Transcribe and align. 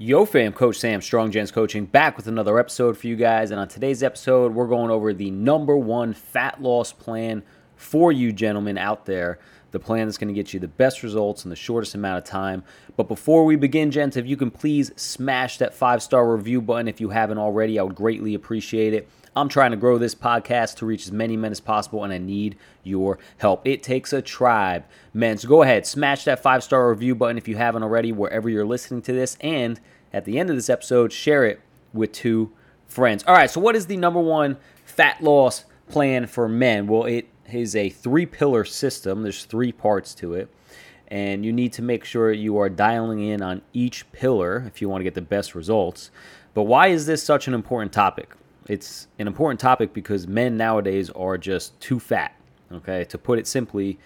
Yo 0.00 0.24
fam, 0.24 0.52
Coach 0.52 0.78
Sam, 0.78 1.00
Strong 1.00 1.32
Gents 1.32 1.50
Coaching, 1.50 1.84
back 1.84 2.16
with 2.16 2.28
another 2.28 2.56
episode 2.60 2.96
for 2.96 3.08
you 3.08 3.16
guys. 3.16 3.50
And 3.50 3.58
on 3.58 3.66
today's 3.66 4.00
episode, 4.00 4.54
we're 4.54 4.68
going 4.68 4.92
over 4.92 5.12
the 5.12 5.32
number 5.32 5.76
one 5.76 6.14
fat 6.14 6.62
loss 6.62 6.92
plan 6.92 7.42
for 7.78 8.12
you 8.12 8.32
gentlemen 8.32 8.76
out 8.76 9.06
there. 9.06 9.38
The 9.70 9.78
plan 9.78 10.06
that's 10.06 10.18
going 10.18 10.28
to 10.28 10.34
get 10.34 10.52
you 10.52 10.60
the 10.60 10.68
best 10.68 11.02
results 11.02 11.44
in 11.44 11.50
the 11.50 11.56
shortest 11.56 11.94
amount 11.94 12.18
of 12.18 12.24
time. 12.24 12.64
But 12.96 13.06
before 13.06 13.44
we 13.44 13.54
begin, 13.56 13.90
gents, 13.90 14.16
if 14.16 14.26
you 14.26 14.36
can 14.36 14.50
please 14.50 14.92
smash 14.96 15.58
that 15.58 15.74
five 15.74 16.02
star 16.02 16.34
review 16.34 16.60
button 16.60 16.88
if 16.88 17.00
you 17.00 17.10
haven't 17.10 17.38
already, 17.38 17.78
I 17.78 17.82
would 17.82 17.94
greatly 17.94 18.34
appreciate 18.34 18.94
it. 18.94 19.08
I'm 19.36 19.48
trying 19.48 19.70
to 19.70 19.76
grow 19.76 19.98
this 19.98 20.14
podcast 20.14 20.76
to 20.76 20.86
reach 20.86 21.04
as 21.04 21.12
many 21.12 21.36
men 21.36 21.52
as 21.52 21.60
possible, 21.60 22.02
and 22.02 22.12
I 22.12 22.18
need 22.18 22.56
your 22.82 23.18
help. 23.36 23.66
It 23.66 23.82
takes 23.82 24.12
a 24.12 24.20
tribe, 24.20 24.84
men. 25.12 25.38
So 25.38 25.48
go 25.48 25.62
ahead, 25.62 25.86
smash 25.86 26.24
that 26.24 26.42
five 26.42 26.64
star 26.64 26.90
review 26.90 27.14
button 27.14 27.38
if 27.38 27.46
you 27.46 27.56
haven't 27.56 27.82
already, 27.82 28.10
wherever 28.10 28.48
you're 28.48 28.66
listening 28.66 29.02
to 29.02 29.12
this. 29.12 29.36
And 29.40 29.80
at 30.12 30.24
the 30.24 30.38
end 30.38 30.50
of 30.50 30.56
this 30.56 30.70
episode, 30.70 31.12
share 31.12 31.44
it 31.44 31.60
with 31.92 32.12
two 32.12 32.52
friends. 32.86 33.22
All 33.24 33.34
right, 33.34 33.50
so 33.50 33.60
what 33.60 33.76
is 33.76 33.86
the 33.86 33.96
number 33.96 34.20
one 34.20 34.56
fat 34.84 35.22
loss 35.22 35.66
plan 35.88 36.26
for 36.26 36.48
men? 36.48 36.86
Well, 36.86 37.04
it 37.04 37.28
is 37.52 37.76
a 37.76 37.88
three 37.88 38.26
pillar 38.26 38.64
system, 38.64 39.22
there's 39.22 39.44
three 39.44 39.72
parts 39.72 40.14
to 40.16 40.34
it. 40.34 40.48
And 41.08 41.44
you 41.44 41.52
need 41.52 41.72
to 41.74 41.82
make 41.82 42.04
sure 42.04 42.32
you 42.32 42.58
are 42.58 42.68
dialing 42.68 43.20
in 43.20 43.42
on 43.42 43.62
each 43.72 44.10
pillar 44.12 44.64
if 44.66 44.82
you 44.82 44.88
want 44.88 45.00
to 45.00 45.04
get 45.04 45.14
the 45.14 45.22
best 45.22 45.54
results. 45.54 46.10
But 46.52 46.64
why 46.64 46.88
is 46.88 47.06
this 47.06 47.22
such 47.22 47.48
an 47.48 47.54
important 47.54 47.92
topic? 47.92 48.34
It's 48.68 49.06
an 49.18 49.26
important 49.26 49.58
topic 49.58 49.94
because 49.94 50.26
men 50.26 50.58
nowadays 50.58 51.08
are 51.10 51.38
just 51.38 51.78
too 51.80 51.98
fat. 51.98 52.34
Okay, 52.70 53.04
to 53.04 53.16
put 53.16 53.38
it 53.38 53.46
simply, 53.46 53.98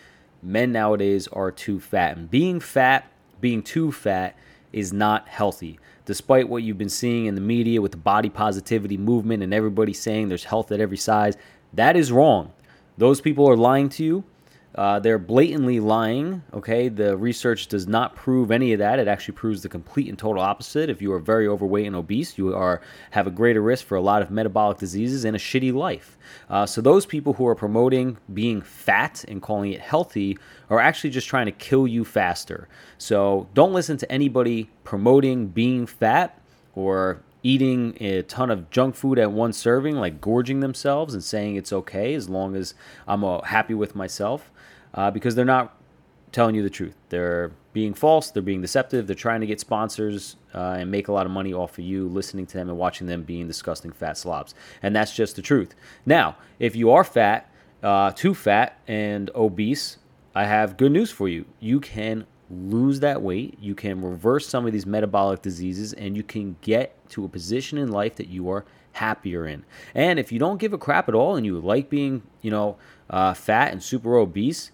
men 0.43 0.71
nowadays 0.71 1.27
are 1.29 1.51
too 1.51 1.81
fat. 1.81 2.17
And 2.17 2.31
being 2.31 2.61
fat, 2.61 3.11
being 3.41 3.63
too 3.63 3.91
fat, 3.91 4.37
is 4.73 4.93
not 4.93 5.29
healthy. 5.29 5.81
Despite 6.05 6.49
what 6.49 6.63
you've 6.63 6.79
been 6.79 6.89
seeing 6.89 7.27
in 7.27 7.35
the 7.35 7.41
media 7.41 7.83
with 7.83 7.91
the 7.91 7.97
body 7.97 8.31
positivity 8.31 8.97
movement 8.97 9.43
and 9.43 9.53
everybody 9.53 9.93
saying 9.93 10.29
there's 10.29 10.45
health 10.45 10.71
at 10.71 10.81
every 10.81 10.97
size, 10.97 11.37
that 11.73 11.97
is 11.97 12.13
wrong. 12.13 12.53
Those 13.03 13.21
people 13.21 13.49
are 13.49 13.57
lying 13.57 13.89
to 13.89 14.05
you. 14.05 14.23
Uh, 14.77 15.01
they're 15.01 15.19
blatantly 15.19 15.81
lying. 15.81 16.41
Okay, 16.55 16.89
the 16.89 17.17
research 17.17 17.67
does 17.67 17.89
not 17.89 18.15
prove 18.15 18.53
any 18.53 18.73
of 18.75 18.79
that. 18.79 19.01
It 19.01 19.09
actually 19.09 19.35
proves 19.35 19.61
the 19.61 19.69
complete 19.69 20.09
and 20.09 20.17
total 20.17 20.41
opposite. 20.41 20.89
If 20.89 21.03
you 21.03 21.13
are 21.13 21.19
very 21.19 21.49
overweight 21.49 21.85
and 21.85 21.97
obese, 21.97 22.39
you 22.39 22.55
are 22.55 22.81
have 23.11 23.27
a 23.27 23.33
greater 23.33 23.61
risk 23.61 23.87
for 23.87 23.97
a 23.97 24.01
lot 24.01 24.23
of 24.23 24.31
metabolic 24.31 24.79
diseases 24.79 25.25
and 25.25 25.35
a 25.35 25.39
shitty 25.41 25.75
life. 25.75 26.17
Uh, 26.49 26.65
so 26.65 26.81
those 26.81 27.05
people 27.05 27.33
who 27.33 27.45
are 27.45 27.57
promoting 27.57 28.19
being 28.33 28.63
fat 28.63 29.25
and 29.27 29.43
calling 29.43 29.73
it 29.73 29.81
healthy 29.81 30.39
are 30.71 30.79
actually 30.79 31.11
just 31.11 31.27
trying 31.27 31.47
to 31.47 31.53
kill 31.53 31.89
you 31.89 32.05
faster. 32.05 32.69
So 32.99 33.49
don't 33.53 33.73
listen 33.73 33.97
to 33.97 34.13
anybody 34.13 34.71
promoting 34.85 35.49
being 35.49 35.87
fat 35.87 36.41
or 36.77 37.21
eating 37.43 37.97
a 38.01 38.23
ton 38.23 38.51
of 38.51 38.71
junk 38.71 38.95
food 38.95 39.19
at 39.19 39.33
one 39.33 39.53
serving, 39.53 39.97
like 39.97 40.21
gorging 40.21 40.61
themselves 40.61 41.15
and 41.15 41.23
saying 41.23 41.57
it's 41.57 41.73
okay 41.73 42.15
as 42.15 42.29
long 42.29 42.55
as 42.55 42.75
I'm 43.07 43.25
uh, 43.25 43.41
happy 43.43 43.75
with 43.75 43.95
myself 43.95 44.51
uh, 44.95 45.11
because 45.11 45.35
they're 45.35 45.45
not 45.45 45.77
telling 46.31 46.55
you 46.55 46.63
the 46.63 46.71
truth. 46.71 46.97
They're 47.09 47.53
being 47.73 47.95
false, 47.95 48.31
they're 48.31 48.43
being 48.43 48.61
deceptive, 48.61 49.07
they're 49.07 49.17
trying 49.17 49.41
to 49.41 49.47
get 49.47 49.61
sponsors 49.61 50.37
uh, 50.55 50.77
and 50.79 50.91
make 50.91 51.09
a 51.09 51.13
lot 51.13 51.27
of 51.27 51.33
money 51.33 51.53
off 51.53 51.79
of 51.79 51.85
you 51.85 52.09
listening 52.09 52.47
to 52.47 52.59
them 52.59 52.69
and 52.69 52.79
watching 52.79 53.07
them 53.07 53.23
being 53.23 53.47
disgusting 53.47 53.93
fat 53.93 54.17
slobs. 54.19 54.55
And 54.83 54.95
that's 54.95 55.15
just 55.15 55.37
the 55.37 55.43
truth. 55.43 55.75
Now, 56.05 56.37
if 56.59 56.77
you 56.77 56.91
are 56.91 57.05
fat, 57.05 57.51
uh, 57.83 58.13
too 58.13 58.35
fat, 58.35 58.79
and 58.87 59.31
obese, 59.35 59.99
I 60.35 60.45
have 60.45 60.77
good 60.77 60.93
news 60.93 61.11
for 61.11 61.29
you. 61.29 61.45
You 61.61 61.81
can 61.81 62.27
lose 62.53 63.01
that 63.01 63.23
weight, 63.23 63.59
you 63.61 63.75
can 63.75 64.03
reverse 64.03 64.47
some 64.47 64.67
of 64.67 64.73
these 64.73 64.87
metabolic 64.87 65.43
diseases, 65.43 65.93
and 65.93 66.17
you 66.17 66.23
can 66.23 66.57
get 66.61 66.97
to 67.11 67.25
a 67.25 67.29
position 67.29 67.79
in 67.79 67.91
life 67.91 68.17
that 68.17 68.29
you 68.29 68.51
are 68.51 68.65
happier 68.93 69.47
in. 69.47 69.65
And 69.95 70.19
if 70.19 70.31
you 70.31 70.39
don't 70.39 70.59
give 70.59 70.73
a 70.73 70.79
crap 70.79 71.09
at 71.09 71.15
all 71.15 71.37
and 71.37 71.47
you 71.47 71.59
like 71.59 71.89
being, 71.89 72.23
you 72.43 72.51
know, 72.51 72.77
uh, 73.09 73.35
fat 73.35 73.73
and 73.73 73.83
super 73.83 74.17
obese, 74.17 74.71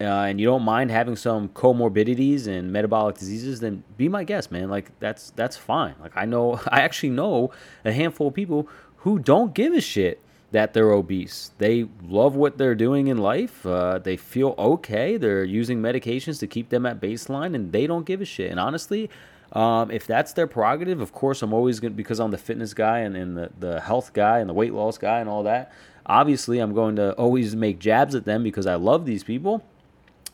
uh, 0.00 0.04
and 0.04 0.40
you 0.40 0.46
don't 0.46 0.62
mind 0.62 0.90
having 0.90 1.14
some 1.14 1.48
comorbidities 1.50 2.48
and 2.48 2.72
metabolic 2.72 3.16
diseases, 3.16 3.60
then 3.60 3.84
be 3.96 4.08
my 4.08 4.24
guest, 4.24 4.50
man. 4.50 4.68
Like 4.68 4.90
that's 4.98 5.30
that's 5.30 5.56
fine. 5.56 5.94
Like 6.00 6.12
I 6.16 6.24
know, 6.24 6.60
I 6.68 6.80
actually 6.80 7.10
know 7.10 7.52
a 7.84 7.92
handful 7.92 8.28
of 8.28 8.34
people 8.34 8.68
who 8.98 9.18
don't 9.18 9.54
give 9.54 9.72
a 9.72 9.80
shit 9.80 10.20
that 10.52 10.74
they're 10.74 10.92
obese. 10.92 11.50
They 11.58 11.88
love 12.02 12.36
what 12.36 12.58
they're 12.58 12.74
doing 12.74 13.08
in 13.08 13.18
life. 13.18 13.66
Uh, 13.66 13.98
they 13.98 14.16
feel 14.16 14.54
okay. 14.58 15.16
They're 15.16 15.44
using 15.44 15.80
medications 15.80 16.38
to 16.40 16.46
keep 16.46 16.68
them 16.68 16.86
at 16.86 17.00
baseline, 17.00 17.54
and 17.54 17.72
they 17.72 17.86
don't 17.86 18.06
give 18.06 18.20
a 18.20 18.24
shit. 18.24 18.50
And 18.50 18.60
honestly, 18.60 19.10
um, 19.52 19.90
if 19.90 20.06
that's 20.06 20.32
their 20.34 20.46
prerogative, 20.46 21.00
of 21.00 21.12
course, 21.12 21.42
I'm 21.42 21.52
always 21.52 21.80
going 21.80 21.92
to, 21.92 21.96
because 21.96 22.20
I'm 22.20 22.30
the 22.30 22.38
fitness 22.38 22.74
guy 22.74 23.00
and, 23.00 23.16
and 23.16 23.36
the, 23.36 23.50
the 23.58 23.80
health 23.80 24.12
guy 24.12 24.38
and 24.38 24.48
the 24.48 24.54
weight 24.54 24.72
loss 24.72 24.98
guy 24.98 25.20
and 25.20 25.28
all 25.28 25.42
that. 25.44 25.72
Obviously, 26.04 26.58
I'm 26.58 26.74
going 26.74 26.96
to 26.96 27.12
always 27.12 27.56
make 27.56 27.78
jabs 27.78 28.14
at 28.14 28.24
them 28.24 28.42
because 28.42 28.66
I 28.66 28.74
love 28.74 29.06
these 29.06 29.24
people, 29.24 29.64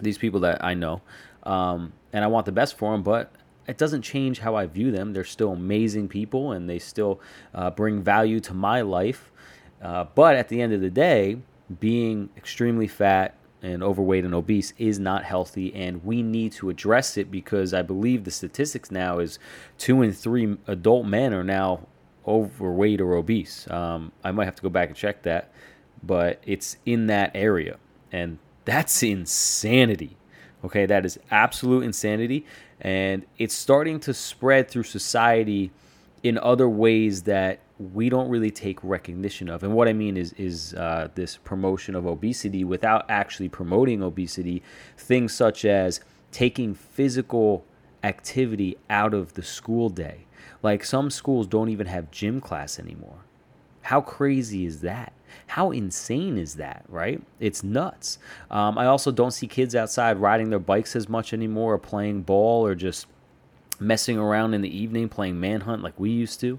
these 0.00 0.18
people 0.18 0.40
that 0.40 0.64
I 0.64 0.74
know, 0.74 1.00
um, 1.44 1.92
and 2.12 2.24
I 2.24 2.28
want 2.28 2.46
the 2.46 2.52
best 2.52 2.76
for 2.76 2.92
them. 2.92 3.02
But 3.02 3.32
it 3.68 3.76
doesn't 3.76 4.02
change 4.02 4.40
how 4.40 4.56
I 4.56 4.66
view 4.66 4.90
them. 4.90 5.12
They're 5.12 5.24
still 5.24 5.52
amazing 5.52 6.08
people 6.08 6.52
and 6.52 6.68
they 6.68 6.78
still 6.78 7.20
uh, 7.54 7.70
bring 7.70 8.02
value 8.02 8.40
to 8.40 8.54
my 8.54 8.80
life. 8.80 9.30
Uh, 9.82 10.04
but 10.14 10.36
at 10.36 10.48
the 10.48 10.60
end 10.60 10.72
of 10.72 10.80
the 10.80 10.90
day, 10.90 11.38
being 11.80 12.30
extremely 12.36 12.88
fat 12.88 13.34
and 13.62 13.82
overweight 13.82 14.24
and 14.24 14.34
obese 14.34 14.72
is 14.78 14.98
not 14.98 15.24
healthy, 15.24 15.74
and 15.74 16.04
we 16.04 16.22
need 16.22 16.52
to 16.52 16.70
address 16.70 17.16
it 17.16 17.30
because 17.30 17.74
I 17.74 17.82
believe 17.82 18.24
the 18.24 18.30
statistics 18.30 18.90
now 18.90 19.18
is 19.18 19.38
two 19.78 20.02
in 20.02 20.12
three 20.12 20.56
adult 20.66 21.06
men 21.06 21.34
are 21.34 21.44
now 21.44 21.86
overweight 22.26 23.00
or 23.00 23.14
obese. 23.14 23.68
Um, 23.70 24.12
I 24.22 24.30
might 24.30 24.44
have 24.44 24.56
to 24.56 24.62
go 24.62 24.68
back 24.68 24.88
and 24.88 24.96
check 24.96 25.22
that, 25.22 25.50
but 26.02 26.40
it's 26.46 26.76
in 26.86 27.06
that 27.06 27.32
area, 27.34 27.78
and 28.12 28.38
that's 28.64 29.02
insanity. 29.02 30.16
Okay, 30.64 30.86
that 30.86 31.04
is 31.04 31.18
absolute 31.30 31.84
insanity, 31.84 32.44
and 32.80 33.24
it's 33.38 33.54
starting 33.54 33.98
to 34.00 34.14
spread 34.14 34.70
through 34.70 34.84
society 34.84 35.72
in 36.22 36.38
other 36.38 36.68
ways 36.68 37.22
that 37.22 37.60
we 37.78 38.08
don't 38.08 38.28
really 38.28 38.50
take 38.50 38.82
recognition 38.82 39.48
of. 39.48 39.62
And 39.62 39.74
what 39.74 39.88
I 39.88 39.92
mean 39.92 40.16
is 40.16 40.32
is 40.34 40.74
uh, 40.74 41.08
this 41.14 41.36
promotion 41.36 41.94
of 41.94 42.06
obesity 42.06 42.64
without 42.64 43.06
actually 43.08 43.48
promoting 43.48 44.02
obesity. 44.02 44.62
Things 44.96 45.32
such 45.32 45.64
as 45.64 46.00
taking 46.32 46.74
physical 46.74 47.64
activity 48.02 48.76
out 48.90 49.14
of 49.14 49.34
the 49.34 49.42
school 49.42 49.88
day. 49.88 50.26
Like 50.62 50.84
some 50.84 51.10
schools 51.10 51.46
don't 51.46 51.68
even 51.68 51.86
have 51.86 52.10
gym 52.10 52.40
class 52.40 52.78
anymore. 52.78 53.24
How 53.82 54.00
crazy 54.00 54.66
is 54.66 54.80
that? 54.80 55.12
How 55.46 55.70
insane 55.70 56.36
is 56.36 56.54
that, 56.56 56.84
right? 56.88 57.22
It's 57.38 57.62
nuts. 57.62 58.18
Um, 58.50 58.76
I 58.76 58.86
also 58.86 59.10
don't 59.10 59.30
see 59.30 59.46
kids 59.46 59.74
outside 59.74 60.18
riding 60.18 60.50
their 60.50 60.58
bikes 60.58 60.96
as 60.96 61.08
much 61.08 61.32
anymore 61.32 61.74
or 61.74 61.78
playing 61.78 62.22
ball 62.22 62.66
or 62.66 62.74
just 62.74 63.06
messing 63.80 64.18
around 64.18 64.54
in 64.54 64.62
the 64.62 64.76
evening 64.76 65.08
playing 65.08 65.38
manhunt 65.38 65.82
like 65.82 65.98
we 65.98 66.10
used 66.10 66.40
to. 66.40 66.58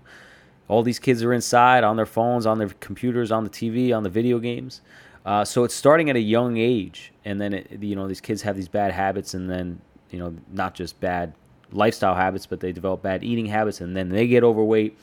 All 0.69 0.83
these 0.83 0.99
kids 0.99 1.23
are 1.23 1.33
inside 1.33 1.83
on 1.83 1.97
their 1.97 2.05
phones, 2.05 2.45
on 2.45 2.59
their 2.59 2.69
computers, 2.79 3.31
on 3.31 3.43
the 3.43 3.49
TV, 3.49 3.95
on 3.95 4.03
the 4.03 4.09
video 4.09 4.39
games. 4.39 4.81
Uh, 5.25 5.43
so 5.43 5.63
it's 5.63 5.73
starting 5.73 6.09
at 6.09 6.15
a 6.15 6.21
young 6.21 6.57
age, 6.57 7.11
and 7.25 7.41
then 7.41 7.53
it, 7.53 7.83
you 7.83 7.95
know 7.95 8.07
these 8.07 8.21
kids 8.21 8.41
have 8.43 8.55
these 8.55 8.69
bad 8.69 8.91
habits, 8.93 9.33
and 9.33 9.49
then 9.49 9.81
you 10.11 10.19
know 10.19 10.33
not 10.53 10.73
just 10.75 10.99
bad 11.01 11.33
lifestyle 11.71 12.15
habits, 12.15 12.45
but 12.45 12.59
they 12.59 12.71
develop 12.71 13.01
bad 13.01 13.23
eating 13.23 13.47
habits, 13.47 13.81
and 13.81 13.97
then 13.97 14.09
they 14.09 14.27
get 14.27 14.43
overweight, 14.43 14.97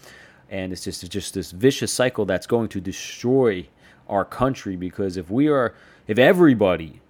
and 0.48 0.72
it's 0.72 0.84
just 0.84 1.02
it's 1.02 1.12
just 1.12 1.34
this 1.34 1.50
vicious 1.50 1.92
cycle 1.92 2.24
that's 2.24 2.46
going 2.46 2.68
to 2.68 2.80
destroy 2.80 3.66
our 4.08 4.24
country 4.24 4.76
because 4.76 5.16
if 5.16 5.30
we 5.30 5.48
are 5.48 5.74
if 6.06 6.16
everybody 6.16 7.00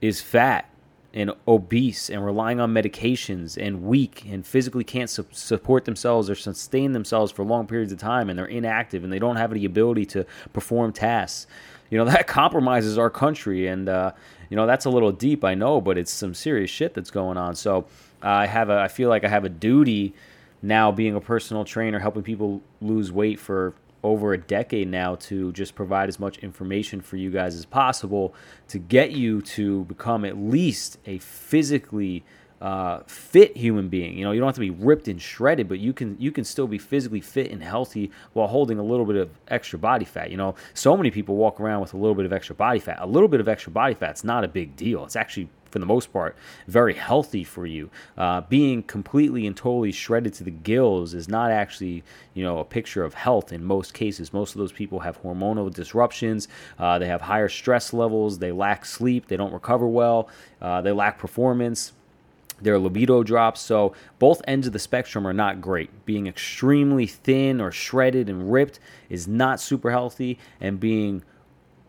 is 0.00 0.20
fat 0.20 0.70
and 1.14 1.30
obese 1.46 2.10
and 2.10 2.24
relying 2.24 2.58
on 2.58 2.74
medications 2.74 3.56
and 3.56 3.84
weak 3.84 4.24
and 4.28 4.44
physically 4.44 4.82
can't 4.82 5.08
su- 5.08 5.24
support 5.30 5.84
themselves 5.84 6.28
or 6.28 6.34
sustain 6.34 6.92
themselves 6.92 7.30
for 7.30 7.44
long 7.44 7.68
periods 7.68 7.92
of 7.92 7.98
time 7.98 8.28
and 8.28 8.36
they're 8.36 8.46
inactive 8.46 9.04
and 9.04 9.12
they 9.12 9.20
don't 9.20 9.36
have 9.36 9.54
the 9.54 9.64
ability 9.64 10.04
to 10.04 10.26
perform 10.52 10.92
tasks. 10.92 11.46
You 11.88 11.98
know 11.98 12.04
that 12.10 12.26
compromises 12.26 12.98
our 12.98 13.10
country 13.10 13.68
and 13.68 13.88
uh, 13.88 14.10
you 14.50 14.56
know 14.56 14.66
that's 14.66 14.84
a 14.84 14.90
little 14.90 15.12
deep 15.12 15.44
i 15.44 15.54
know 15.54 15.80
but 15.80 15.96
it's 15.96 16.12
some 16.12 16.34
serious 16.34 16.68
shit 16.68 16.92
that's 16.92 17.12
going 17.12 17.36
on. 17.38 17.54
So 17.54 17.86
uh, 18.22 18.28
i 18.28 18.46
have 18.46 18.68
a 18.68 18.80
i 18.80 18.88
feel 18.88 19.08
like 19.08 19.24
i 19.24 19.28
have 19.28 19.44
a 19.44 19.48
duty 19.48 20.14
now 20.62 20.90
being 20.90 21.14
a 21.14 21.20
personal 21.20 21.64
trainer 21.64 22.00
helping 22.00 22.22
people 22.22 22.60
lose 22.80 23.12
weight 23.12 23.38
for 23.38 23.74
over 24.04 24.34
a 24.34 24.38
decade 24.38 24.88
now 24.88 25.16
to 25.16 25.50
just 25.52 25.74
provide 25.74 26.08
as 26.08 26.20
much 26.20 26.38
information 26.38 27.00
for 27.00 27.16
you 27.16 27.30
guys 27.30 27.56
as 27.56 27.64
possible 27.64 28.34
to 28.68 28.78
get 28.78 29.12
you 29.12 29.40
to 29.40 29.84
become 29.86 30.24
at 30.24 30.36
least 30.36 30.98
a 31.06 31.18
physically 31.18 32.22
uh, 32.60 33.02
fit 33.06 33.56
human 33.56 33.88
being. 33.88 34.16
You 34.16 34.24
know, 34.24 34.32
you 34.32 34.40
don't 34.40 34.48
have 34.48 34.54
to 34.54 34.60
be 34.60 34.70
ripped 34.70 35.08
and 35.08 35.20
shredded, 35.20 35.68
but 35.68 35.80
you 35.80 35.92
can 35.92 36.16
you 36.18 36.30
can 36.30 36.44
still 36.44 36.66
be 36.66 36.78
physically 36.78 37.20
fit 37.20 37.50
and 37.50 37.62
healthy 37.62 38.10
while 38.32 38.46
holding 38.46 38.78
a 38.78 38.82
little 38.82 39.04
bit 39.04 39.16
of 39.16 39.30
extra 39.48 39.78
body 39.78 40.04
fat. 40.04 40.30
You 40.30 40.36
know, 40.36 40.54
so 40.72 40.96
many 40.96 41.10
people 41.10 41.36
walk 41.36 41.60
around 41.60 41.80
with 41.80 41.94
a 41.94 41.96
little 41.96 42.14
bit 42.14 42.26
of 42.26 42.32
extra 42.32 42.54
body 42.54 42.78
fat. 42.78 42.98
A 43.00 43.06
little 43.06 43.28
bit 43.28 43.40
of 43.40 43.48
extra 43.48 43.72
body 43.72 43.94
fat's 43.94 44.24
not 44.24 44.44
a 44.44 44.48
big 44.48 44.76
deal. 44.76 45.04
It's 45.04 45.16
actually 45.16 45.48
for 45.74 45.80
the 45.80 45.86
most 45.86 46.12
part, 46.12 46.36
very 46.68 46.94
healthy 46.94 47.42
for 47.42 47.66
you. 47.66 47.90
Uh, 48.16 48.42
being 48.42 48.80
completely 48.80 49.44
and 49.44 49.56
totally 49.56 49.90
shredded 49.90 50.32
to 50.32 50.44
the 50.44 50.52
gills 50.52 51.14
is 51.14 51.28
not 51.28 51.50
actually, 51.50 52.04
you 52.32 52.44
know, 52.44 52.60
a 52.60 52.64
picture 52.64 53.02
of 53.02 53.14
health 53.14 53.52
in 53.52 53.64
most 53.64 53.92
cases. 53.92 54.32
Most 54.32 54.54
of 54.54 54.58
those 54.58 54.70
people 54.70 55.00
have 55.00 55.20
hormonal 55.20 55.74
disruptions. 55.74 56.46
Uh, 56.78 57.00
they 57.00 57.08
have 57.08 57.22
higher 57.22 57.48
stress 57.48 57.92
levels. 57.92 58.38
They 58.38 58.52
lack 58.52 58.84
sleep. 58.84 59.26
They 59.26 59.36
don't 59.36 59.52
recover 59.52 59.88
well. 59.88 60.28
Uh, 60.62 60.80
they 60.80 60.92
lack 60.92 61.18
performance 61.18 61.92
their 62.62 62.78
libido 62.78 63.24
drops. 63.24 63.60
So 63.60 63.94
both 64.20 64.42
ends 64.46 64.68
of 64.68 64.72
the 64.72 64.78
spectrum 64.78 65.26
are 65.26 65.32
not 65.32 65.60
great. 65.60 65.90
Being 66.06 66.28
extremely 66.28 67.08
thin 67.08 67.60
or 67.60 67.72
shredded 67.72 68.28
and 68.28 68.52
ripped 68.52 68.78
is 69.08 69.26
not 69.26 69.60
super 69.60 69.90
healthy, 69.90 70.38
and 70.60 70.78
being 70.78 71.24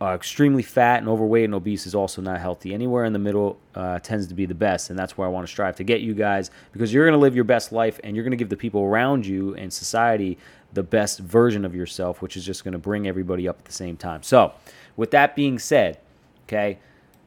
uh, 0.06 0.14
extremely 0.14 0.62
fat 0.62 1.00
and 1.00 1.08
overweight 1.08 1.46
and 1.46 1.56
obese 1.56 1.88
is 1.88 1.96
also 1.96 2.22
not 2.22 2.40
healthy. 2.40 2.74
Anywhere 2.74 3.06
in 3.06 3.14
the 3.14 3.20
middle 3.20 3.58
uh, 3.74 4.00
tends 4.00 4.28
to 4.28 4.34
be 4.34 4.46
the 4.46 4.56
best, 4.56 4.90
and 4.90 5.00
that's 5.00 5.18
where 5.18 5.28
I 5.28 5.32
want 5.32 5.48
to 5.48 5.52
strive 5.52 5.76
to 5.78 5.84
get 5.84 6.02
you 6.02 6.14
guys 6.14 6.52
because 6.72 6.94
you're 6.94 7.06
going 7.06 7.18
to 7.18 7.22
live 7.22 7.36
your 7.36 7.44
best 7.44 7.72
life 7.72 8.00
and 8.04 8.16
you're 8.16 8.24
going 8.24 8.32
to 8.32 8.38
give 8.38 8.50
the 8.50 8.58
people 8.58 8.82
around 8.82 9.26
you 9.26 9.56
and 9.56 9.72
society 9.74 10.38
the 10.74 10.84
best 10.84 11.20
version 11.20 11.66
of 11.66 11.74
yourself, 11.74 12.22
which 12.22 12.38
is 12.38 12.46
just 12.46 12.64
going 12.64 12.74
to 12.74 12.78
bring 12.78 13.08
everybody 13.08 13.48
up 13.48 13.60
at 13.60 13.66
the 13.66 13.72
same 13.72 13.98
time. 13.98 14.22
So, 14.22 14.54
with 14.96 15.12
that 15.12 15.36
being 15.36 15.60
said, 15.60 16.00
okay 16.44 16.78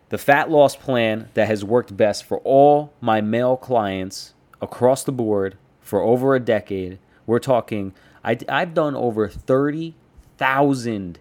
the 0.09 0.19
fat 0.19 0.51
loss 0.51 0.75
plan 0.75 1.29
that 1.35 1.47
has 1.49 1.65
worked 1.65 1.97
best 1.97 2.25
for 2.25 2.39
all 2.39 2.93
my 3.01 3.21
male 3.21 3.57
clients 3.57 4.35
across 4.61 5.05
the 5.05 5.13
board 5.13 5.57
for 5.81 6.01
over 6.01 6.35
a 6.35 6.41
decade. 6.41 6.99
We're 7.27 7.39
talking, 7.39 7.95
I, 8.25 8.39
have 8.49 8.75
done 8.75 8.97
over 8.97 9.29
30,000 9.29 11.19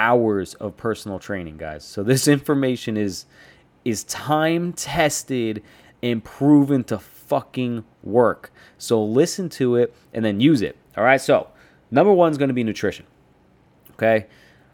hours 0.00 0.54
of 0.54 0.76
personal 0.78 1.18
training, 1.18 1.58
guys. 1.58 1.84
So 1.84 2.02
this 2.02 2.26
information 2.38 2.96
is 2.96 3.26
is 3.84 4.04
time 4.04 4.72
tested 4.72 5.62
and 6.02 6.24
proven 6.24 6.84
to 6.84 6.98
fucking 6.98 7.84
work. 8.02 8.52
So 8.78 9.02
listen 9.02 9.48
to 9.50 9.76
it 9.76 9.94
and 10.12 10.24
then 10.24 10.40
use 10.40 10.62
it. 10.62 10.76
All 10.96 11.04
right. 11.04 11.20
So 11.20 11.48
number 11.90 12.12
one 12.12 12.30
is 12.30 12.38
going 12.38 12.48
to 12.48 12.54
be 12.54 12.64
nutrition. 12.64 13.06
Okay. 13.92 14.26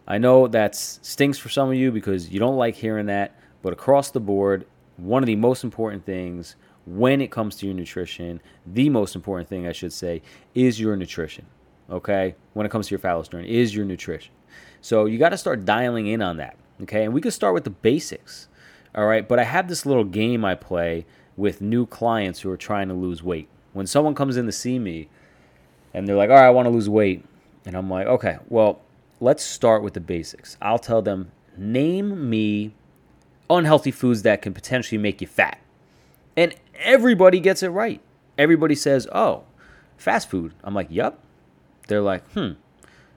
I 0.08 0.19
know 0.19 0.46
that 0.49 0.75
stinks 0.75 1.38
for 1.38 1.49
some 1.49 1.69
of 1.69 1.75
you 1.75 1.90
because 1.90 2.31
you 2.31 2.38
don't 2.38 2.56
like 2.56 2.75
hearing 2.76 3.06
that. 3.06 3.38
But 3.62 3.73
across 3.73 4.11
the 4.11 4.20
board, 4.20 4.67
one 4.96 5.23
of 5.23 5.26
the 5.26 5.37
most 5.37 5.64
important 5.64 6.05
things 6.06 6.56
when 6.87 7.20
it 7.20 7.32
comes 7.32 7.56
to 7.56 7.67
your 7.67 7.75
nutrition, 7.75 8.40
the 8.64 8.88
most 8.88 9.17
important 9.17 9.49
thing 9.49 9.67
I 9.67 9.73
should 9.73 9.93
say, 9.93 10.23
is 10.55 10.81
your 10.81 10.96
nutrition. 10.96 11.46
Okay? 11.90 12.34
When 12.54 12.66
it 12.66 12.70
comes 12.70 12.88
to 12.88 12.96
your 12.96 13.00
loss 13.14 13.28
journey, 13.28 13.50
is 13.50 13.74
your 13.74 13.84
nutrition. 13.84 14.32
So 14.80 15.06
you 15.06 15.18
got 15.18 15.30
to 15.30 15.38
start 15.38 15.64
dialing 15.64 16.06
in 16.06 16.22
on 16.22 16.36
that. 16.38 16.56
Okay? 16.82 17.04
And 17.04 17.12
we 17.12 17.20
can 17.20 17.30
start 17.30 17.54
with 17.54 17.64
the 17.64 17.70
basics. 17.70 18.48
All 18.94 19.06
right? 19.06 19.26
But 19.26 19.38
I 19.38 19.44
have 19.44 19.68
this 19.68 19.86
little 19.86 20.04
game 20.04 20.44
I 20.44 20.54
play 20.54 21.06
with 21.36 21.60
new 21.60 21.86
clients 21.86 22.40
who 22.40 22.50
are 22.50 22.56
trying 22.56 22.88
to 22.88 22.94
lose 22.94 23.22
weight. 23.22 23.48
When 23.72 23.86
someone 23.86 24.14
comes 24.14 24.36
in 24.36 24.46
to 24.46 24.52
see 24.52 24.78
me 24.78 25.08
and 25.92 26.08
they're 26.08 26.16
like, 26.16 26.30
all 26.30 26.36
right, 26.36 26.46
I 26.46 26.50
want 26.50 26.66
to 26.66 26.70
lose 26.70 26.88
weight. 26.88 27.24
And 27.66 27.76
I'm 27.76 27.90
like, 27.90 28.06
okay, 28.06 28.38
well, 28.48 28.80
let's 29.20 29.42
start 29.42 29.82
with 29.82 29.94
the 29.94 30.00
basics. 30.00 30.56
I'll 30.62 30.78
tell 30.78 31.02
them, 31.02 31.30
name 31.56 32.28
me 32.30 32.74
unhealthy 33.50 33.90
foods 33.90 34.22
that 34.22 34.42
can 34.42 34.54
potentially 34.54 34.98
make 34.98 35.20
you 35.20 35.26
fat. 35.26 35.58
And 36.36 36.54
everybody 36.78 37.40
gets 37.40 37.62
it 37.62 37.68
right. 37.68 38.00
Everybody 38.38 38.74
says, 38.74 39.06
oh, 39.12 39.44
fast 39.96 40.28
food. 40.28 40.52
I'm 40.62 40.74
like, 40.74 40.88
yep. 40.90 41.18
They're 41.86 42.02
like, 42.02 42.28
hmm, 42.32 42.52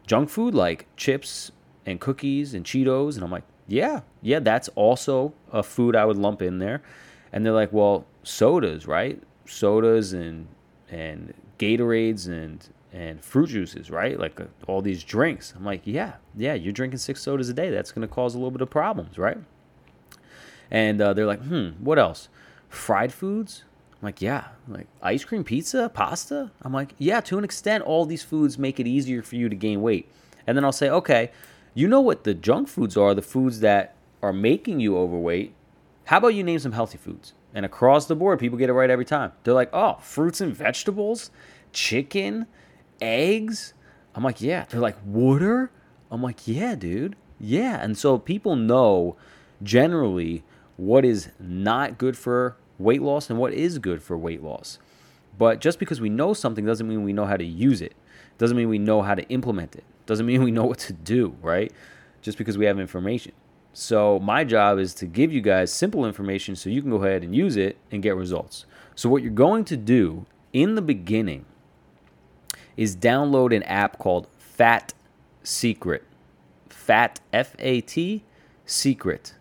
junk 0.06 0.30
food 0.30 0.54
like 0.56 0.88
chips 0.96 1.52
and 1.86 2.00
cookies 2.00 2.54
and 2.54 2.66
Cheetos. 2.66 3.16
And 3.16 3.24
I'm 3.24 3.32
like, 3.32 3.44
yeah, 3.68 4.02
yeah, 4.22 4.40
that's 4.40 4.70
also 4.70 5.34
a 5.52 5.64
food 5.64 5.96
I 5.96 6.06
would 6.06 6.18
lump 6.18 6.42
in 6.42 6.60
there. 6.60 6.82
And 7.32 7.46
they're 7.46 7.54
like, 7.54 7.72
well, 7.72 8.06
sodas, 8.24 8.88
right? 8.88 9.22
Sodas 9.46 10.14
and 10.14 10.48
and 10.90 11.34
Gatorades 11.60 12.28
and 12.28 12.68
and 12.92 13.24
fruit 13.24 13.50
juices, 13.50 13.92
right? 13.92 14.20
Like 14.20 14.40
uh, 14.40 14.46
all 14.68 14.82
these 14.82 15.04
drinks. 15.04 15.54
I'm 15.56 15.64
like, 15.64 15.82
yeah, 15.86 16.14
yeah, 16.36 16.56
you're 16.56 16.74
drinking 16.74 16.98
six 16.98 17.22
sodas 17.22 17.50
a 17.50 17.54
day. 17.54 17.70
That's 17.70 17.92
going 17.92 18.08
to 18.08 18.14
cause 18.14 18.34
a 18.34 18.38
little 18.38 18.52
bit 18.52 18.62
of 18.62 18.70
problems, 18.70 19.18
right? 19.18 19.38
And 20.72 21.00
uh, 21.02 21.14
they're 21.14 21.28
like, 21.28 21.44
hmm, 21.44 21.70
what 21.80 22.00
else? 22.00 22.30
Fried 22.68 23.14
foods? 23.14 23.64
I'm 24.02 24.06
like, 24.06 24.22
yeah. 24.22 24.48
I'm 24.68 24.74
like 24.74 24.88
ice 25.02 25.26
cream, 25.26 25.44
pizza, 25.44 25.90
pasta? 25.90 26.52
I'm 26.62 26.74
like, 26.74 26.94
yeah, 26.98 27.20
to 27.22 27.38
an 27.38 27.44
extent, 27.44 27.84
all 27.84 28.06
these 28.06 28.24
foods 28.24 28.58
make 28.58 28.80
it 28.80 28.88
easier 28.88 29.22
for 29.22 29.36
you 29.36 29.50
to 29.50 29.56
gain 29.56 29.82
weight. 29.82 30.10
And 30.48 30.56
then 30.58 30.64
I'll 30.64 30.72
say, 30.72 30.90
okay, 30.90 31.32
you 31.74 31.88
know 31.88 32.00
what 32.00 32.24
the 32.24 32.34
junk 32.34 32.70
foods 32.70 32.96
are, 32.96 33.14
the 33.14 33.22
foods 33.22 33.60
that 33.60 33.96
are 34.22 34.34
making 34.34 34.80
you 34.80 34.98
overweight. 34.98 35.54
How 36.06 36.18
about 36.18 36.30
you 36.30 36.44
name 36.44 36.60
some 36.60 36.72
healthy 36.72 36.98
foods? 36.98 37.34
And 37.54 37.66
across 37.66 38.06
the 38.06 38.16
board, 38.16 38.40
people 38.40 38.58
get 38.58 38.70
it 38.70 38.74
right 38.74 38.90
every 38.90 39.06
time. 39.06 39.34
They're 39.44 39.54
like, 39.54 39.70
oh, 39.74 39.98
fruits 40.02 40.40
and 40.40 40.56
vegetables, 40.56 41.30
chicken, 41.74 42.48
eggs. 43.02 43.74
I'm 44.16 44.24
like, 44.24 44.42
yeah. 44.42 44.66
They're 44.70 44.80
like, 44.80 44.98
water? 45.06 45.72
I'm 46.10 46.24
like, 46.24 46.48
yeah, 46.48 46.76
dude. 46.76 47.16
Yeah. 47.40 47.82
And 47.82 47.98
so 47.98 48.18
people 48.18 48.56
know 48.56 49.18
generally 49.62 50.44
what 50.78 51.04
is 51.06 51.30
not 51.40 51.98
good 51.98 52.18
for 52.18 52.56
weight 52.80 53.02
loss 53.02 53.30
and 53.30 53.38
what 53.38 53.54
is 53.54 53.78
good 53.78 54.02
for 54.02 54.18
weight 54.18 54.42
loss. 54.42 54.80
But 55.38 55.62
just 55.62 55.78
because 55.78 56.02
we 56.02 56.10
know 56.10 56.34
something 56.34 56.66
doesn't 56.66 56.88
mean 56.88 57.04
we 57.04 57.14
know 57.14 57.26
how 57.26 57.38
to 57.38 57.46
use 57.46 57.82
it. 57.82 57.94
Doesn't 58.38 58.58
mean 58.58 58.70
we 58.70 58.80
know 58.80 59.02
how 59.02 59.16
to 59.16 59.28
implement 59.30 59.76
it. 59.76 59.84
Doesn't 60.06 60.26
mean 60.26 60.44
we 60.44 60.52
know 60.52 60.66
what 60.66 60.80
to 60.80 60.94
do, 60.94 61.36
right? 61.42 61.72
Just 62.22 62.38
because 62.38 62.58
we 62.58 62.66
have 62.66 62.80
information. 62.80 63.34
So 63.74 64.20
my 64.20 64.44
job 64.44 64.80
is 64.80 64.94
to 64.96 65.06
give 65.06 65.32
you 65.32 65.42
guys 65.42 65.72
simple 65.72 66.06
information 66.06 66.56
so 66.56 66.70
you 66.70 66.82
can 66.82 66.90
go 66.90 67.04
ahead 67.04 67.24
and 67.24 67.36
use 67.36 67.56
it 67.56 67.78
and 67.92 68.02
get 68.02 68.16
results. 68.16 68.66
So 68.96 69.10
what 69.10 69.22
you're 69.22 69.32
going 69.32 69.66
to 69.66 69.78
do 69.78 70.26
in 70.52 70.76
the 70.76 70.82
beginning 70.82 71.46
is 72.76 72.96
download 72.96 73.56
an 73.56 73.64
app 73.64 74.00
called 74.00 74.28
Fat 74.38 74.94
Secret. 75.44 76.04
Fat 76.68 77.20
F 77.32 77.56
A 77.60 77.82
T 77.82 78.24
Secret. 78.66 79.36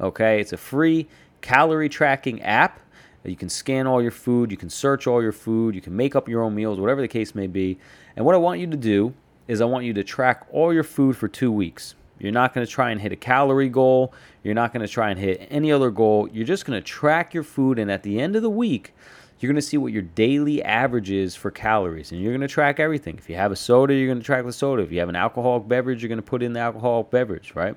Okay, 0.00 0.40
it's 0.40 0.52
a 0.52 0.56
free 0.56 1.08
calorie 1.42 1.88
tracking 1.88 2.40
app. 2.42 2.80
You 3.24 3.36
can 3.36 3.48
scan 3.48 3.86
all 3.86 4.02
your 4.02 4.10
food, 4.10 4.50
you 4.50 4.56
can 4.56 4.70
search 4.70 5.06
all 5.06 5.22
your 5.22 5.30
food, 5.32 5.76
you 5.76 5.80
can 5.80 5.94
make 5.94 6.16
up 6.16 6.28
your 6.28 6.42
own 6.42 6.56
meals, 6.56 6.80
whatever 6.80 7.00
the 7.00 7.08
case 7.08 7.36
may 7.36 7.46
be. 7.46 7.78
And 8.16 8.24
what 8.24 8.34
I 8.34 8.38
want 8.38 8.58
you 8.58 8.66
to 8.66 8.76
do 8.76 9.14
is 9.46 9.60
I 9.60 9.64
want 9.64 9.84
you 9.84 9.92
to 9.94 10.02
track 10.02 10.46
all 10.50 10.72
your 10.72 10.82
food 10.82 11.16
for 11.16 11.28
two 11.28 11.52
weeks. 11.52 11.94
You're 12.18 12.32
not 12.32 12.54
going 12.54 12.66
to 12.66 12.72
try 12.72 12.90
and 12.90 13.00
hit 13.00 13.12
a 13.12 13.16
calorie 13.16 13.68
goal. 13.68 14.12
You're 14.42 14.54
not 14.54 14.72
going 14.72 14.84
to 14.84 14.92
try 14.92 15.10
and 15.10 15.18
hit 15.18 15.46
any 15.50 15.70
other 15.70 15.90
goal. 15.90 16.28
You're 16.32 16.46
just 16.46 16.64
going 16.64 16.80
to 16.80 16.84
track 16.84 17.34
your 17.34 17.42
food, 17.42 17.78
and 17.78 17.90
at 17.90 18.02
the 18.02 18.20
end 18.20 18.36
of 18.36 18.42
the 18.42 18.50
week, 18.50 18.94
you're 19.38 19.48
going 19.48 19.60
to 19.60 19.66
see 19.66 19.76
what 19.76 19.92
your 19.92 20.02
daily 20.02 20.62
average 20.62 21.10
is 21.10 21.34
for 21.34 21.50
calories. 21.50 22.12
And 22.12 22.20
you're 22.20 22.32
going 22.32 22.42
to 22.42 22.48
track 22.48 22.78
everything. 22.78 23.18
If 23.18 23.28
you 23.28 23.34
have 23.34 23.50
a 23.50 23.56
soda, 23.56 23.92
you're 23.92 24.06
going 24.06 24.20
to 24.20 24.24
track 24.24 24.44
the 24.44 24.52
soda. 24.52 24.84
If 24.84 24.92
you 24.92 25.00
have 25.00 25.08
an 25.08 25.16
alcoholic 25.16 25.66
beverage, 25.66 26.00
you're 26.00 26.08
going 26.08 26.18
to 26.18 26.22
put 26.22 26.44
in 26.44 26.52
the 26.52 26.60
alcoholic 26.60 27.10
beverage, 27.10 27.52
right? 27.56 27.74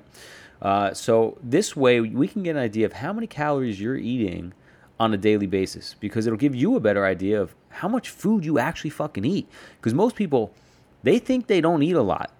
Uh, 0.62 0.92
so 0.94 1.38
this 1.42 1.76
way 1.76 2.00
we 2.00 2.26
can 2.28 2.42
get 2.42 2.56
an 2.56 2.62
idea 2.62 2.86
of 2.86 2.94
how 2.94 3.12
many 3.12 3.26
calories 3.26 3.80
you're 3.80 3.96
eating 3.96 4.52
on 4.98 5.12
a 5.12 5.16
daily 5.16 5.46
basis 5.46 5.94
because 6.00 6.26
it'll 6.26 6.38
give 6.38 6.54
you 6.54 6.76
a 6.76 6.80
better 6.80 7.04
idea 7.04 7.40
of 7.40 7.54
how 7.68 7.88
much 7.88 8.08
food 8.08 8.44
you 8.44 8.58
actually 8.58 8.90
fucking 8.90 9.24
eat. 9.24 9.48
Because 9.76 9.92
most 9.94 10.16
people, 10.16 10.54
they 11.02 11.18
think 11.18 11.46
they 11.46 11.60
don't 11.60 11.82
eat 11.82 11.96
a 11.96 12.02
lot, 12.02 12.32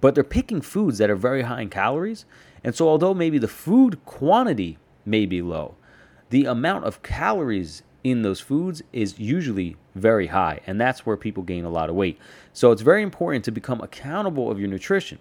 but 0.00 0.14
they're 0.14 0.24
picking 0.24 0.60
foods 0.60 0.98
that 0.98 1.10
are 1.10 1.16
very 1.16 1.42
high 1.42 1.62
in 1.62 1.70
calories. 1.70 2.24
And 2.64 2.74
so, 2.74 2.88
although 2.88 3.14
maybe 3.14 3.38
the 3.38 3.48
food 3.48 4.04
quantity 4.04 4.78
may 5.06 5.26
be 5.26 5.42
low, 5.42 5.76
the 6.30 6.44
amount 6.44 6.84
of 6.84 7.02
calories 7.02 7.82
in 8.02 8.22
those 8.22 8.40
foods 8.40 8.82
is 8.92 9.18
usually 9.18 9.76
very 9.94 10.28
high. 10.28 10.60
And 10.66 10.80
that's 10.80 11.06
where 11.06 11.16
people 11.16 11.42
gain 11.42 11.64
a 11.64 11.70
lot 11.70 11.88
of 11.88 11.96
weight. 11.96 12.18
So, 12.52 12.72
it's 12.72 12.82
very 12.82 13.02
important 13.02 13.44
to 13.44 13.52
become 13.52 13.80
accountable 13.80 14.50
of 14.50 14.58
your 14.58 14.68
nutrition. 14.68 15.18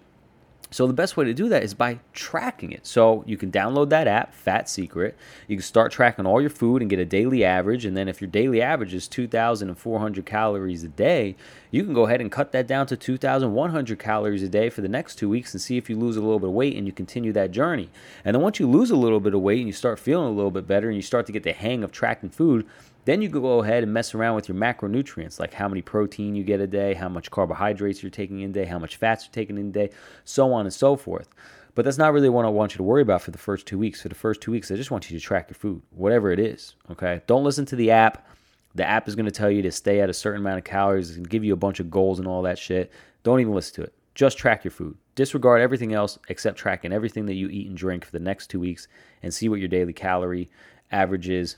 So 0.72 0.86
the 0.86 0.94
best 0.94 1.18
way 1.18 1.26
to 1.26 1.34
do 1.34 1.50
that 1.50 1.64
is 1.64 1.74
by 1.74 2.00
tracking 2.14 2.72
it. 2.72 2.86
So 2.86 3.24
you 3.26 3.38
can 3.38 3.52
download 3.52 3.90
that 3.90 4.08
app, 4.08 4.36
Fat 4.36 4.70
Secret. 4.70 5.18
You 5.48 5.56
can 5.56 5.64
start 5.64 5.92
tracking 5.92 6.28
all 6.28 6.40
your 6.40 6.52
food 6.52 6.82
and 6.82 6.90
get 6.90 7.00
a 7.00 7.06
daily 7.06 7.44
average. 7.44 7.86
And 7.86 7.98
then 7.98 8.08
if 8.08 8.22
your 8.22 8.30
daily 8.30 8.62
average 8.62 8.94
is 8.94 9.08
2,400 9.08 10.26
calories 10.28 10.84
a 10.84 10.88
day, 10.88 11.36
you 11.72 11.84
can 11.84 11.94
go 11.94 12.06
ahead 12.06 12.22
and 12.22 12.32
cut 12.32 12.52
that 12.52 12.68
down 12.68 12.86
to 12.88 12.98
2,100 12.98 13.98
calories 13.98 14.44
a 14.44 14.50
day 14.50 14.70
for 14.70 14.82
the 14.82 14.88
next 14.88 15.16
two 15.16 15.30
weeks 15.30 15.54
and 15.54 15.62
see 15.62 15.78
if 15.78 15.90
you 15.90 15.98
lose 15.98 16.18
a 16.18 16.22
little 16.22 16.40
bit 16.40 16.50
of 16.50 16.56
weight 16.56 16.76
and 16.76 16.86
you 16.86 16.94
continue 16.94 17.34
that 17.34 17.50
journey. 17.50 17.90
And 18.24 18.36
then 18.36 18.44
once 18.44 18.60
you 18.60 18.70
lose 18.70 18.92
a 18.92 18.96
little 18.96 19.20
bit 19.20 19.34
of 19.34 19.42
weight 19.42 19.60
and 19.60 19.68
you 19.68 19.74
start 19.74 19.98
feeling 19.98 20.28
a 20.28 20.36
little 20.36 20.52
bit 20.52 20.68
better 20.68 20.88
and 20.88 20.96
you 20.96 21.02
start 21.02 21.26
to 21.26 21.32
get 21.32 21.44
the 21.44 21.54
hang 21.54 21.84
of 21.84 21.92
tracking 21.92 22.30
food, 22.30 22.68
then 23.06 23.22
you 23.22 23.30
can 23.30 23.42
go 23.42 23.64
ahead 23.64 23.84
and 23.84 23.94
mess 23.94 24.14
around 24.14 24.36
with 24.36 24.48
your 24.48 24.58
macronutrients, 24.58 25.40
like 25.40 25.54
how 25.54 25.68
many 25.68 25.82
protein 25.82 26.36
you 26.36 26.44
get 26.44 26.60
a 26.60 26.68
day, 26.68 26.94
how 26.94 27.10
much 27.10 27.32
carbohydrates 27.32 28.04
you're 28.04 28.10
taking 28.10 28.42
in 28.42 28.52
a 28.52 28.54
day, 28.54 28.66
how 28.66 28.80
much 28.80 28.98
fats 28.98 29.26
you're 29.26 29.34
taking 29.34 29.58
in 29.58 29.70
a 29.70 29.72
day, 29.72 29.90
so 30.26 30.52
on 30.54 30.66
and 30.66 30.74
so 30.74 30.96
forth. 30.96 31.30
But 31.76 31.86
that's 31.86 31.98
not 31.98 32.14
really 32.14 32.30
what 32.30 32.46
I 32.46 32.50
want 32.50 32.74
you 32.74 32.78
to 32.78 32.84
worry 32.84 33.02
about 33.02 33.22
for 33.22 33.32
the 33.32 33.38
first 33.38 33.66
two 33.66 33.78
weeks. 33.78 34.02
For 34.02 34.10
the 34.10 34.16
first 34.16 34.42
two 34.42 34.52
weeks, 34.52 34.70
I 34.70 34.76
just 34.76 34.92
want 34.92 35.10
you 35.10 35.18
to 35.18 35.24
track 35.24 35.50
your 35.50 35.56
food, 35.56 35.82
whatever 35.92 36.32
it 36.32 36.40
is. 36.40 36.76
Okay. 36.92 37.22
Don't 37.26 37.44
listen 37.44 37.66
to 37.68 37.76
the 37.76 37.92
app. 37.92 38.28
The 38.76 38.86
app 38.86 39.08
is 39.08 39.16
going 39.16 39.26
to 39.26 39.32
tell 39.32 39.50
you 39.50 39.62
to 39.62 39.72
stay 39.72 40.02
at 40.02 40.10
a 40.10 40.14
certain 40.14 40.42
amount 40.42 40.58
of 40.58 40.64
calories 40.64 41.16
and 41.16 41.30
give 41.30 41.44
you 41.44 41.54
a 41.54 41.58
bunch 41.58 41.80
of 41.80 41.90
goals 41.90 42.20
and 42.20 42.28
all 42.28 42.42
that 42.42 42.60
shit. 42.60 42.92
Don't 43.24 43.40
even 43.40 43.54
listen 43.54 43.76
to 43.76 43.84
it. 43.84 43.94
Just 44.14 44.38
track 44.38 44.64
your 44.64 44.72
food. 44.72 44.98
Disregard 45.16 45.62
everything 45.62 45.94
else 45.94 46.20
except 46.28 46.58
tracking 46.58 46.92
everything 46.92 47.26
that 47.28 47.36
you 47.36 47.48
eat 47.50 47.68
and 47.68 47.78
drink 47.78 48.04
for 48.04 48.12
the 48.12 48.20
next 48.20 48.48
two 48.48 48.60
weeks 48.60 48.88
and 49.24 49.34
see 49.34 49.48
what 49.48 49.60
your 49.60 49.70
daily 49.70 49.94
calorie 49.94 50.50
averages, 50.92 51.58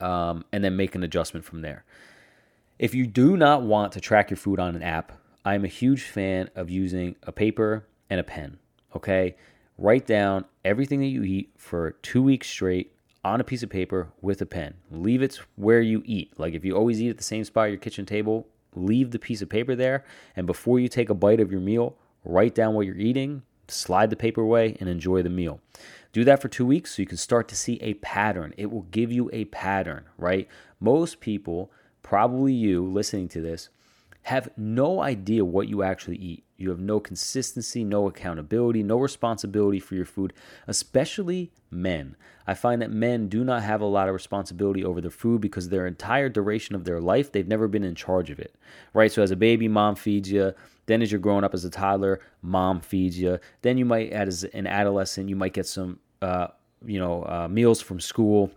um, 0.00 0.44
and 0.52 0.62
then 0.64 0.76
make 0.76 0.94
an 0.94 1.02
adjustment 1.02 1.44
from 1.44 1.62
there. 1.62 1.84
If 2.78 2.94
you 2.94 3.06
do 3.06 3.36
not 3.36 3.62
want 3.62 3.92
to 3.92 4.00
track 4.00 4.30
your 4.30 4.38
food 4.38 4.58
on 4.58 4.74
an 4.74 4.82
app, 4.82 5.12
I'm 5.44 5.64
a 5.64 5.68
huge 5.68 6.02
fan 6.02 6.50
of 6.54 6.70
using 6.70 7.16
a 7.22 7.32
paper 7.32 7.86
and 8.08 8.20
a 8.20 8.24
pen. 8.24 8.58
Okay, 8.96 9.36
write 9.78 10.06
down 10.06 10.44
everything 10.64 11.00
that 11.00 11.06
you 11.06 11.22
eat 11.22 11.52
for 11.56 11.92
two 12.02 12.22
weeks 12.22 12.48
straight 12.48 12.92
on 13.24 13.40
a 13.40 13.44
piece 13.44 13.62
of 13.62 13.70
paper 13.70 14.12
with 14.20 14.40
a 14.40 14.46
pen. 14.46 14.74
Leave 14.90 15.22
it 15.22 15.38
where 15.56 15.80
you 15.80 16.02
eat. 16.04 16.32
Like 16.38 16.54
if 16.54 16.64
you 16.64 16.76
always 16.76 17.00
eat 17.00 17.10
at 17.10 17.18
the 17.18 17.22
same 17.22 17.44
spot 17.44 17.68
your 17.68 17.78
kitchen 17.78 18.06
table, 18.06 18.48
leave 18.74 19.10
the 19.10 19.18
piece 19.18 19.42
of 19.42 19.48
paper 19.48 19.74
there. 19.74 20.04
And 20.36 20.46
before 20.46 20.80
you 20.80 20.88
take 20.88 21.10
a 21.10 21.14
bite 21.14 21.40
of 21.40 21.52
your 21.52 21.60
meal, 21.60 21.96
write 22.24 22.54
down 22.54 22.74
what 22.74 22.86
you're 22.86 22.96
eating, 22.96 23.42
slide 23.68 24.10
the 24.10 24.16
paper 24.16 24.40
away, 24.40 24.76
and 24.80 24.88
enjoy 24.88 25.22
the 25.22 25.30
meal. 25.30 25.60
Do 26.12 26.24
that 26.24 26.42
for 26.42 26.48
two 26.48 26.66
weeks 26.66 26.96
so 26.96 27.02
you 27.02 27.06
can 27.06 27.16
start 27.16 27.48
to 27.48 27.56
see 27.56 27.78
a 27.80 27.94
pattern. 27.94 28.52
It 28.56 28.70
will 28.70 28.82
give 28.90 29.12
you 29.12 29.30
a 29.32 29.44
pattern, 29.46 30.04
right? 30.18 30.48
Most 30.80 31.20
people, 31.20 31.70
probably 32.02 32.52
you 32.52 32.84
listening 32.84 33.28
to 33.28 33.40
this, 33.40 33.68
have 34.22 34.50
no 34.56 35.00
idea 35.00 35.44
what 35.44 35.68
you 35.68 35.82
actually 35.82 36.16
eat. 36.16 36.44
You 36.60 36.68
have 36.68 36.78
no 36.78 37.00
consistency, 37.00 37.84
no 37.84 38.06
accountability, 38.06 38.82
no 38.82 38.98
responsibility 38.98 39.80
for 39.80 39.94
your 39.94 40.04
food, 40.04 40.34
especially 40.66 41.50
men. 41.70 42.16
I 42.46 42.52
find 42.52 42.82
that 42.82 42.90
men 42.90 43.28
do 43.28 43.44
not 43.44 43.62
have 43.62 43.80
a 43.80 43.86
lot 43.86 44.08
of 44.08 44.14
responsibility 44.14 44.84
over 44.84 45.00
their 45.00 45.10
food 45.10 45.40
because 45.40 45.70
their 45.70 45.86
entire 45.86 46.28
duration 46.28 46.74
of 46.74 46.84
their 46.84 47.00
life, 47.00 47.32
they've 47.32 47.48
never 47.48 47.66
been 47.66 47.82
in 47.82 47.94
charge 47.94 48.28
of 48.30 48.38
it, 48.38 48.54
right? 48.92 49.10
So 49.10 49.22
as 49.22 49.30
a 49.30 49.36
baby, 49.36 49.68
mom 49.68 49.94
feeds 49.94 50.30
you. 50.30 50.52
Then 50.84 51.00
as 51.00 51.10
you're 51.10 51.18
growing 51.18 51.44
up 51.44 51.54
as 51.54 51.64
a 51.64 51.70
toddler, 51.70 52.20
mom 52.42 52.80
feeds 52.80 53.18
you. 53.18 53.38
Then 53.62 53.78
you 53.78 53.86
might, 53.86 54.12
as 54.12 54.44
an 54.44 54.66
adolescent, 54.66 55.30
you 55.30 55.36
might 55.36 55.54
get 55.54 55.66
some, 55.66 55.98
uh, 56.20 56.48
you 56.84 56.98
know, 56.98 57.24
uh, 57.24 57.48
meals 57.48 57.80
from 57.80 58.00
school. 58.00 58.50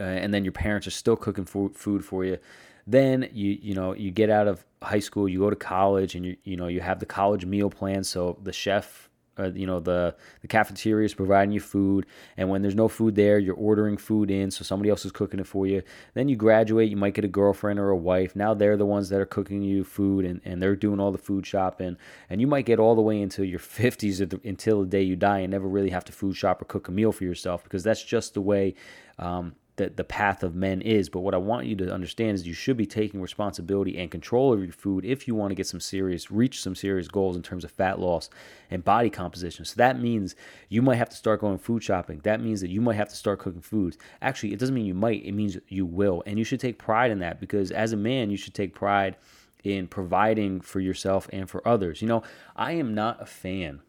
Uh, 0.00 0.02
and 0.02 0.34
then 0.34 0.42
your 0.44 0.52
parents 0.52 0.88
are 0.88 0.92
still 0.92 1.16
cooking 1.16 1.44
food 1.44 2.04
for 2.04 2.24
you 2.24 2.38
then 2.86 3.28
you 3.32 3.58
you 3.60 3.74
know 3.74 3.94
you 3.94 4.10
get 4.10 4.30
out 4.30 4.48
of 4.48 4.64
high 4.82 4.98
school, 4.98 5.28
you 5.28 5.38
go 5.38 5.50
to 5.50 5.56
college, 5.56 6.14
and 6.14 6.24
you 6.24 6.36
you 6.44 6.56
know 6.56 6.66
you 6.66 6.80
have 6.80 6.98
the 6.98 7.06
college 7.06 7.44
meal 7.44 7.70
plan. 7.70 8.02
So 8.04 8.38
the 8.42 8.52
chef, 8.52 9.08
uh, 9.38 9.50
you 9.54 9.66
know 9.66 9.80
the 9.80 10.14
the 10.40 10.48
cafeteria 10.48 11.04
is 11.04 11.14
providing 11.14 11.52
you 11.52 11.60
food, 11.60 12.06
and 12.36 12.48
when 12.50 12.62
there's 12.62 12.74
no 12.74 12.88
food 12.88 13.14
there, 13.14 13.38
you're 13.38 13.54
ordering 13.54 13.96
food 13.96 14.30
in, 14.30 14.50
so 14.50 14.64
somebody 14.64 14.90
else 14.90 15.04
is 15.04 15.12
cooking 15.12 15.40
it 15.40 15.46
for 15.46 15.66
you. 15.66 15.82
Then 16.14 16.28
you 16.28 16.36
graduate, 16.36 16.90
you 16.90 16.96
might 16.96 17.14
get 17.14 17.24
a 17.24 17.28
girlfriend 17.28 17.78
or 17.78 17.90
a 17.90 17.96
wife. 17.96 18.34
Now 18.34 18.54
they're 18.54 18.76
the 18.76 18.86
ones 18.86 19.08
that 19.10 19.20
are 19.20 19.26
cooking 19.26 19.62
you 19.62 19.84
food, 19.84 20.24
and, 20.24 20.40
and 20.44 20.60
they're 20.60 20.76
doing 20.76 21.00
all 21.00 21.12
the 21.12 21.18
food 21.18 21.46
shopping, 21.46 21.96
and 22.28 22.40
you 22.40 22.46
might 22.46 22.66
get 22.66 22.80
all 22.80 22.94
the 22.96 23.02
way 23.02 23.20
into 23.20 23.44
your 23.44 23.60
50s 23.60 24.44
until 24.44 24.80
the 24.80 24.88
day 24.88 25.02
you 25.02 25.16
die, 25.16 25.40
and 25.40 25.52
never 25.52 25.68
really 25.68 25.90
have 25.90 26.04
to 26.06 26.12
food 26.12 26.36
shop 26.36 26.60
or 26.60 26.64
cook 26.64 26.88
a 26.88 26.92
meal 26.92 27.12
for 27.12 27.24
yourself 27.24 27.62
because 27.62 27.84
that's 27.84 28.02
just 28.02 28.34
the 28.34 28.40
way. 28.40 28.74
Um, 29.18 29.54
the, 29.76 29.88
the 29.88 30.04
path 30.04 30.42
of 30.42 30.54
men 30.54 30.82
is. 30.82 31.08
But 31.08 31.20
what 31.20 31.34
I 31.34 31.38
want 31.38 31.66
you 31.66 31.74
to 31.76 31.92
understand 31.92 32.34
is 32.34 32.46
you 32.46 32.52
should 32.52 32.76
be 32.76 32.86
taking 32.86 33.20
responsibility 33.20 33.98
and 33.98 34.10
control 34.10 34.52
of 34.52 34.62
your 34.62 34.72
food 34.72 35.04
if 35.04 35.26
you 35.26 35.34
want 35.34 35.50
to 35.50 35.54
get 35.54 35.66
some 35.66 35.80
serious, 35.80 36.30
reach 36.30 36.60
some 36.60 36.74
serious 36.74 37.08
goals 37.08 37.36
in 37.36 37.42
terms 37.42 37.64
of 37.64 37.70
fat 37.70 37.98
loss 37.98 38.28
and 38.70 38.84
body 38.84 39.10
composition. 39.10 39.64
So 39.64 39.74
that 39.76 40.00
means 40.00 40.34
you 40.68 40.82
might 40.82 40.96
have 40.96 41.08
to 41.08 41.16
start 41.16 41.40
going 41.40 41.58
food 41.58 41.82
shopping. 41.82 42.20
That 42.24 42.40
means 42.40 42.60
that 42.60 42.70
you 42.70 42.80
might 42.80 42.96
have 42.96 43.08
to 43.08 43.16
start 43.16 43.38
cooking 43.38 43.62
foods. 43.62 43.96
Actually, 44.20 44.52
it 44.52 44.58
doesn't 44.58 44.74
mean 44.74 44.86
you 44.86 44.94
might, 44.94 45.24
it 45.24 45.32
means 45.32 45.56
you 45.68 45.86
will. 45.86 46.22
And 46.26 46.38
you 46.38 46.44
should 46.44 46.60
take 46.60 46.78
pride 46.78 47.10
in 47.10 47.20
that 47.20 47.40
because 47.40 47.70
as 47.70 47.92
a 47.92 47.96
man, 47.96 48.30
you 48.30 48.36
should 48.36 48.54
take 48.54 48.74
pride 48.74 49.16
in 49.64 49.86
providing 49.86 50.60
for 50.60 50.80
yourself 50.80 51.28
and 51.32 51.48
for 51.48 51.66
others. 51.66 52.02
You 52.02 52.08
know, 52.08 52.22
I 52.56 52.72
am 52.72 52.94
not 52.94 53.22
a 53.22 53.26
fan, 53.26 53.80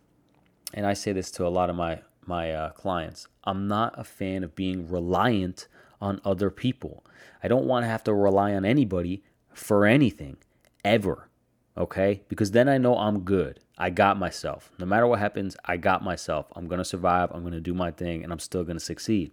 and 0.73 0.85
I 0.85 0.93
say 0.93 1.13
this 1.13 1.31
to 1.31 1.47
a 1.47 1.49
lot 1.49 1.69
of 1.69 1.75
my 1.75 2.01
my 2.25 2.51
uh, 2.51 2.69
clients. 2.71 3.27
I'm 3.43 3.67
not 3.67 3.95
a 3.97 4.03
fan 4.03 4.43
of 4.43 4.55
being 4.55 4.87
reliant 4.87 5.67
on 6.03 6.19
other 6.25 6.51
people. 6.51 7.05
I 7.41 7.47
don't 7.47 7.65
want 7.65 7.83
to 7.83 7.87
have 7.87 8.03
to 8.03 8.13
rely 8.13 8.53
on 8.53 8.65
anybody 8.65 9.23
for 9.53 9.85
anything 9.85 10.37
ever. 10.83 11.29
Okay? 11.77 12.21
Because 12.27 12.51
then 12.51 12.67
I 12.67 12.77
know 12.77 12.97
I'm 12.97 13.21
good. 13.21 13.61
I 13.77 13.89
got 13.89 14.19
myself. 14.19 14.69
No 14.77 14.85
matter 14.85 15.07
what 15.07 15.19
happens, 15.19 15.55
I 15.65 15.77
got 15.77 16.03
myself. 16.03 16.47
I'm 16.55 16.67
going 16.67 16.79
to 16.79 16.85
survive. 16.85 17.31
I'm 17.31 17.41
going 17.41 17.53
to 17.53 17.61
do 17.61 17.73
my 17.73 17.89
thing 17.89 18.23
and 18.23 18.31
I'm 18.31 18.39
still 18.39 18.63
going 18.63 18.77
to 18.77 18.83
succeed. 18.83 19.31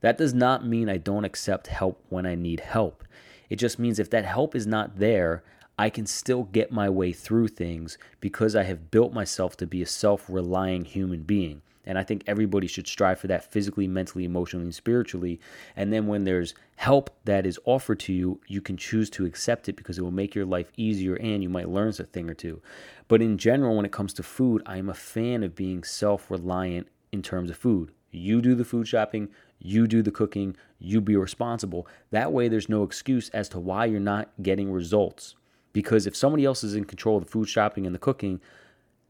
That 0.00 0.18
does 0.18 0.34
not 0.34 0.66
mean 0.66 0.88
I 0.88 0.96
don't 0.96 1.24
accept 1.24 1.68
help 1.68 2.02
when 2.08 2.26
I 2.26 2.34
need 2.34 2.60
help. 2.60 3.04
It 3.48 3.56
just 3.56 3.78
means 3.78 3.98
if 3.98 4.10
that 4.10 4.24
help 4.24 4.54
is 4.54 4.66
not 4.66 4.98
there, 4.98 5.44
I 5.78 5.90
can 5.90 6.06
still 6.06 6.44
get 6.44 6.72
my 6.72 6.90
way 6.90 7.12
through 7.12 7.48
things 7.48 7.96
because 8.20 8.54
I 8.54 8.64
have 8.64 8.90
built 8.90 9.12
myself 9.12 9.56
to 9.58 9.66
be 9.66 9.80
a 9.80 9.86
self 9.86 10.26
relying 10.28 10.84
human 10.84 11.22
being. 11.22 11.62
And 11.86 11.98
I 11.98 12.02
think 12.02 12.24
everybody 12.26 12.66
should 12.66 12.86
strive 12.86 13.18
for 13.18 13.26
that 13.28 13.50
physically, 13.50 13.88
mentally, 13.88 14.24
emotionally, 14.24 14.66
and 14.66 14.74
spiritually. 14.74 15.40
And 15.76 15.92
then 15.92 16.06
when 16.06 16.24
there's 16.24 16.54
help 16.76 17.10
that 17.24 17.46
is 17.46 17.58
offered 17.64 18.00
to 18.00 18.12
you, 18.12 18.40
you 18.46 18.60
can 18.60 18.76
choose 18.76 19.08
to 19.10 19.24
accept 19.24 19.68
it 19.68 19.76
because 19.76 19.98
it 19.98 20.02
will 20.02 20.10
make 20.10 20.34
your 20.34 20.44
life 20.44 20.70
easier 20.76 21.16
and 21.16 21.42
you 21.42 21.48
might 21.48 21.70
learn 21.70 21.88
a 21.88 21.92
thing 21.92 22.28
or 22.28 22.34
two. 22.34 22.60
But 23.08 23.22
in 23.22 23.38
general, 23.38 23.76
when 23.76 23.86
it 23.86 23.92
comes 23.92 24.12
to 24.14 24.22
food, 24.22 24.62
I'm 24.66 24.88
a 24.88 24.94
fan 24.94 25.42
of 25.42 25.56
being 25.56 25.82
self 25.82 26.30
reliant 26.30 26.86
in 27.12 27.22
terms 27.22 27.50
of 27.50 27.56
food. 27.56 27.92
You 28.10 28.40
do 28.40 28.54
the 28.54 28.64
food 28.64 28.86
shopping, 28.86 29.28
you 29.58 29.86
do 29.86 30.02
the 30.02 30.10
cooking, 30.10 30.56
you 30.78 31.00
be 31.00 31.16
responsible. 31.16 31.86
That 32.10 32.32
way, 32.32 32.48
there's 32.48 32.68
no 32.68 32.82
excuse 32.82 33.28
as 33.30 33.48
to 33.50 33.60
why 33.60 33.86
you're 33.86 34.00
not 34.00 34.30
getting 34.42 34.70
results. 34.70 35.36
Because 35.72 36.06
if 36.06 36.16
somebody 36.16 36.44
else 36.44 36.64
is 36.64 36.74
in 36.74 36.84
control 36.84 37.16
of 37.16 37.24
the 37.24 37.30
food 37.30 37.48
shopping 37.48 37.86
and 37.86 37.94
the 37.94 38.00
cooking, 38.00 38.40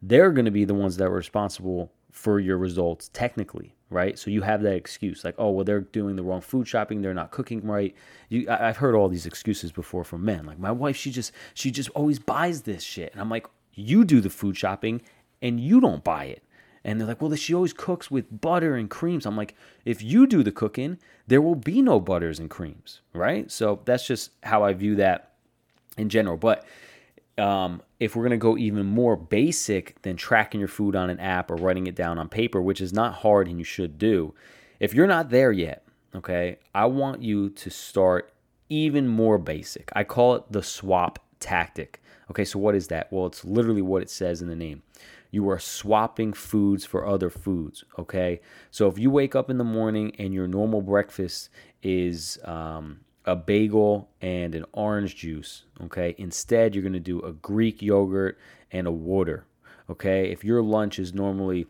they're 0.02 0.30
going 0.30 0.44
to 0.44 0.50
be 0.50 0.64
the 0.64 0.74
ones 0.74 0.96
that 0.96 1.06
are 1.06 1.10
responsible 1.10 1.90
for 2.10 2.40
your 2.40 2.58
results 2.58 3.10
technically 3.12 3.74
right? 3.90 4.16
So 4.16 4.30
you 4.30 4.42
have 4.42 4.62
that 4.62 4.74
excuse 4.74 5.24
like 5.24 5.34
oh 5.36 5.50
well 5.50 5.64
they're 5.64 5.80
doing 5.80 6.16
the 6.16 6.22
wrong 6.22 6.40
food 6.40 6.66
shopping 6.66 7.02
they're 7.02 7.12
not 7.12 7.32
cooking 7.32 7.66
right. 7.66 7.94
You 8.28 8.48
I, 8.48 8.68
have 8.68 8.78
heard 8.78 8.94
all 8.94 9.08
these 9.08 9.26
excuses 9.26 9.72
before 9.72 10.04
from 10.04 10.24
men 10.24 10.46
like 10.46 10.58
my 10.58 10.70
wife 10.70 10.96
she 10.96 11.10
just 11.10 11.32
she 11.54 11.70
just 11.70 11.90
always 11.90 12.18
buys 12.18 12.62
this 12.62 12.82
shit. 12.82 13.12
And 13.12 13.20
i'm 13.20 13.28
like 13.28 13.46
you 13.74 14.04
do 14.04 14.20
the 14.20 14.30
food 14.30 14.56
shopping 14.56 15.02
and 15.42 15.60
you 15.60 15.80
don't 15.80 16.04
buy 16.04 16.24
it. 16.24 16.42
And 16.84 16.98
they're 16.98 17.08
like 17.08 17.20
well 17.20 17.34
she 17.34 17.52
always 17.52 17.72
cooks 17.72 18.10
with 18.10 18.40
butter 18.40 18.76
and 18.76 18.88
creams. 18.88 19.26
I'm 19.26 19.36
like 19.36 19.54
if 19.84 20.02
you 20.02 20.26
do 20.26 20.42
the 20.42 20.52
cooking 20.52 20.98
there 21.26 21.42
will 21.42 21.56
be 21.56 21.82
no 21.82 22.00
butters 22.00 22.38
and 22.38 22.48
creams 22.48 23.00
right? 23.12 23.50
So 23.50 23.80
that's 23.84 24.06
just 24.06 24.30
how 24.44 24.62
i 24.62 24.72
view 24.72 24.94
that 24.96 25.32
in 25.98 26.08
general. 26.08 26.36
But 26.36 26.64
um, 27.40 27.82
if 27.98 28.14
we're 28.14 28.22
going 28.22 28.30
to 28.30 28.36
go 28.36 28.56
even 28.56 28.86
more 28.86 29.16
basic 29.16 30.00
than 30.02 30.16
tracking 30.16 30.60
your 30.60 30.68
food 30.68 30.94
on 30.94 31.10
an 31.10 31.18
app 31.18 31.50
or 31.50 31.56
writing 31.56 31.86
it 31.86 31.94
down 31.94 32.18
on 32.18 32.28
paper, 32.28 32.60
which 32.60 32.80
is 32.80 32.92
not 32.92 33.14
hard 33.14 33.48
and 33.48 33.58
you 33.58 33.64
should 33.64 33.98
do, 33.98 34.34
if 34.78 34.94
you're 34.94 35.06
not 35.06 35.30
there 35.30 35.50
yet, 35.50 35.84
okay, 36.14 36.58
I 36.74 36.86
want 36.86 37.22
you 37.22 37.50
to 37.50 37.70
start 37.70 38.32
even 38.68 39.08
more 39.08 39.38
basic. 39.38 39.90
I 39.94 40.04
call 40.04 40.36
it 40.36 40.44
the 40.50 40.62
swap 40.62 41.18
tactic. 41.40 42.00
Okay, 42.30 42.44
so 42.44 42.58
what 42.58 42.74
is 42.74 42.88
that? 42.88 43.12
Well, 43.12 43.26
it's 43.26 43.44
literally 43.44 43.82
what 43.82 44.02
it 44.02 44.10
says 44.10 44.40
in 44.40 44.48
the 44.48 44.54
name. 44.54 44.82
You 45.32 45.48
are 45.50 45.58
swapping 45.58 46.32
foods 46.32 46.84
for 46.84 47.06
other 47.06 47.30
foods. 47.30 47.84
Okay, 47.98 48.40
so 48.70 48.88
if 48.88 48.98
you 48.98 49.10
wake 49.10 49.34
up 49.34 49.50
in 49.50 49.58
the 49.58 49.64
morning 49.64 50.14
and 50.18 50.34
your 50.34 50.46
normal 50.46 50.82
breakfast 50.82 51.48
is 51.82 52.38
um, 52.44 53.00
a 53.24 53.36
bagel 53.36 54.10
and 54.20 54.54
an 54.54 54.64
orange 54.72 55.16
juice. 55.16 55.64
Okay. 55.82 56.14
Instead, 56.18 56.74
you're 56.74 56.82
going 56.82 56.92
to 56.92 57.00
do 57.00 57.20
a 57.20 57.32
Greek 57.32 57.82
yogurt 57.82 58.38
and 58.70 58.86
a 58.86 58.92
water. 58.92 59.46
Okay. 59.88 60.30
If 60.30 60.44
your 60.44 60.62
lunch 60.62 60.98
is 60.98 61.12
normally 61.12 61.66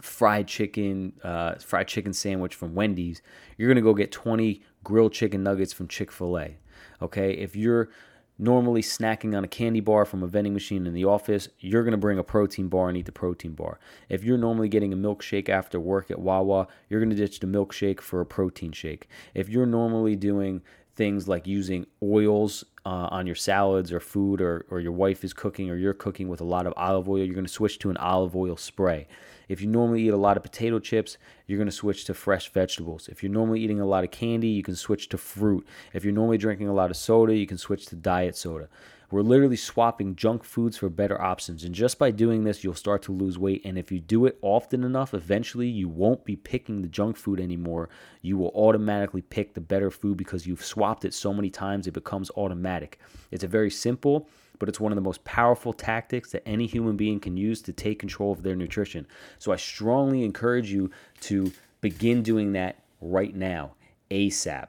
fried 0.00 0.48
chicken, 0.48 1.14
uh, 1.22 1.54
fried 1.56 1.88
chicken 1.88 2.12
sandwich 2.12 2.54
from 2.54 2.74
Wendy's, 2.74 3.22
you're 3.56 3.68
going 3.68 3.76
to 3.76 3.82
go 3.82 3.94
get 3.94 4.12
20 4.12 4.62
grilled 4.82 5.12
chicken 5.12 5.42
nuggets 5.42 5.72
from 5.72 5.88
Chick 5.88 6.10
fil 6.10 6.38
A. 6.38 6.56
Okay. 7.00 7.32
If 7.32 7.54
you're 7.56 7.90
normally 8.38 8.82
snacking 8.82 9.36
on 9.36 9.44
a 9.44 9.48
candy 9.48 9.80
bar 9.80 10.04
from 10.04 10.22
a 10.22 10.26
vending 10.26 10.52
machine 10.52 10.86
in 10.86 10.94
the 10.94 11.04
office, 11.04 11.48
you're 11.60 11.84
going 11.84 11.92
to 11.92 11.98
bring 11.98 12.18
a 12.18 12.24
protein 12.24 12.68
bar 12.68 12.88
and 12.88 12.98
eat 12.98 13.06
the 13.06 13.12
protein 13.12 13.52
bar. 13.52 13.78
If 14.08 14.24
you're 14.24 14.38
normally 14.38 14.68
getting 14.68 14.92
a 14.92 14.96
milkshake 14.96 15.48
after 15.48 15.78
work 15.78 16.10
at 16.10 16.18
Wawa, 16.18 16.66
you're 16.88 17.00
going 17.00 17.10
to 17.10 17.16
ditch 17.16 17.40
the 17.40 17.46
milkshake 17.46 18.00
for 18.00 18.20
a 18.20 18.26
protein 18.26 18.72
shake. 18.72 19.08
If 19.34 19.48
you're 19.48 19.66
normally 19.66 20.16
doing 20.16 20.62
things 20.96 21.28
like 21.28 21.46
using 21.46 21.86
oils 22.02 22.64
uh, 22.86 23.08
on 23.10 23.26
your 23.26 23.36
salads 23.36 23.92
or 23.92 24.00
food, 24.00 24.40
or, 24.40 24.66
or 24.70 24.80
your 24.80 24.92
wife 24.92 25.24
is 25.24 25.32
cooking 25.32 25.70
or 25.70 25.76
you're 25.76 25.94
cooking 25.94 26.28
with 26.28 26.40
a 26.40 26.44
lot 26.44 26.66
of 26.66 26.74
olive 26.76 27.08
oil, 27.08 27.18
you're 27.18 27.34
going 27.34 27.46
to 27.46 27.52
switch 27.52 27.78
to 27.80 27.90
an 27.90 27.96
olive 27.96 28.36
oil 28.36 28.56
spray. 28.56 29.06
If 29.48 29.60
you 29.60 29.66
normally 29.66 30.02
eat 30.02 30.12
a 30.12 30.16
lot 30.16 30.36
of 30.36 30.42
potato 30.42 30.78
chips, 30.78 31.18
you're 31.46 31.58
going 31.58 31.68
to 31.68 31.72
switch 31.72 32.04
to 32.06 32.14
fresh 32.14 32.50
vegetables. 32.50 33.08
If 33.08 33.22
you're 33.22 33.32
normally 33.32 33.60
eating 33.60 33.80
a 33.80 33.86
lot 33.86 34.04
of 34.04 34.10
candy, 34.10 34.48
you 34.48 34.62
can 34.62 34.76
switch 34.76 35.08
to 35.10 35.18
fruit. 35.18 35.66
If 35.92 36.04
you're 36.04 36.12
normally 36.12 36.38
drinking 36.38 36.68
a 36.68 36.74
lot 36.74 36.90
of 36.90 36.96
soda, 36.96 37.34
you 37.34 37.46
can 37.46 37.58
switch 37.58 37.86
to 37.86 37.96
diet 37.96 38.36
soda. 38.36 38.68
We're 39.10 39.22
literally 39.22 39.56
swapping 39.56 40.16
junk 40.16 40.42
foods 40.42 40.76
for 40.76 40.88
better 40.88 41.20
options. 41.20 41.62
And 41.62 41.72
just 41.72 42.00
by 42.00 42.10
doing 42.10 42.42
this, 42.42 42.64
you'll 42.64 42.74
start 42.74 43.02
to 43.02 43.12
lose 43.12 43.38
weight. 43.38 43.62
And 43.64 43.78
if 43.78 43.92
you 43.92 44.00
do 44.00 44.26
it 44.26 44.38
often 44.42 44.82
enough, 44.82 45.14
eventually 45.14 45.68
you 45.68 45.88
won't 45.88 46.24
be 46.24 46.34
picking 46.34 46.82
the 46.82 46.88
junk 46.88 47.16
food 47.16 47.38
anymore. 47.38 47.90
You 48.22 48.38
will 48.38 48.50
automatically 48.56 49.22
pick 49.22 49.54
the 49.54 49.60
better 49.60 49.90
food 49.90 50.16
because 50.16 50.48
you've 50.48 50.64
swapped 50.64 51.04
it 51.04 51.14
so 51.14 51.32
many 51.32 51.48
times, 51.50 51.86
it 51.86 51.94
becomes 51.94 52.30
automatic. 52.36 52.98
It's 53.30 53.44
a 53.44 53.48
very 53.48 53.70
simple, 53.70 54.28
but 54.64 54.70
it's 54.70 54.80
one 54.80 54.90
of 54.90 54.96
the 54.96 55.02
most 55.02 55.22
powerful 55.24 55.74
tactics 55.74 56.32
that 56.32 56.42
any 56.48 56.66
human 56.66 56.96
being 56.96 57.20
can 57.20 57.36
use 57.36 57.60
to 57.60 57.70
take 57.70 57.98
control 57.98 58.32
of 58.32 58.42
their 58.42 58.56
nutrition. 58.56 59.06
So 59.38 59.52
I 59.52 59.56
strongly 59.56 60.24
encourage 60.24 60.72
you 60.72 60.90
to 61.20 61.52
begin 61.82 62.22
doing 62.22 62.52
that 62.52 62.82
right 63.02 63.36
now, 63.36 63.74
ASAP. 64.10 64.68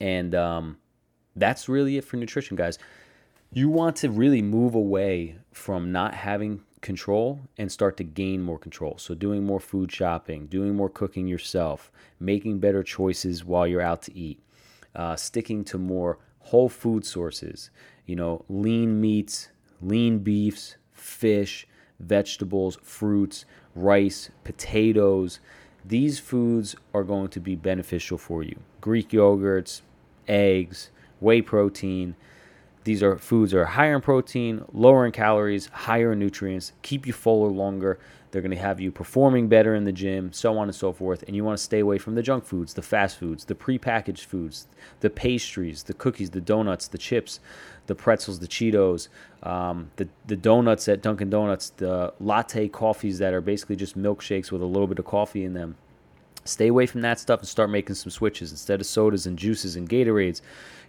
And 0.00 0.34
um, 0.34 0.78
that's 1.36 1.68
really 1.68 1.96
it 1.96 2.06
for 2.06 2.16
nutrition, 2.16 2.56
guys. 2.56 2.80
You 3.52 3.68
want 3.68 3.94
to 3.98 4.10
really 4.10 4.42
move 4.42 4.74
away 4.74 5.36
from 5.52 5.92
not 5.92 6.12
having 6.12 6.62
control 6.80 7.38
and 7.56 7.70
start 7.70 7.96
to 7.98 8.04
gain 8.04 8.42
more 8.42 8.58
control. 8.58 8.98
So, 8.98 9.14
doing 9.14 9.46
more 9.46 9.60
food 9.60 9.92
shopping, 9.92 10.46
doing 10.46 10.74
more 10.74 10.90
cooking 10.90 11.28
yourself, 11.28 11.92
making 12.18 12.58
better 12.58 12.82
choices 12.82 13.44
while 13.44 13.64
you're 13.64 13.80
out 13.80 14.02
to 14.02 14.18
eat, 14.18 14.42
uh, 14.96 15.14
sticking 15.14 15.62
to 15.66 15.78
more 15.78 16.18
whole 16.40 16.68
food 16.68 17.06
sources, 17.06 17.70
you 18.08 18.16
know, 18.16 18.42
lean 18.48 19.00
meats, 19.00 19.50
lean 19.82 20.18
beefs, 20.20 20.76
fish, 20.92 21.68
vegetables, 22.00 22.78
fruits, 22.82 23.44
rice, 23.74 24.30
potatoes. 24.44 25.40
These 25.84 26.18
foods 26.18 26.74
are 26.94 27.04
going 27.04 27.28
to 27.28 27.40
be 27.40 27.54
beneficial 27.54 28.16
for 28.16 28.42
you. 28.42 28.58
Greek 28.80 29.10
yogurts, 29.10 29.82
eggs, 30.26 30.90
whey 31.20 31.42
protein. 31.42 32.16
These 32.84 33.02
are 33.02 33.18
foods 33.18 33.52
that 33.52 33.58
are 33.58 33.64
higher 33.66 33.96
in 33.96 34.00
protein, 34.00 34.64
lower 34.72 35.04
in 35.04 35.12
calories, 35.12 35.66
higher 35.66 36.12
in 36.12 36.18
nutrients, 36.18 36.72
keep 36.80 37.06
you 37.06 37.12
fuller 37.12 37.50
longer. 37.50 37.98
They're 38.30 38.42
going 38.42 38.50
to 38.50 38.58
have 38.58 38.80
you 38.80 38.92
performing 38.92 39.48
better 39.48 39.74
in 39.74 39.84
the 39.84 39.92
gym, 39.92 40.32
so 40.32 40.58
on 40.58 40.68
and 40.68 40.74
so 40.74 40.92
forth. 40.92 41.22
And 41.26 41.34
you 41.34 41.44
want 41.44 41.56
to 41.56 41.64
stay 41.64 41.78
away 41.78 41.98
from 41.98 42.14
the 42.14 42.22
junk 42.22 42.44
foods, 42.44 42.74
the 42.74 42.82
fast 42.82 43.16
foods, 43.16 43.46
the 43.46 43.54
prepackaged 43.54 44.24
foods, 44.24 44.66
the 45.00 45.10
pastries, 45.10 45.84
the 45.84 45.94
cookies, 45.94 46.30
the 46.30 46.40
donuts, 46.40 46.88
the 46.88 46.98
chips, 46.98 47.40
the 47.86 47.94
pretzels, 47.94 48.38
the 48.38 48.46
Cheetos, 48.46 49.08
um, 49.42 49.90
the 49.96 50.08
the 50.26 50.36
donuts 50.36 50.88
at 50.88 51.02
Dunkin' 51.02 51.30
Donuts, 51.30 51.70
the 51.70 52.12
latte 52.20 52.68
coffees 52.68 53.18
that 53.18 53.32
are 53.32 53.40
basically 53.40 53.76
just 53.76 53.98
milkshakes 53.98 54.52
with 54.52 54.62
a 54.62 54.66
little 54.66 54.86
bit 54.86 54.98
of 54.98 55.04
coffee 55.06 55.44
in 55.44 55.54
them. 55.54 55.76
Stay 56.44 56.68
away 56.68 56.86
from 56.86 57.02
that 57.02 57.18
stuff 57.18 57.40
and 57.40 57.48
start 57.48 57.70
making 57.70 57.94
some 57.94 58.10
switches. 58.10 58.50
Instead 58.50 58.80
of 58.80 58.86
sodas 58.86 59.26
and 59.26 59.38
juices 59.38 59.76
and 59.76 59.88
Gatorades, 59.88 60.40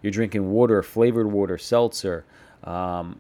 you're 0.02 0.12
drinking 0.12 0.52
water, 0.52 0.82
flavored 0.84 1.32
water, 1.32 1.58
seltzer. 1.58 2.26
Um, 2.64 3.20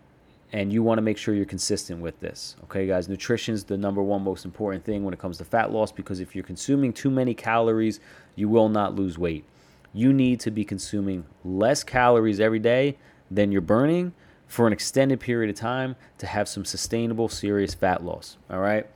and 0.51 0.73
you 0.73 0.81
want 0.81 0.97
to 0.97 1.01
make 1.01 1.17
sure 1.17 1.35
you're 1.35 1.45
consistent 1.45 2.01
with 2.01 2.19
this. 2.19 2.55
Okay, 2.65 2.87
guys, 2.87 3.07
nutrition 3.07 3.53
is 3.53 3.63
the 3.63 3.77
number 3.77 4.01
one 4.01 4.23
most 4.23 4.45
important 4.45 4.83
thing 4.83 5.03
when 5.03 5.13
it 5.13 5.19
comes 5.19 5.37
to 5.37 5.45
fat 5.45 5.71
loss 5.71 5.91
because 5.91 6.19
if 6.19 6.35
you're 6.35 6.43
consuming 6.43 6.91
too 6.91 7.11
many 7.11 7.33
calories, 7.33 7.99
you 8.35 8.49
will 8.49 8.69
not 8.69 8.95
lose 8.95 9.17
weight. 9.17 9.45
You 9.93 10.11
need 10.11 10.39
to 10.41 10.51
be 10.51 10.65
consuming 10.65 11.25
less 11.43 11.83
calories 11.83 12.39
every 12.39 12.59
day 12.59 12.97
than 13.29 13.51
you're 13.51 13.61
burning 13.61 14.13
for 14.47 14.65
an 14.65 14.73
extended 14.73 15.19
period 15.19 15.49
of 15.49 15.55
time 15.55 15.95
to 16.17 16.25
have 16.25 16.47
some 16.47 16.65
sustainable, 16.65 17.29
serious 17.29 17.75
fat 17.75 18.03
loss. 18.03 18.37
All 18.49 18.59
right, 18.59 18.87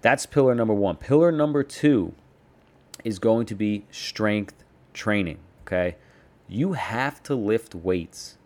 that's 0.00 0.24
pillar 0.24 0.54
number 0.54 0.74
one. 0.74 0.96
Pillar 0.96 1.30
number 1.30 1.62
two 1.62 2.14
is 3.04 3.18
going 3.18 3.44
to 3.46 3.54
be 3.54 3.84
strength 3.90 4.54
training. 4.94 5.38
Okay, 5.66 5.96
you 6.48 6.72
have 6.72 7.22
to 7.24 7.34
lift 7.34 7.74
weights 7.74 8.38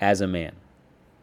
as 0.00 0.20
a 0.20 0.26
man. 0.26 0.52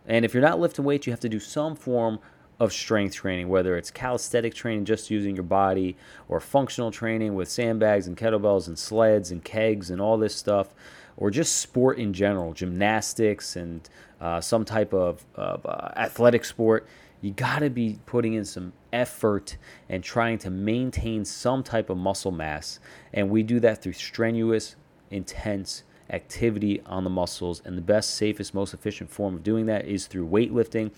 And 0.08 0.26
if 0.26 0.34
you're 0.34 0.42
not 0.42 0.60
lifting 0.60 0.86
weights, 0.86 1.06
you 1.06 1.14
have 1.14 1.20
to 1.20 1.30
do 1.30 1.40
some 1.40 1.76
form 1.76 2.20
of 2.60 2.74
strength 2.74 3.14
training, 3.14 3.50
whether 3.50 3.78
it's 3.78 3.92
calisthenic 3.92 4.54
training, 4.54 4.86
just 4.86 5.12
using 5.12 5.36
your 5.36 5.44
body, 5.44 5.96
or 6.28 6.40
functional 6.40 6.90
training 6.90 7.36
with 7.36 7.50
sandbags 7.50 8.08
and 8.08 8.18
kettlebells 8.18 8.68
and 8.68 8.80
sleds 8.80 9.32
and 9.32 9.44
kegs 9.44 9.92
and 9.92 10.02
all 10.02 10.18
this 10.18 10.36
stuff, 10.36 10.74
or 11.18 11.30
just 11.30 11.58
sport 11.58 12.00
in 12.00 12.14
general, 12.14 12.54
gymnastics 12.54 13.56
and 13.56 13.90
uh, 14.20 14.42
some 14.42 14.66
type 14.66 14.94
of, 14.94 15.24
uh, 15.36 15.58
athletic 15.96 16.46
sport. 16.46 16.88
You 17.22 17.32
got 17.32 17.60
to 17.60 17.70
be 17.70 18.00
putting 18.06 18.34
in 18.34 18.46
some 18.46 18.74
effort 18.94 19.58
and 19.90 20.04
trying 20.04 20.38
to 20.40 20.50
maintain 20.50 21.26
some 21.26 21.64
type 21.64 21.90
of 21.90 21.98
muscle 21.98 22.32
mass. 22.32 22.80
And 23.14 23.30
we 23.30 23.44
do 23.44 23.60
that 23.60 23.82
through 23.82 23.94
strenuous, 23.94 24.76
intense 25.10 25.84
activity 26.10 26.82
on 26.86 27.04
the 27.04 27.10
muscles. 27.10 27.62
And 27.66 27.78
the 27.78 27.82
best, 27.82 28.16
safest, 28.16 28.54
most 28.54 28.74
efficient 28.74 29.10
form 29.10 29.36
of 29.36 29.44
doing 29.44 29.66
that 29.68 29.86
is 29.86 30.08
through 30.08 30.28
weightlifting. 30.28 30.92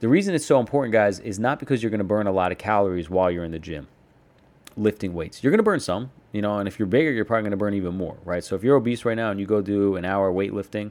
The 0.00 0.08
reason 0.08 0.34
it's 0.34 0.46
so 0.46 0.58
important, 0.58 0.92
guys, 0.92 1.20
is 1.20 1.38
not 1.38 1.58
because 1.60 1.82
you're 1.82 1.90
going 1.90 1.98
to 1.98 2.04
burn 2.04 2.26
a 2.26 2.32
lot 2.32 2.52
of 2.52 2.58
calories 2.58 3.08
while 3.08 3.30
you're 3.30 3.44
in 3.44 3.52
the 3.52 3.58
gym 3.58 3.86
lifting 4.76 5.14
weights. 5.14 5.42
You're 5.42 5.50
going 5.50 5.58
to 5.58 5.64
burn 5.64 5.80
some, 5.80 6.10
you 6.32 6.42
know, 6.42 6.58
and 6.58 6.66
if 6.66 6.78
you're 6.78 6.86
bigger, 6.86 7.10
you're 7.10 7.24
probably 7.24 7.42
going 7.42 7.52
to 7.52 7.56
burn 7.56 7.74
even 7.74 7.96
more, 7.96 8.16
right? 8.24 8.42
So 8.42 8.56
if 8.56 8.64
you're 8.64 8.76
obese 8.76 9.04
right 9.04 9.16
now 9.16 9.30
and 9.30 9.38
you 9.38 9.46
go 9.46 9.60
do 9.60 9.96
an 9.96 10.04
hour 10.04 10.32
weightlifting, 10.32 10.90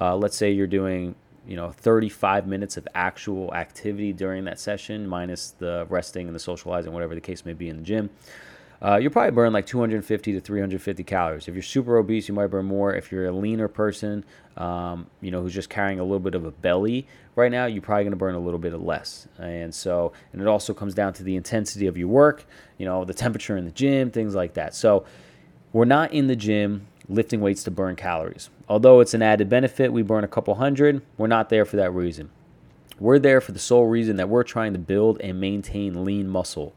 uh, 0.00 0.16
let's 0.16 0.36
say 0.36 0.50
you're 0.50 0.66
doing, 0.66 1.14
you 1.46 1.56
know, 1.56 1.70
35 1.70 2.46
minutes 2.46 2.76
of 2.76 2.88
actual 2.94 3.54
activity 3.54 4.12
during 4.12 4.44
that 4.44 4.58
session, 4.58 5.06
minus 5.06 5.52
the 5.52 5.86
resting 5.88 6.26
and 6.26 6.34
the 6.34 6.40
socializing, 6.40 6.92
whatever 6.92 7.14
the 7.14 7.20
case 7.20 7.44
may 7.44 7.52
be 7.52 7.68
in 7.68 7.76
the 7.76 7.82
gym 7.82 8.10
uh, 8.82 8.96
you'll 8.96 9.12
probably 9.12 9.30
burn 9.32 9.52
like 9.52 9.66
250 9.66 10.32
to 10.32 10.40
350 10.40 11.04
calories. 11.04 11.48
If 11.48 11.54
you're 11.54 11.62
super 11.62 11.98
obese, 11.98 12.28
you 12.28 12.34
might 12.34 12.46
burn 12.46 12.64
more. 12.64 12.94
If 12.94 13.12
you're 13.12 13.26
a 13.26 13.32
leaner 13.32 13.68
person, 13.68 14.24
um, 14.56 15.06
you 15.20 15.30
know, 15.30 15.42
who's 15.42 15.52
just 15.52 15.68
carrying 15.68 16.00
a 16.00 16.02
little 16.02 16.20
bit 16.20 16.34
of 16.34 16.46
a 16.46 16.50
belly 16.50 17.06
right 17.36 17.50
now, 17.50 17.66
you're 17.66 17.82
probably 17.82 18.04
going 18.04 18.12
to 18.12 18.16
burn 18.16 18.34
a 18.34 18.40
little 18.40 18.58
bit 18.58 18.72
less. 18.80 19.28
And 19.38 19.74
so, 19.74 20.12
and 20.32 20.40
it 20.40 20.48
also 20.48 20.72
comes 20.72 20.94
down 20.94 21.12
to 21.14 21.22
the 21.22 21.36
intensity 21.36 21.86
of 21.86 21.98
your 21.98 22.08
work, 22.08 22.46
you 22.78 22.86
know, 22.86 23.04
the 23.04 23.14
temperature 23.14 23.56
in 23.56 23.66
the 23.66 23.70
gym, 23.70 24.10
things 24.10 24.34
like 24.34 24.54
that. 24.54 24.74
So, 24.74 25.04
we're 25.72 25.84
not 25.84 26.12
in 26.12 26.26
the 26.26 26.34
gym 26.34 26.88
lifting 27.08 27.40
weights 27.40 27.62
to 27.64 27.70
burn 27.70 27.96
calories. 27.96 28.50
Although 28.68 29.00
it's 29.00 29.14
an 29.14 29.22
added 29.22 29.48
benefit, 29.48 29.92
we 29.92 30.02
burn 30.02 30.24
a 30.24 30.28
couple 30.28 30.54
hundred, 30.54 31.02
we're 31.18 31.26
not 31.26 31.48
there 31.48 31.64
for 31.64 31.76
that 31.76 31.92
reason. 31.92 32.30
We're 32.98 33.18
there 33.18 33.40
for 33.40 33.52
the 33.52 33.58
sole 33.58 33.86
reason 33.86 34.16
that 34.16 34.28
we're 34.28 34.44
trying 34.44 34.72
to 34.74 34.78
build 34.78 35.20
and 35.20 35.40
maintain 35.40 36.04
lean 36.04 36.28
muscle. 36.28 36.74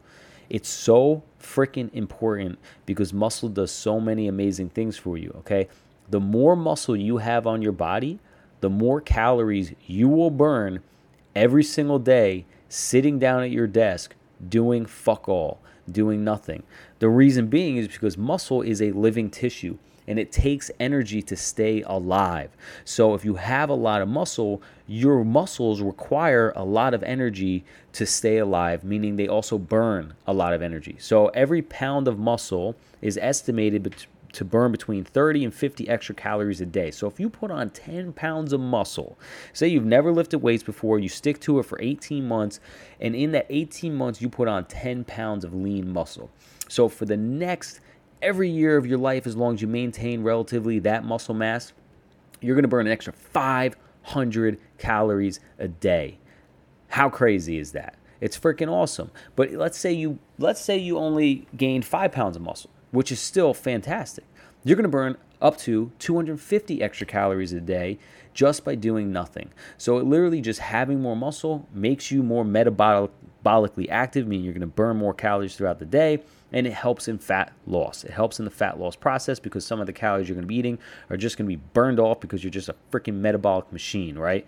It's 0.50 0.68
so 0.68 1.22
freaking 1.40 1.90
important 1.92 2.58
because 2.86 3.12
muscle 3.12 3.48
does 3.48 3.70
so 3.70 4.00
many 4.00 4.28
amazing 4.28 4.70
things 4.70 4.96
for 4.96 5.16
you, 5.16 5.34
okay? 5.38 5.68
The 6.10 6.20
more 6.20 6.56
muscle 6.56 6.96
you 6.96 7.18
have 7.18 7.46
on 7.46 7.62
your 7.62 7.72
body, 7.72 8.18
the 8.60 8.70
more 8.70 9.00
calories 9.00 9.72
you 9.86 10.08
will 10.08 10.30
burn 10.30 10.82
every 11.34 11.64
single 11.64 11.98
day 11.98 12.44
sitting 12.68 13.18
down 13.18 13.42
at 13.42 13.50
your 13.50 13.66
desk 13.66 14.14
doing 14.48 14.86
fuck 14.86 15.28
all, 15.28 15.60
doing 15.90 16.24
nothing. 16.24 16.62
The 16.98 17.08
reason 17.08 17.48
being 17.48 17.76
is 17.76 17.88
because 17.88 18.16
muscle 18.16 18.62
is 18.62 18.80
a 18.80 18.92
living 18.92 19.30
tissue 19.30 19.78
and 20.06 20.18
it 20.18 20.32
takes 20.32 20.70
energy 20.78 21.22
to 21.22 21.36
stay 21.36 21.82
alive. 21.82 22.50
So 22.84 23.14
if 23.14 23.24
you 23.24 23.34
have 23.34 23.70
a 23.70 23.74
lot 23.74 24.02
of 24.02 24.08
muscle, 24.08 24.62
your 24.86 25.24
muscles 25.24 25.80
require 25.80 26.52
a 26.56 26.64
lot 26.64 26.94
of 26.94 27.02
energy 27.02 27.64
to 27.92 28.04
stay 28.06 28.38
alive, 28.38 28.84
meaning 28.84 29.16
they 29.16 29.28
also 29.28 29.58
burn 29.58 30.14
a 30.26 30.32
lot 30.32 30.52
of 30.52 30.62
energy. 30.62 30.96
So 30.98 31.28
every 31.28 31.62
pound 31.62 32.08
of 32.08 32.18
muscle 32.18 32.76
is 33.00 33.16
estimated 33.18 33.94
to 34.32 34.44
burn 34.44 34.72
between 34.72 35.04
30 35.04 35.44
and 35.44 35.54
50 35.54 35.88
extra 35.88 36.14
calories 36.14 36.60
a 36.60 36.66
day. 36.66 36.90
So 36.90 37.06
if 37.06 37.20
you 37.20 37.30
put 37.30 37.50
on 37.50 37.70
10 37.70 38.12
pounds 38.12 38.52
of 38.52 38.60
muscle, 38.60 39.16
say 39.52 39.68
you've 39.68 39.84
never 39.84 40.12
lifted 40.12 40.40
weights 40.40 40.64
before, 40.64 40.98
you 40.98 41.08
stick 41.08 41.40
to 41.42 41.60
it 41.60 41.66
for 41.66 41.80
18 41.80 42.26
months, 42.26 42.58
and 43.00 43.14
in 43.14 43.30
that 43.32 43.46
18 43.48 43.94
months, 43.94 44.20
you 44.20 44.28
put 44.28 44.48
on 44.48 44.64
10 44.64 45.04
pounds 45.04 45.44
of 45.44 45.54
lean 45.54 45.92
muscle. 45.92 46.30
So 46.68 46.88
for 46.88 47.04
the 47.04 47.16
next 47.16 47.80
every 48.24 48.48
year 48.48 48.76
of 48.76 48.86
your 48.86 48.98
life, 48.98 49.26
as 49.26 49.36
long 49.36 49.54
as 49.54 49.62
you 49.62 49.68
maintain 49.68 50.22
relatively 50.22 50.78
that 50.80 51.04
muscle 51.04 51.34
mass, 51.34 51.72
you're 52.40 52.54
going 52.56 52.62
to 52.62 52.68
burn 52.68 52.86
an 52.86 52.92
extra 52.92 53.12
500 53.12 54.58
calories 54.78 55.40
a 55.58 55.68
day. 55.68 56.18
How 56.88 57.08
crazy 57.08 57.58
is 57.58 57.72
that? 57.72 57.96
It's 58.20 58.38
freaking 58.38 58.70
awesome. 58.70 59.10
But 59.36 59.52
let's 59.52 59.78
say 59.78 59.92
you 59.92 60.18
let's 60.38 60.60
say 60.60 60.78
you 60.78 60.98
only 60.98 61.46
gained 61.56 61.84
five 61.84 62.12
pounds 62.12 62.36
of 62.36 62.42
muscle, 62.42 62.70
which 62.90 63.12
is 63.12 63.20
still 63.20 63.52
fantastic. 63.52 64.24
You're 64.64 64.76
going 64.76 64.84
to 64.84 64.88
burn 64.88 65.18
up 65.42 65.58
to 65.58 65.92
250 65.98 66.82
extra 66.82 67.06
calories 67.06 67.52
a 67.52 67.60
day 67.60 67.98
just 68.32 68.64
by 68.64 68.74
doing 68.74 69.12
nothing. 69.12 69.50
So 69.76 69.98
it 69.98 70.06
literally 70.06 70.40
just 70.40 70.60
having 70.60 71.02
more 71.02 71.16
muscle 71.16 71.68
makes 71.72 72.10
you 72.10 72.22
more 72.22 72.44
metabolically 72.44 73.88
active, 73.90 74.26
meaning 74.26 74.44
you're 74.44 74.54
going 74.54 74.60
to 74.62 74.66
burn 74.66 74.96
more 74.96 75.12
calories 75.12 75.54
throughout 75.54 75.78
the 75.78 75.84
day 75.84 76.22
and 76.54 76.68
it 76.68 76.72
helps 76.72 77.08
in 77.08 77.18
fat 77.18 77.52
loss. 77.66 78.04
It 78.04 78.12
helps 78.12 78.38
in 78.38 78.44
the 78.44 78.50
fat 78.50 78.78
loss 78.78 78.94
process 78.94 79.40
because 79.40 79.66
some 79.66 79.80
of 79.80 79.86
the 79.86 79.92
calories 79.92 80.28
you're 80.28 80.36
going 80.36 80.44
to 80.44 80.48
be 80.48 80.54
eating 80.54 80.78
are 81.10 81.16
just 81.16 81.36
going 81.36 81.50
to 81.50 81.56
be 81.56 81.62
burned 81.74 81.98
off 81.98 82.20
because 82.20 82.44
you're 82.44 82.50
just 82.50 82.68
a 82.68 82.76
freaking 82.92 83.14
metabolic 83.14 83.70
machine, 83.72 84.16
right? 84.16 84.46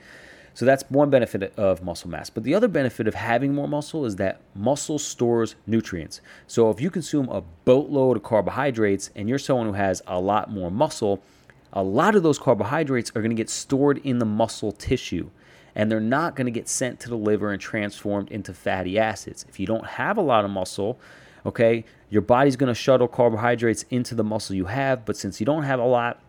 So 0.54 0.64
that's 0.64 0.84
one 0.88 1.10
benefit 1.10 1.52
of 1.58 1.82
muscle 1.82 2.08
mass. 2.08 2.30
But 2.30 2.44
the 2.44 2.54
other 2.54 2.68
benefit 2.68 3.08
of 3.08 3.14
having 3.14 3.52
more 3.52 3.66
muscle 3.66 4.06
is 4.06 4.16
that 4.16 4.40
muscle 4.54 5.00
stores 5.00 5.56
nutrients. 5.66 6.20
So 6.46 6.70
if 6.70 6.80
you 6.80 6.90
consume 6.90 7.28
a 7.28 7.42
boatload 7.64 8.16
of 8.16 8.22
carbohydrates 8.22 9.10
and 9.16 9.28
you're 9.28 9.38
someone 9.40 9.66
who 9.66 9.72
has 9.72 10.00
a 10.06 10.20
lot 10.20 10.48
more 10.48 10.70
muscle, 10.70 11.24
a 11.72 11.82
lot 11.82 12.14
of 12.14 12.22
those 12.22 12.38
carbohydrates 12.38 13.10
are 13.16 13.20
going 13.20 13.30
to 13.30 13.36
get 13.36 13.50
stored 13.50 13.98
in 13.98 14.20
the 14.20 14.24
muscle 14.24 14.70
tissue 14.70 15.28
and 15.74 15.90
they're 15.90 16.00
not 16.00 16.36
going 16.36 16.46
to 16.46 16.52
get 16.52 16.68
sent 16.68 17.00
to 17.00 17.08
the 17.08 17.16
liver 17.16 17.50
and 17.50 17.60
transformed 17.60 18.30
into 18.30 18.54
fatty 18.54 18.96
acids. 18.96 19.44
If 19.48 19.58
you 19.58 19.66
don't 19.66 19.84
have 19.84 20.16
a 20.16 20.22
lot 20.22 20.44
of 20.44 20.52
muscle, 20.52 20.98
okay, 21.44 21.84
your 22.10 22.22
body's 22.22 22.56
going 22.56 22.68
to 22.68 22.74
shuttle 22.74 23.08
carbohydrates 23.08 23.84
into 23.90 24.14
the 24.14 24.24
muscle 24.24 24.54
you 24.54 24.66
have, 24.66 25.04
but 25.04 25.16
since 25.16 25.40
you 25.40 25.46
don't 25.46 25.64
have 25.64 25.80
a 25.80 25.84
lot, 25.84 26.20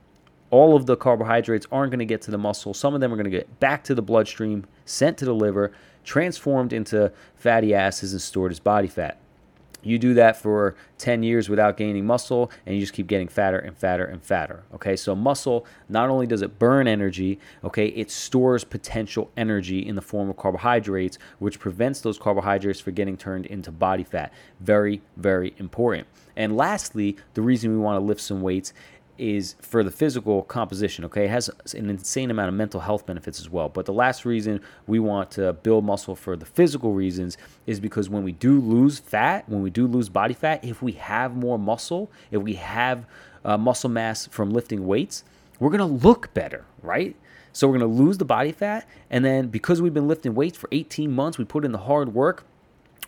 all 0.49 0.75
of 0.75 0.85
the 0.85 0.95
carbohydrates 0.95 1.67
aren't 1.71 1.91
going 1.91 1.99
to 1.99 2.05
get 2.05 2.21
to 2.23 2.31
the 2.31 2.37
muscle. 2.37 2.73
Some 2.73 2.93
of 2.93 3.01
them 3.01 3.11
are 3.11 3.15
going 3.15 3.25
to 3.25 3.29
get 3.29 3.59
back 3.59 3.83
to 3.85 3.95
the 3.95 4.01
bloodstream, 4.01 4.65
sent 4.85 5.17
to 5.19 5.25
the 5.25 5.35
liver, 5.35 5.71
transformed 6.03 6.73
into 6.73 7.11
fatty 7.35 7.73
acids, 7.73 8.13
and 8.13 8.21
stored 8.21 8.51
as 8.51 8.59
body 8.59 8.87
fat. 8.87 9.17
You 9.87 9.97
do 9.97 10.13
that 10.15 10.35
for 10.35 10.75
10 10.97 11.23
years 11.23 11.47
without 11.47 11.77
gaining 11.77 12.05
muscle, 12.05 12.51
and 12.65 12.75
you 12.75 12.81
just 12.81 12.93
keep 12.93 13.07
getting 13.07 13.29
fatter 13.29 13.57
and 13.57 13.77
fatter 13.77 14.03
and 14.03 14.21
fatter. 14.21 14.63
Okay, 14.75 14.97
so 14.97 15.15
muscle 15.15 15.65
not 15.87 16.09
only 16.09 16.27
does 16.27 16.41
it 16.41 16.59
burn 16.59 16.87
energy, 16.87 17.39
okay, 17.63 17.87
it 17.87 18.11
stores 18.11 18.65
potential 18.65 19.31
energy 19.37 19.79
in 19.87 19.95
the 19.95 20.01
form 20.01 20.29
of 20.29 20.35
carbohydrates, 20.35 21.17
which 21.39 21.57
prevents 21.57 22.01
those 22.01 22.19
carbohydrates 22.19 22.81
from 22.81 22.95
getting 22.95 23.15
turned 23.15 23.45
into 23.45 23.71
body 23.71 24.03
fat. 24.03 24.33
Very, 24.59 25.01
very 25.15 25.53
important. 25.57 26.05
And 26.35 26.57
lastly, 26.57 27.15
the 27.33 27.41
reason 27.41 27.71
we 27.71 27.77
want 27.77 27.95
to 27.95 28.05
lift 28.05 28.21
some 28.21 28.41
weights 28.41 28.73
is 29.17 29.55
for 29.61 29.83
the 29.83 29.91
physical 29.91 30.43
composition, 30.43 31.05
okay? 31.05 31.25
It 31.25 31.29
has 31.29 31.49
an 31.73 31.89
insane 31.89 32.31
amount 32.31 32.49
of 32.49 32.55
mental 32.55 32.81
health 32.81 33.05
benefits 33.05 33.39
as 33.39 33.49
well. 33.49 33.69
But 33.69 33.85
the 33.85 33.93
last 33.93 34.25
reason 34.25 34.61
we 34.85 34.99
want 34.99 35.31
to 35.31 35.53
build 35.53 35.85
muscle 35.85 36.15
for 36.15 36.35
the 36.35 36.45
physical 36.45 36.93
reasons 36.93 37.37
is 37.65 37.79
because 37.79 38.09
when 38.09 38.23
we 38.23 38.31
do 38.31 38.59
lose 38.59 38.99
fat, 38.99 39.47
when 39.47 39.61
we 39.61 39.69
do 39.69 39.87
lose 39.87 40.09
body 40.09 40.33
fat, 40.33 40.63
if 40.63 40.81
we 40.81 40.93
have 40.93 41.35
more 41.35 41.57
muscle, 41.57 42.11
if 42.31 42.41
we 42.41 42.53
have 42.55 43.05
uh, 43.43 43.57
muscle 43.57 43.89
mass 43.89 44.27
from 44.27 44.51
lifting 44.51 44.85
weights, 44.85 45.23
we're 45.59 45.71
gonna 45.71 45.85
look 45.85 46.33
better, 46.33 46.65
right? 46.81 47.15
So 47.53 47.67
we're 47.67 47.79
gonna 47.79 47.91
lose 47.91 48.17
the 48.17 48.25
body 48.25 48.51
fat, 48.51 48.87
and 49.09 49.25
then 49.25 49.47
because 49.47 49.81
we've 49.81 49.93
been 49.93 50.07
lifting 50.07 50.35
weights 50.35 50.57
for 50.57 50.69
18 50.71 51.11
months, 51.11 51.37
we 51.37 51.45
put 51.45 51.65
in 51.65 51.71
the 51.71 51.79
hard 51.79 52.13
work, 52.13 52.45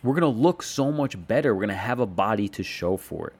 we're 0.02 0.14
gonna 0.14 0.28
look 0.28 0.62
so 0.62 0.90
much 0.90 1.14
better. 1.28 1.54
We're 1.54 1.60
gonna 1.60 1.74
have 1.74 2.00
a 2.00 2.06
body 2.06 2.48
to 2.48 2.62
show 2.62 2.96
for 2.96 3.28
it. 3.28 3.34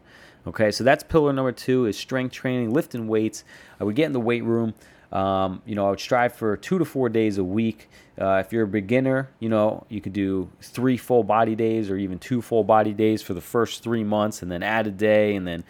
Okay, 0.47 0.71
so 0.71 0.85
that's 0.85 1.05
pillar 1.05 1.33
number 1.33 1.53
two 1.53 1.87
is 1.87 1.99
strength 1.99 2.33
training, 2.33 2.73
lifting 2.73 3.09
weights. 3.09 3.45
I 3.79 3.85
would 3.85 3.95
get 3.95 4.07
in 4.07 4.13
the 4.13 4.21
weight 4.21 4.45
room. 4.45 4.75
Um, 5.13 5.61
you 5.67 5.75
know, 5.75 5.87
I 5.87 5.91
would 5.91 6.01
strive 6.01 6.35
for 6.35 6.57
two 6.57 6.79
to 6.79 6.85
four 6.85 7.09
days 7.09 7.37
a 7.39 7.45
week. 7.45 7.89
Uh, 8.19 8.43
if 8.45 8.53
you're 8.53 8.65
a 8.65 8.69
beginner, 8.69 9.31
you 9.41 9.49
know, 9.49 9.85
you 9.89 10.01
could 10.01 10.13
do 10.13 10.51
three 10.63 10.97
full 10.97 11.25
body 11.25 11.55
days 11.55 11.91
or 11.91 11.97
even 11.97 12.19
two 12.19 12.41
full 12.41 12.65
body 12.65 12.93
days 12.93 13.21
for 13.23 13.35
the 13.35 13.41
first 13.41 13.83
three 13.83 14.05
months 14.05 14.41
and 14.43 14.51
then 14.51 14.63
add 14.63 14.87
a 14.87 14.91
day 14.91 15.35
and 15.35 15.47
then, 15.47 15.65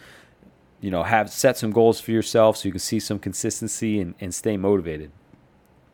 you 0.79 0.91
know, 0.91 1.03
have 1.03 1.29
set 1.29 1.57
some 1.57 1.71
goals 1.71 1.99
for 1.99 2.11
yourself 2.11 2.57
so 2.57 2.67
you 2.67 2.71
can 2.71 2.79
see 2.79 2.99
some 2.99 3.17
consistency 3.17 3.99
and, 3.99 4.13
and 4.19 4.33
stay 4.33 4.57
motivated. 4.57 5.11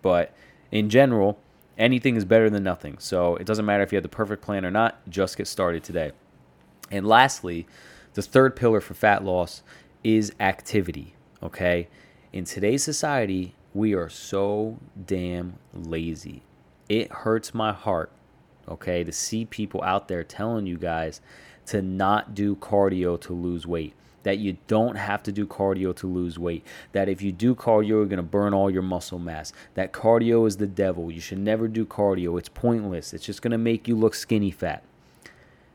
But 0.02 0.34
in 0.72 0.90
general, 0.90 1.40
anything 1.78 2.16
is 2.16 2.26
better 2.26 2.50
than 2.50 2.63
nothing. 2.63 2.98
So 3.00 3.38
it 3.38 3.46
doesn't 3.46 3.66
matter 3.66 3.84
if 3.84 3.92
you 3.92 3.96
have 3.96 4.04
the 4.04 4.10
perfect 4.10 4.42
plan 4.42 4.66
or 4.66 4.72
not, 4.72 5.08
just 5.10 5.38
get 5.38 5.48
started 5.48 5.84
today. 5.84 6.12
And 6.92 7.08
lastly, 7.08 7.68
the 8.18 8.24
third 8.24 8.56
pillar 8.56 8.82
for 8.82 8.96
fat 8.96 9.24
loss 9.24 9.62
is 10.04 10.32
activity. 10.40 11.14
Okay. 11.44 11.88
In 12.34 12.46
today's 12.46 12.84
society, 12.84 13.54
we 13.76 13.94
are 13.94 14.10
so 14.10 14.80
damn 15.06 15.60
lazy. 15.72 16.42
It 16.90 17.12
hurts 17.12 17.54
my 17.54 17.74
heart, 17.74 18.12
okay, 18.68 19.04
to 19.04 19.12
see 19.12 19.46
people 19.46 19.84
out 19.84 20.08
there 20.08 20.24
telling 20.24 20.66
you 20.66 20.78
guys 20.78 21.22
to 21.68 21.84
not 21.84 22.34
do 22.34 22.56
cardio 22.56 23.22
to 23.22 23.34
lose 23.34 23.68
weight. 23.68 23.94
That 24.24 24.40
you 24.40 24.58
don't 24.66 24.96
have 24.96 25.22
to 25.22 25.32
do 25.32 25.46
cardio 25.46 25.96
to 25.98 26.08
lose 26.08 26.40
weight. 26.40 26.66
That 26.94 27.08
if 27.08 27.22
you 27.22 27.32
do 27.32 27.54
cardio, 27.54 27.88
you're 27.88 28.06
going 28.06 28.18
to 28.18 28.24
burn 28.24 28.52
all 28.52 28.72
your 28.72 28.82
muscle 28.82 29.20
mass. 29.20 29.54
That 29.76 29.94
cardio 29.94 30.48
is 30.48 30.58
the 30.58 30.66
devil. 30.66 31.12
You 31.12 31.22
should 31.22 31.38
never 31.38 31.68
do 31.68 31.86
cardio. 31.86 32.40
It's 32.40 32.50
pointless. 32.50 33.14
It's 33.14 33.26
just 33.28 33.44
going 33.44 33.52
to 33.52 33.60
make 33.60 33.88
you 33.88 33.96
look 33.96 34.16
skinny 34.16 34.50
fat. 34.50 34.82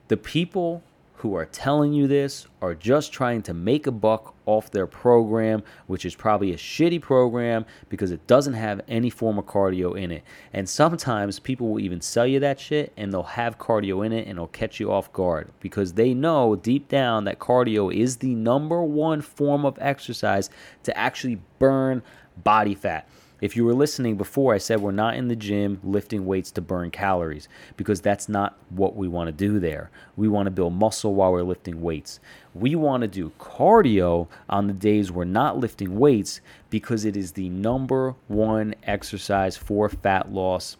The 0.08 0.16
people 0.16 0.82
who 1.22 1.36
are 1.36 1.46
telling 1.46 1.92
you 1.92 2.08
this 2.08 2.48
are 2.60 2.74
just 2.74 3.12
trying 3.12 3.40
to 3.40 3.54
make 3.54 3.86
a 3.86 3.92
buck 3.92 4.34
off 4.44 4.72
their 4.72 4.88
program, 4.88 5.62
which 5.86 6.04
is 6.04 6.16
probably 6.16 6.52
a 6.52 6.56
shitty 6.56 7.00
program 7.00 7.64
because 7.88 8.10
it 8.10 8.26
doesn't 8.26 8.54
have 8.54 8.80
any 8.88 9.08
form 9.08 9.38
of 9.38 9.46
cardio 9.46 9.96
in 9.96 10.10
it. 10.10 10.24
And 10.52 10.68
sometimes 10.68 11.38
people 11.38 11.68
will 11.68 11.78
even 11.78 12.00
sell 12.00 12.26
you 12.26 12.40
that 12.40 12.58
shit 12.58 12.92
and 12.96 13.12
they'll 13.12 13.22
have 13.22 13.56
cardio 13.56 14.04
in 14.04 14.12
it 14.12 14.22
and 14.22 14.30
it'll 14.30 14.48
catch 14.48 14.80
you 14.80 14.90
off 14.90 15.12
guard 15.12 15.48
because 15.60 15.92
they 15.92 16.12
know 16.12 16.56
deep 16.56 16.88
down 16.88 17.22
that 17.26 17.38
cardio 17.38 17.94
is 17.94 18.16
the 18.16 18.34
number 18.34 18.82
one 18.82 19.20
form 19.20 19.64
of 19.64 19.78
exercise 19.80 20.50
to 20.82 20.98
actually 20.98 21.40
burn 21.60 22.02
body 22.42 22.74
fat. 22.74 23.08
If 23.42 23.56
you 23.56 23.64
were 23.64 23.74
listening 23.74 24.16
before, 24.16 24.54
I 24.54 24.58
said 24.58 24.80
we're 24.80 24.92
not 24.92 25.16
in 25.16 25.26
the 25.26 25.34
gym 25.34 25.80
lifting 25.82 26.26
weights 26.26 26.52
to 26.52 26.60
burn 26.60 26.92
calories 26.92 27.48
because 27.76 28.00
that's 28.00 28.28
not 28.28 28.56
what 28.70 28.94
we 28.94 29.08
want 29.08 29.26
to 29.26 29.32
do 29.32 29.58
there. 29.58 29.90
We 30.14 30.28
want 30.28 30.46
to 30.46 30.52
build 30.52 30.74
muscle 30.74 31.16
while 31.16 31.32
we're 31.32 31.42
lifting 31.42 31.82
weights. 31.82 32.20
We 32.54 32.76
want 32.76 33.00
to 33.00 33.08
do 33.08 33.32
cardio 33.40 34.28
on 34.48 34.68
the 34.68 34.72
days 34.72 35.10
we're 35.10 35.24
not 35.24 35.58
lifting 35.58 35.98
weights 35.98 36.40
because 36.70 37.04
it 37.04 37.16
is 37.16 37.32
the 37.32 37.48
number 37.48 38.14
one 38.28 38.76
exercise 38.84 39.56
for 39.56 39.88
fat 39.88 40.32
loss. 40.32 40.76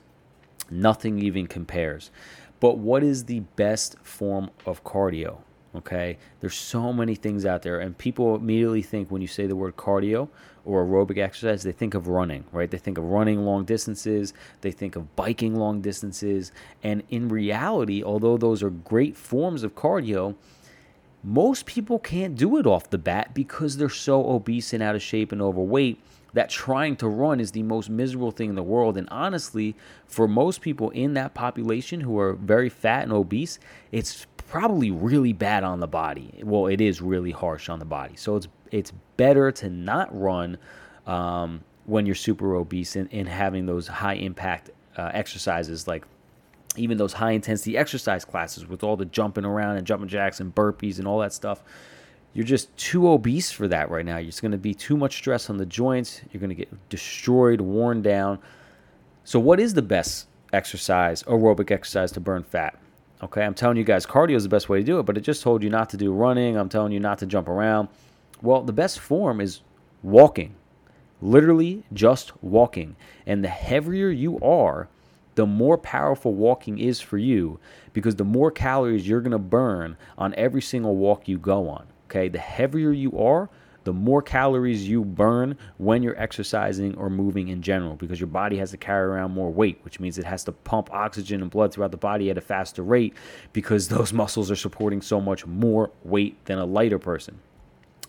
Nothing 0.70 1.18
even 1.18 1.48
compares. 1.48 2.12
But 2.60 2.78
what 2.78 3.02
is 3.02 3.24
the 3.24 3.40
best 3.40 3.96
form 4.04 4.50
of 4.66 4.84
cardio? 4.84 5.38
Okay, 5.74 6.18
there's 6.40 6.54
so 6.54 6.92
many 6.92 7.14
things 7.14 7.46
out 7.46 7.62
there, 7.62 7.80
and 7.80 7.96
people 7.96 8.34
immediately 8.36 8.82
think 8.82 9.10
when 9.10 9.22
you 9.22 9.26
say 9.26 9.46
the 9.46 9.56
word 9.56 9.74
cardio 9.74 10.28
or 10.64 10.84
aerobic 10.84 11.18
exercise, 11.18 11.62
they 11.62 11.72
think 11.72 11.94
of 11.94 12.08
running, 12.08 12.44
right? 12.52 12.70
They 12.70 12.78
think 12.78 12.98
of 12.98 13.04
running 13.04 13.44
long 13.44 13.64
distances, 13.64 14.32
they 14.60 14.70
think 14.70 14.96
of 14.96 15.14
biking 15.16 15.56
long 15.56 15.80
distances, 15.80 16.52
and 16.82 17.02
in 17.10 17.28
reality, 17.28 18.02
although 18.02 18.36
those 18.36 18.62
are 18.62 18.70
great 18.70 19.16
forms 19.16 19.62
of 19.62 19.74
cardio, 19.74 20.34
most 21.24 21.66
people 21.66 21.98
can't 21.98 22.36
do 22.36 22.56
it 22.56 22.66
off 22.66 22.90
the 22.90 22.98
bat 22.98 23.32
because 23.34 23.76
they're 23.76 23.88
so 23.88 24.28
obese 24.28 24.72
and 24.72 24.82
out 24.82 24.96
of 24.96 25.02
shape 25.02 25.32
and 25.32 25.40
overweight 25.40 26.00
that 26.34 26.48
trying 26.48 26.96
to 26.96 27.08
run 27.08 27.40
is 27.40 27.52
the 27.52 27.62
most 27.62 27.90
miserable 27.90 28.30
thing 28.30 28.48
in 28.48 28.54
the 28.54 28.62
world. 28.62 28.96
And 28.96 29.08
honestly, 29.10 29.76
for 30.06 30.26
most 30.26 30.60
people 30.60 30.90
in 30.90 31.14
that 31.14 31.34
population 31.34 32.00
who 32.00 32.18
are 32.18 32.32
very 32.32 32.68
fat 32.68 33.02
and 33.02 33.12
obese, 33.12 33.58
it's 33.90 34.26
probably 34.52 34.90
really 34.90 35.32
bad 35.32 35.64
on 35.64 35.80
the 35.80 35.86
body. 35.86 36.30
Well, 36.44 36.66
it 36.66 36.82
is 36.82 37.00
really 37.00 37.30
harsh 37.30 37.70
on 37.70 37.78
the 37.78 37.86
body. 37.86 38.16
So 38.16 38.36
it's 38.36 38.48
it's 38.70 38.92
better 39.16 39.50
to 39.50 39.70
not 39.70 40.14
run 40.14 40.58
um, 41.06 41.64
when 41.86 42.04
you're 42.04 42.14
super 42.14 42.54
obese 42.56 42.94
and, 42.96 43.08
and 43.12 43.26
having 43.26 43.64
those 43.64 43.86
high 43.88 44.16
impact 44.16 44.68
uh, 44.98 45.10
exercises 45.14 45.88
like 45.88 46.04
even 46.76 46.98
those 46.98 47.14
high 47.14 47.30
intensity 47.30 47.78
exercise 47.78 48.26
classes 48.26 48.66
with 48.66 48.84
all 48.84 48.94
the 48.94 49.06
jumping 49.06 49.46
around 49.46 49.78
and 49.78 49.86
jumping 49.86 50.08
jacks 50.08 50.38
and 50.38 50.54
burpees 50.54 50.98
and 50.98 51.08
all 51.08 51.20
that 51.20 51.32
stuff. 51.32 51.62
You're 52.34 52.44
just 52.44 52.76
too 52.76 53.08
obese 53.08 53.50
for 53.50 53.66
that 53.68 53.90
right 53.90 54.04
now. 54.04 54.18
It's 54.18 54.40
going 54.42 54.52
to 54.52 54.58
be 54.58 54.74
too 54.74 54.98
much 54.98 55.16
stress 55.16 55.48
on 55.48 55.56
the 55.56 55.66
joints. 55.66 56.20
You're 56.30 56.40
going 56.40 56.50
to 56.50 56.54
get 56.54 56.88
destroyed, 56.90 57.62
worn 57.62 58.02
down. 58.02 58.38
So, 59.24 59.40
what 59.40 59.60
is 59.60 59.72
the 59.72 59.82
best 59.82 60.28
exercise, 60.52 61.22
aerobic 61.22 61.70
exercise 61.70 62.12
to 62.12 62.20
burn 62.20 62.42
fat? 62.42 62.78
Okay, 63.22 63.44
I'm 63.44 63.54
telling 63.54 63.76
you 63.76 63.84
guys, 63.84 64.04
cardio 64.04 64.34
is 64.34 64.42
the 64.42 64.48
best 64.48 64.68
way 64.68 64.78
to 64.78 64.84
do 64.84 64.98
it, 64.98 65.04
but 65.04 65.16
it 65.16 65.20
just 65.20 65.42
told 65.42 65.62
you 65.62 65.70
not 65.70 65.90
to 65.90 65.96
do 65.96 66.12
running. 66.12 66.56
I'm 66.56 66.68
telling 66.68 66.90
you 66.90 66.98
not 66.98 67.18
to 67.18 67.26
jump 67.26 67.48
around. 67.48 67.88
Well, 68.42 68.62
the 68.62 68.72
best 68.72 68.98
form 68.98 69.40
is 69.40 69.60
walking, 70.02 70.56
literally 71.20 71.84
just 71.92 72.32
walking. 72.42 72.96
And 73.24 73.44
the 73.44 73.48
heavier 73.48 74.10
you 74.10 74.40
are, 74.40 74.88
the 75.36 75.46
more 75.46 75.78
powerful 75.78 76.34
walking 76.34 76.78
is 76.78 77.00
for 77.00 77.16
you 77.16 77.60
because 77.92 78.16
the 78.16 78.24
more 78.24 78.50
calories 78.50 79.06
you're 79.06 79.20
going 79.20 79.30
to 79.30 79.38
burn 79.38 79.96
on 80.18 80.34
every 80.34 80.60
single 80.60 80.96
walk 80.96 81.28
you 81.28 81.38
go 81.38 81.68
on. 81.68 81.86
Okay, 82.10 82.28
the 82.28 82.38
heavier 82.38 82.90
you 82.90 83.16
are, 83.16 83.48
the 83.84 83.92
more 83.92 84.22
calories 84.22 84.88
you 84.88 85.04
burn 85.04 85.56
when 85.78 86.02
you're 86.02 86.18
exercising 86.20 86.96
or 86.96 87.10
moving 87.10 87.48
in 87.48 87.62
general 87.62 87.96
because 87.96 88.20
your 88.20 88.28
body 88.28 88.56
has 88.58 88.70
to 88.70 88.76
carry 88.76 89.06
around 89.06 89.32
more 89.32 89.50
weight, 89.50 89.80
which 89.82 90.00
means 90.00 90.18
it 90.18 90.24
has 90.24 90.44
to 90.44 90.52
pump 90.52 90.92
oxygen 90.92 91.42
and 91.42 91.50
blood 91.50 91.72
throughout 91.72 91.90
the 91.90 91.96
body 91.96 92.30
at 92.30 92.38
a 92.38 92.40
faster 92.40 92.82
rate 92.82 93.14
because 93.52 93.88
those 93.88 94.12
muscles 94.12 94.50
are 94.50 94.56
supporting 94.56 95.00
so 95.00 95.20
much 95.20 95.46
more 95.46 95.90
weight 96.04 96.44
than 96.44 96.58
a 96.58 96.64
lighter 96.64 96.98
person. 96.98 97.38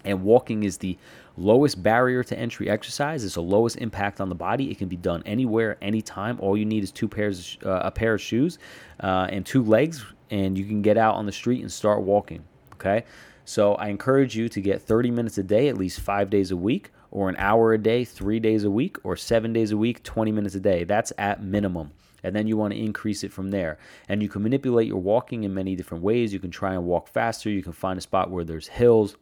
And 0.06 0.24
walking 0.24 0.64
is 0.64 0.78
the 0.78 0.98
lowest 1.38 1.82
barrier 1.82 2.24
to 2.24 2.38
entry 2.38 2.70
exercise. 2.70 3.24
It's 3.24 3.36
the 3.36 3.42
lowest 3.42 3.78
impact 3.78 4.22
on 4.22 4.30
the 4.30 4.36
body. 4.36 4.70
It 4.70 4.78
can 4.78 4.88
be 4.88 4.98
done 4.98 5.24
anywhere, 5.26 5.78
anytime. 5.82 6.40
All 6.42 6.58
you 6.58 6.66
need 6.66 6.84
is 6.84 6.92
two 6.92 7.08
pairs, 7.08 7.58
uh, 7.66 7.82
a 7.84 7.92
pair 7.92 8.14
of 8.14 8.22
shoes, 8.22 8.60
uh, 9.02 9.28
and 9.30 9.46
two 9.46 9.64
legs, 9.64 10.06
and 10.30 10.58
you 10.58 10.66
can 10.66 10.82
get 10.82 10.98
out 10.98 11.16
on 11.16 11.26
the 11.26 11.32
street 11.32 11.62
and 11.62 11.72
start 11.72 12.02
walking. 12.02 12.44
Okay. 12.74 13.06
So 13.46 13.76
I 13.76 13.90
encourage 13.90 14.36
you 14.36 14.48
to 14.50 14.62
get 14.62 14.82
30 14.82 15.12
minutes 15.12 15.38
a 15.38 15.44
day, 15.44 15.68
at 15.68 15.78
least 15.78 16.00
five 16.00 16.30
days 16.30 16.52
a 16.52 16.58
week, 16.58 16.92
or 17.12 17.30
an 17.30 17.36
hour 17.38 17.74
a 17.74 17.78
day, 17.78 18.06
three 18.06 18.40
days 18.40 18.64
a 18.64 18.72
week, 18.72 18.98
or 19.04 19.16
seven 19.16 19.54
days 19.54 19.72
a 19.72 19.78
week, 19.78 20.04
20 20.04 20.32
minutes 20.32 20.56
a 20.56 20.60
day. 20.60 20.84
That's 20.84 21.12
at 21.18 21.44
minimum. 21.44 21.92
And 22.24 22.34
then 22.34 22.48
you 22.48 22.56
want 22.56 22.74
to 22.74 22.80
increase 22.80 23.24
it 23.24 23.34
from 23.34 23.52
there. 23.52 23.78
And 24.08 24.24
you 24.24 24.30
can 24.30 24.44
manipulate 24.44 24.88
your 24.88 25.02
walking 25.02 25.44
in 25.44 25.54
many 25.54 25.76
different 25.76 26.04
ways. 26.04 26.34
You 26.34 26.40
can 26.40 26.52
try 26.52 26.74
and 26.74 26.86
walk 26.86 27.10
faster. 27.10 27.50
You 27.50 27.62
can 27.62 27.74
find 27.74 27.98
a 27.98 28.02
spot 28.02 28.32
where 28.32 28.46
there's 28.46 28.68
hills. 28.68 29.18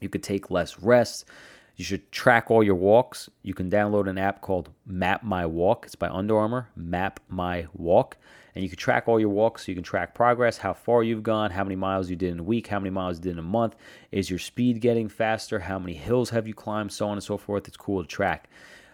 You 0.00 0.08
could 0.08 0.24
take 0.24 0.50
less 0.50 0.80
rests. 0.80 1.24
You 1.76 1.84
should 1.84 2.10
track 2.10 2.50
all 2.50 2.64
your 2.64 2.74
walks. 2.74 3.30
You 3.42 3.54
can 3.54 3.70
download 3.70 4.08
an 4.08 4.18
app 4.18 4.40
called 4.40 4.70
Map 4.84 5.22
My 5.22 5.46
Walk. 5.46 5.86
It's 5.86 5.94
by 5.94 6.08
Under 6.08 6.36
Armour, 6.36 6.68
Map 6.74 7.20
My 7.28 7.68
Walk. 7.72 8.16
And 8.58 8.64
you 8.64 8.68
can 8.70 8.76
track 8.76 9.06
all 9.06 9.20
your 9.20 9.28
walks 9.28 9.64
so 9.64 9.70
you 9.70 9.76
can 9.76 9.84
track 9.84 10.16
progress, 10.16 10.58
how 10.58 10.72
far 10.72 11.04
you've 11.04 11.22
gone, 11.22 11.52
how 11.52 11.62
many 11.62 11.76
miles 11.76 12.10
you 12.10 12.16
did 12.16 12.32
in 12.32 12.40
a 12.40 12.42
week, 12.42 12.66
how 12.66 12.80
many 12.80 12.90
miles 12.90 13.18
you 13.18 13.22
did 13.22 13.32
in 13.34 13.38
a 13.38 13.42
month. 13.42 13.76
Is 14.10 14.30
your 14.30 14.40
speed 14.40 14.80
getting 14.80 15.08
faster? 15.08 15.60
How 15.60 15.78
many 15.78 15.94
hills 15.94 16.30
have 16.30 16.48
you 16.48 16.54
climbed? 16.54 16.90
So 16.90 17.06
on 17.06 17.12
and 17.12 17.22
so 17.22 17.36
forth. 17.36 17.68
It's 17.68 17.76
cool 17.76 18.02
to 18.02 18.08
track. 18.08 18.50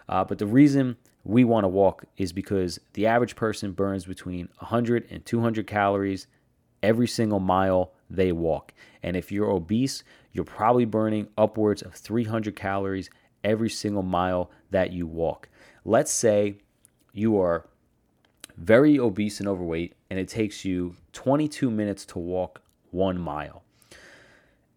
Uh, 0.07 0.23
but 0.23 0.37
the 0.37 0.45
reason 0.45 0.97
we 1.23 1.45
want 1.45 1.63
to 1.63 1.67
walk 1.67 2.05
is 2.15 2.31
because 2.31 2.79
the 2.93 3.07
average 3.07 3.35
person 3.35 3.71
burns 3.71 4.05
between 4.05 4.49
100 4.59 5.07
and 5.09 5.25
200 5.25 5.65
calories 5.65 6.27
every 6.83 7.07
single 7.07 7.39
mile 7.39 7.91
they 8.07 8.31
walk. 8.31 8.71
And 9.01 9.17
if 9.17 9.31
you're 9.31 9.49
obese, 9.49 10.03
you're 10.31 10.45
probably 10.45 10.85
burning 10.85 11.27
upwards 11.39 11.81
of 11.81 11.95
300 11.95 12.55
calories 12.55 13.09
every 13.43 13.71
single 13.71 14.03
mile 14.03 14.51
that 14.69 14.93
you 14.93 15.07
walk. 15.07 15.49
Let's 15.83 16.11
say 16.11 16.57
you 17.13 17.41
are 17.41 17.65
very 18.57 18.99
obese 18.99 19.39
and 19.39 19.47
overweight, 19.47 19.93
and 20.09 20.19
it 20.19 20.27
takes 20.27 20.65
you 20.65 20.95
22 21.13 21.69
minutes 21.69 22.05
to 22.05 22.19
walk 22.19 22.61
one 22.91 23.19
mile. 23.19 23.63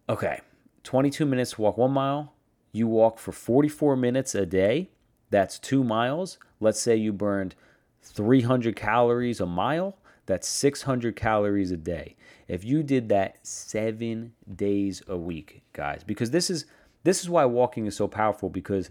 Okay, 0.07 0.41
22 0.83 1.25
minutes 1.25 1.51
to 1.51 1.61
walk 1.61 1.77
one 1.77 1.91
mile. 1.91 2.33
You 2.71 2.87
walk 2.87 3.19
for 3.19 3.31
44 3.31 3.95
minutes 3.95 4.35
a 4.35 4.45
day. 4.45 4.89
That's 5.29 5.59
two 5.59 5.83
miles. 5.83 6.37
Let's 6.59 6.79
say 6.79 6.95
you 6.95 7.13
burned 7.13 7.55
300 8.01 8.75
calories 8.75 9.39
a 9.39 9.45
mile. 9.45 9.97
That's 10.25 10.47
600 10.47 11.15
calories 11.15 11.71
a 11.71 11.77
day. 11.77 12.15
If 12.47 12.63
you 12.63 12.83
did 12.83 13.09
that 13.09 13.45
seven 13.45 14.33
days 14.55 15.01
a 15.07 15.17
week, 15.17 15.61
guys, 15.73 16.03
because 16.03 16.31
this 16.31 16.49
is 16.49 16.65
this 17.03 17.21
is 17.21 17.29
why 17.29 17.45
walking 17.45 17.85
is 17.85 17.95
so 17.95 18.07
powerful 18.07 18.49
because 18.49 18.89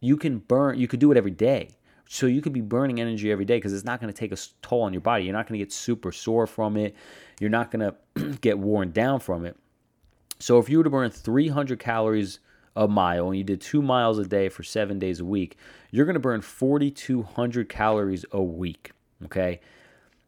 you 0.00 0.16
can 0.16 0.38
burn, 0.38 0.78
you 0.78 0.88
could 0.88 1.00
do 1.00 1.10
it 1.10 1.18
every 1.18 1.30
day. 1.30 1.70
So 2.12 2.26
you 2.26 2.42
could 2.42 2.52
be 2.52 2.60
burning 2.60 3.00
energy 3.00 3.30
every 3.30 3.44
day 3.44 3.58
because 3.58 3.72
it's 3.72 3.84
not 3.84 4.00
going 4.00 4.12
to 4.12 4.18
take 4.18 4.32
a 4.32 4.36
toll 4.62 4.82
on 4.82 4.92
your 4.92 5.00
body. 5.00 5.22
You're 5.22 5.32
not 5.32 5.46
going 5.46 5.60
to 5.60 5.64
get 5.64 5.72
super 5.72 6.10
sore 6.10 6.48
from 6.48 6.76
it. 6.76 6.96
You're 7.38 7.50
not 7.50 7.70
going 7.70 7.88
to 7.88 7.94
get 8.40 8.58
worn 8.58 8.90
down 8.90 9.20
from 9.20 9.46
it. 9.46 9.56
So 10.40 10.58
if 10.58 10.68
you 10.68 10.78
were 10.78 10.84
to 10.84 10.90
burn 10.90 11.12
300 11.12 11.78
calories 11.78 12.40
a 12.74 12.88
mile 12.88 13.28
and 13.28 13.38
you 13.38 13.44
did 13.44 13.60
two 13.60 13.80
miles 13.80 14.18
a 14.18 14.24
day 14.24 14.48
for 14.48 14.64
seven 14.64 14.98
days 14.98 15.20
a 15.20 15.24
week, 15.24 15.56
you're 15.92 16.04
going 16.04 16.14
to 16.14 16.20
burn 16.20 16.40
4,200 16.40 17.68
calories 17.68 18.24
a 18.32 18.42
week. 18.42 18.90
Okay. 19.26 19.60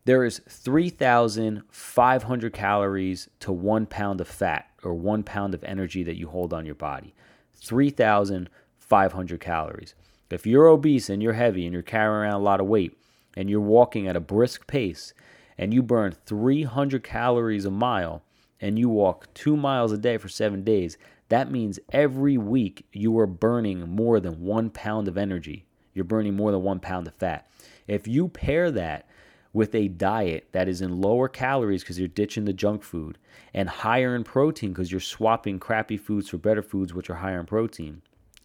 There 0.04 0.24
is 0.24 0.40
3,500 0.48 2.52
calories 2.52 3.28
to 3.40 3.50
one 3.50 3.86
pound 3.86 4.20
of 4.20 4.28
fat 4.28 4.68
or 4.84 4.94
one 4.94 5.24
pound 5.24 5.52
of 5.52 5.64
energy 5.64 6.04
that 6.04 6.16
you 6.16 6.28
hold 6.28 6.52
on 6.52 6.64
your 6.64 6.76
body. 6.76 7.12
3,500 7.54 9.40
calories. 9.40 9.96
If 10.32 10.46
you're 10.46 10.66
obese 10.66 11.10
and 11.10 11.22
you're 11.22 11.34
heavy 11.34 11.66
and 11.66 11.72
you're 11.72 11.82
carrying 11.82 12.10
around 12.10 12.40
a 12.40 12.44
lot 12.44 12.60
of 12.60 12.66
weight 12.66 12.96
and 13.36 13.50
you're 13.50 13.60
walking 13.60 14.08
at 14.08 14.16
a 14.16 14.20
brisk 14.20 14.66
pace 14.66 15.12
and 15.58 15.74
you 15.74 15.82
burn 15.82 16.14
300 16.24 17.04
calories 17.04 17.66
a 17.66 17.70
mile 17.70 18.22
and 18.60 18.78
you 18.78 18.88
walk 18.88 19.32
two 19.34 19.56
miles 19.56 19.92
a 19.92 19.98
day 19.98 20.16
for 20.16 20.28
seven 20.28 20.64
days, 20.64 20.96
that 21.28 21.50
means 21.50 21.78
every 21.92 22.38
week 22.38 22.86
you 22.92 23.18
are 23.18 23.26
burning 23.26 23.88
more 23.88 24.20
than 24.20 24.42
one 24.42 24.70
pound 24.70 25.06
of 25.06 25.18
energy. 25.18 25.66
You're 25.92 26.04
burning 26.04 26.34
more 26.34 26.50
than 26.50 26.62
one 26.62 26.80
pound 26.80 27.06
of 27.06 27.14
fat. 27.14 27.46
If 27.86 28.08
you 28.08 28.28
pair 28.28 28.70
that 28.70 29.06
with 29.52 29.74
a 29.74 29.88
diet 29.88 30.48
that 30.52 30.66
is 30.66 30.80
in 30.80 31.00
lower 31.00 31.28
calories 31.28 31.82
because 31.82 31.98
you're 31.98 32.08
ditching 32.08 32.46
the 32.46 32.54
junk 32.54 32.82
food 32.82 33.18
and 33.52 33.68
higher 33.68 34.16
in 34.16 34.24
protein 34.24 34.70
because 34.70 34.90
you're 34.90 35.00
swapping 35.00 35.58
crappy 35.58 35.98
foods 35.98 36.30
for 36.30 36.38
better 36.38 36.62
foods, 36.62 36.94
which 36.94 37.10
are 37.10 37.16
higher 37.16 37.40
in 37.40 37.44
protein, 37.44 38.00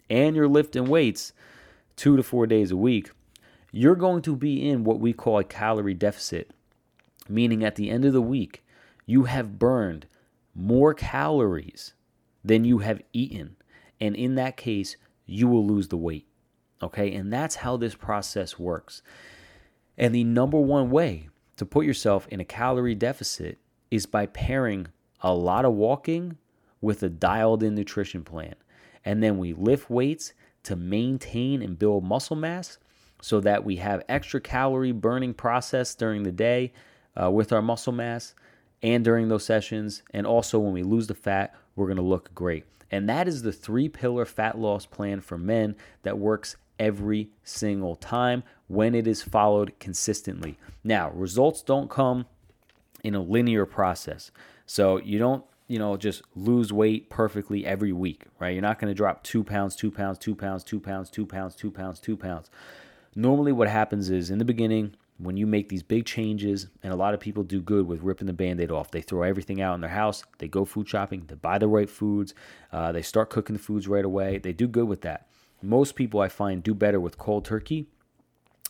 and 0.10 0.36
you're 0.36 0.50
lifting 0.50 0.86
weights 0.86 1.32
two 1.97 2.15
to 2.15 2.23
four 2.23 2.47
days 2.47 2.71
a 2.71 2.77
week, 2.77 3.12
you're 3.71 3.95
going 3.95 4.21
to 4.21 4.36
be 4.36 4.69
in 4.69 4.86
what 4.86 5.01
we 5.01 5.12
call 5.12 5.39
a 5.39 5.43
calorie 5.43 5.93
deficit, 5.93 6.51
meaning 7.27 7.65
at 7.65 7.75
the 7.75 7.89
end 7.89 8.05
of 8.05 8.13
the 8.13 8.21
week, 8.21 8.63
you 9.05 9.23
have 9.23 9.60
burned 9.60 10.07
more 10.55 10.93
calories 10.93 11.93
than 12.45 12.63
you 12.63 12.79
have 12.79 13.01
eaten. 13.12 13.57
And 13.99 14.15
in 14.15 14.36
that 14.36 14.55
case, 14.55 14.95
you 15.25 15.47
will 15.47 15.65
lose 15.65 15.89
the 15.89 15.97
weight. 15.97 16.27
Okay. 16.81 17.13
And 17.13 17.33
that's 17.33 17.55
how 17.55 17.75
this 17.77 17.95
process 17.95 18.57
works. 18.57 19.01
And 19.97 20.13
the 20.13 20.23
number 20.23 20.60
one 20.60 20.89
way 20.89 21.29
to 21.57 21.65
put 21.65 21.86
yourself 21.86 22.27
in 22.29 22.39
a 22.39 22.45
calorie 22.45 22.95
deficit 22.95 23.57
is 23.89 24.05
by 24.05 24.27
pairing 24.27 24.88
a 25.21 25.33
lot 25.33 25.65
of 25.65 25.73
walking 25.73 26.38
with 26.81 27.01
a 27.01 27.10
dialed 27.10 27.63
in 27.63 27.73
nutrition 27.73 28.23
plan. 28.23 28.55
And 29.03 29.23
then 29.23 29.38
we 29.38 29.53
lift 29.53 29.89
weights 29.89 30.33
to 30.67 30.75
maintain 30.75 31.62
and 31.62 31.80
build 31.80 32.03
muscle 32.03 32.36
mass 32.36 32.77
so 33.21 33.39
that 33.39 33.63
we 33.63 33.77
have 33.77 34.03
extra 34.10 34.39
calorie 34.41 34.91
burning 34.91 35.34
process 35.34 35.95
during 35.95 36.23
the 36.23 36.32
day 36.32 36.73
uh, 37.21 37.32
with 37.32 37.53
our 37.53 37.62
muscle 37.62 37.93
mass 37.93 38.36
and 38.84 39.03
during 39.03 39.30
those 39.30 39.45
sessions. 39.45 40.03
And 40.13 40.27
also, 40.27 40.60
when 40.60 40.73
we 40.73 40.84
lose 40.84 41.08
the 41.08 41.15
fat, 41.15 41.56
we're 41.75 41.88
going 41.88 41.97
to 41.97 42.03
look 42.03 42.36
great. 42.36 42.65
And 42.91 43.08
that 43.08 43.27
is 43.27 43.41
the 43.41 43.53
three 43.53 43.88
pillar 43.88 44.25
fat 44.25 44.58
loss 44.58 44.86
plan 44.86 45.21
for 45.21 45.38
men 45.38 45.75
that 46.03 46.17
works 46.19 46.58
every 46.80 47.30
single 47.43 47.95
time 47.95 48.43
when 48.67 48.93
it 48.93 49.08
is 49.08 49.23
followed 49.23 49.73
consistently. 49.80 50.58
Now, 50.84 51.10
results 51.12 51.62
don't 51.63 51.89
come 51.89 52.25
in 53.03 53.15
a 53.15 53.21
linear 53.21 53.65
process. 53.65 54.32
So 54.65 54.97
you 54.97 55.17
don't 55.17 55.45
you 55.67 55.80
know, 55.80 55.97
just 55.97 56.21
lose 56.36 56.71
weight 56.71 57.10
perfectly 57.10 57.65
every 57.65 57.91
week, 57.91 58.25
right? 58.39 58.53
You're 58.53 58.62
not 58.62 58.80
going 58.80 58.91
to 58.91 58.95
drop 58.95 59.23
two 59.23 59.43
pounds, 59.43 59.75
two 59.75 59.91
pounds, 59.91 60.17
two 60.17 60.36
pounds, 60.36 60.63
two 60.63 60.80
pounds, 60.80 61.10
two 61.10 61.25
pounds, 61.25 61.56
two 61.56 61.71
pounds, 61.71 61.99
two 61.99 62.17
pounds. 62.17 62.49
Normally, 63.15 63.51
what 63.51 63.67
happens 63.67 64.10
is 64.10 64.30
in 64.30 64.38
the 64.38 64.45
beginning, 64.45 64.95
when 65.17 65.36
you 65.36 65.47
make 65.47 65.69
these 65.69 65.84
big 65.84 66.06
changes, 66.06 66.67
and 66.84 66.93
a 66.93 66.95
lot 66.95 67.13
of 67.13 67.19
people 67.19 67.43
do 67.43 67.60
good 67.60 67.88
with 67.88 68.01
ripping 68.01 68.27
the 68.27 68.34
band 68.34 68.62
aid 68.62 68.71
off, 68.71 68.91
they 68.91 69.01
throw 69.01 69.23
everything 69.23 69.62
out 69.62 69.73
in 69.73 69.82
their 69.82 69.89
house, 69.89 70.23
they 70.38 70.47
go 70.47 70.63
food 70.63 70.88
shopping, 70.88 71.23
they 71.27 71.36
buy 71.36 71.58
the 71.58 71.67
right 71.67 71.89
foods, 71.89 72.34
uh, 72.71 72.91
they 72.91 73.01
start 73.01 73.30
cooking 73.30 73.56
the 73.56 73.62
foods 73.62 73.88
right 73.88 74.06
away. 74.06 74.38
They 74.38 74.53
do 74.53 74.67
good 74.67 74.88
with 74.88 75.01
that. 75.01 75.27
Most 75.62 75.95
people 75.95 76.19
I 76.19 76.27
find 76.27 76.62
do 76.62 76.75
better 76.75 76.99
with 76.99 77.17
cold 77.17 77.45
turkey 77.45 77.88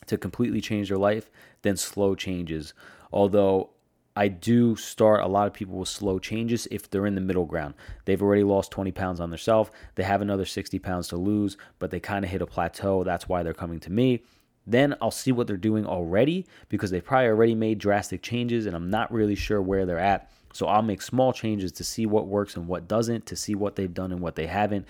to 0.05 0.17
completely 0.17 0.61
change 0.61 0.87
their 0.87 0.97
life 0.97 1.29
than 1.63 1.75
slow 1.75 2.15
changes. 2.15 2.73
Although 3.11 3.71
I 4.17 4.29
do 4.29 4.75
start 4.75 5.21
a 5.21 5.27
lot 5.27 5.45
of 5.45 5.53
people 5.53 5.75
with 5.77 5.89
slow 5.89 6.17
changes 6.17 6.67
if 6.71 6.89
they're 6.89 7.05
in 7.05 7.13
the 7.13 7.21
middle 7.21 7.45
ground. 7.45 7.75
They've 8.05 8.21
already 8.21 8.43
lost 8.43 8.71
20 8.71 8.91
pounds 8.91 9.19
on 9.19 9.29
themselves. 9.29 9.69
They 9.93 10.01
have 10.01 10.21
another 10.21 10.43
60 10.43 10.79
pounds 10.79 11.07
to 11.09 11.17
lose, 11.17 11.55
but 11.77 11.91
they 11.91 11.99
kind 11.99 12.25
of 12.25 12.31
hit 12.31 12.41
a 12.41 12.47
plateau. 12.47 13.03
That's 13.03 13.29
why 13.29 13.43
they're 13.43 13.53
coming 13.53 13.79
to 13.81 13.91
me. 13.91 14.23
Then 14.65 14.95
I'll 15.03 15.11
see 15.11 15.31
what 15.31 15.45
they're 15.45 15.55
doing 15.55 15.85
already 15.85 16.47
because 16.67 16.89
they've 16.89 17.05
probably 17.05 17.27
already 17.27 17.53
made 17.53 17.77
drastic 17.77 18.23
changes 18.23 18.65
and 18.65 18.75
I'm 18.75 18.89
not 18.89 19.13
really 19.13 19.35
sure 19.35 19.61
where 19.61 19.85
they're 19.85 19.99
at. 19.99 20.31
So 20.51 20.65
I'll 20.65 20.81
make 20.81 21.03
small 21.03 21.31
changes 21.31 21.71
to 21.73 21.83
see 21.83 22.07
what 22.07 22.25
works 22.25 22.55
and 22.55 22.67
what 22.67 22.87
doesn't, 22.87 23.27
to 23.27 23.35
see 23.35 23.53
what 23.53 23.75
they've 23.75 23.93
done 23.93 24.11
and 24.11 24.19
what 24.19 24.35
they 24.35 24.47
haven't. 24.47 24.87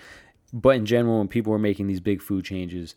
But 0.54 0.76
in 0.76 0.86
general, 0.86 1.18
when 1.18 1.28
people 1.28 1.52
are 1.52 1.58
making 1.58 1.86
these 1.86 2.00
big 2.00 2.22
food 2.22 2.46
changes, 2.46 2.94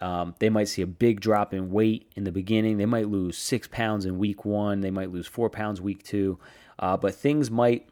um, 0.00 0.34
they 0.38 0.48
might 0.48 0.68
see 0.68 0.82
a 0.82 0.86
big 0.86 1.20
drop 1.20 1.52
in 1.52 1.70
weight 1.70 2.10
in 2.16 2.24
the 2.24 2.32
beginning. 2.32 2.78
They 2.78 2.86
might 2.86 3.08
lose 3.08 3.36
six 3.36 3.68
pounds 3.68 4.06
in 4.06 4.18
week 4.18 4.44
one. 4.44 4.80
They 4.80 4.90
might 4.90 5.12
lose 5.12 5.26
four 5.26 5.50
pounds 5.50 5.80
week 5.80 6.02
two. 6.02 6.38
Uh, 6.78 6.96
but 6.96 7.14
things 7.14 7.50
might, 7.50 7.88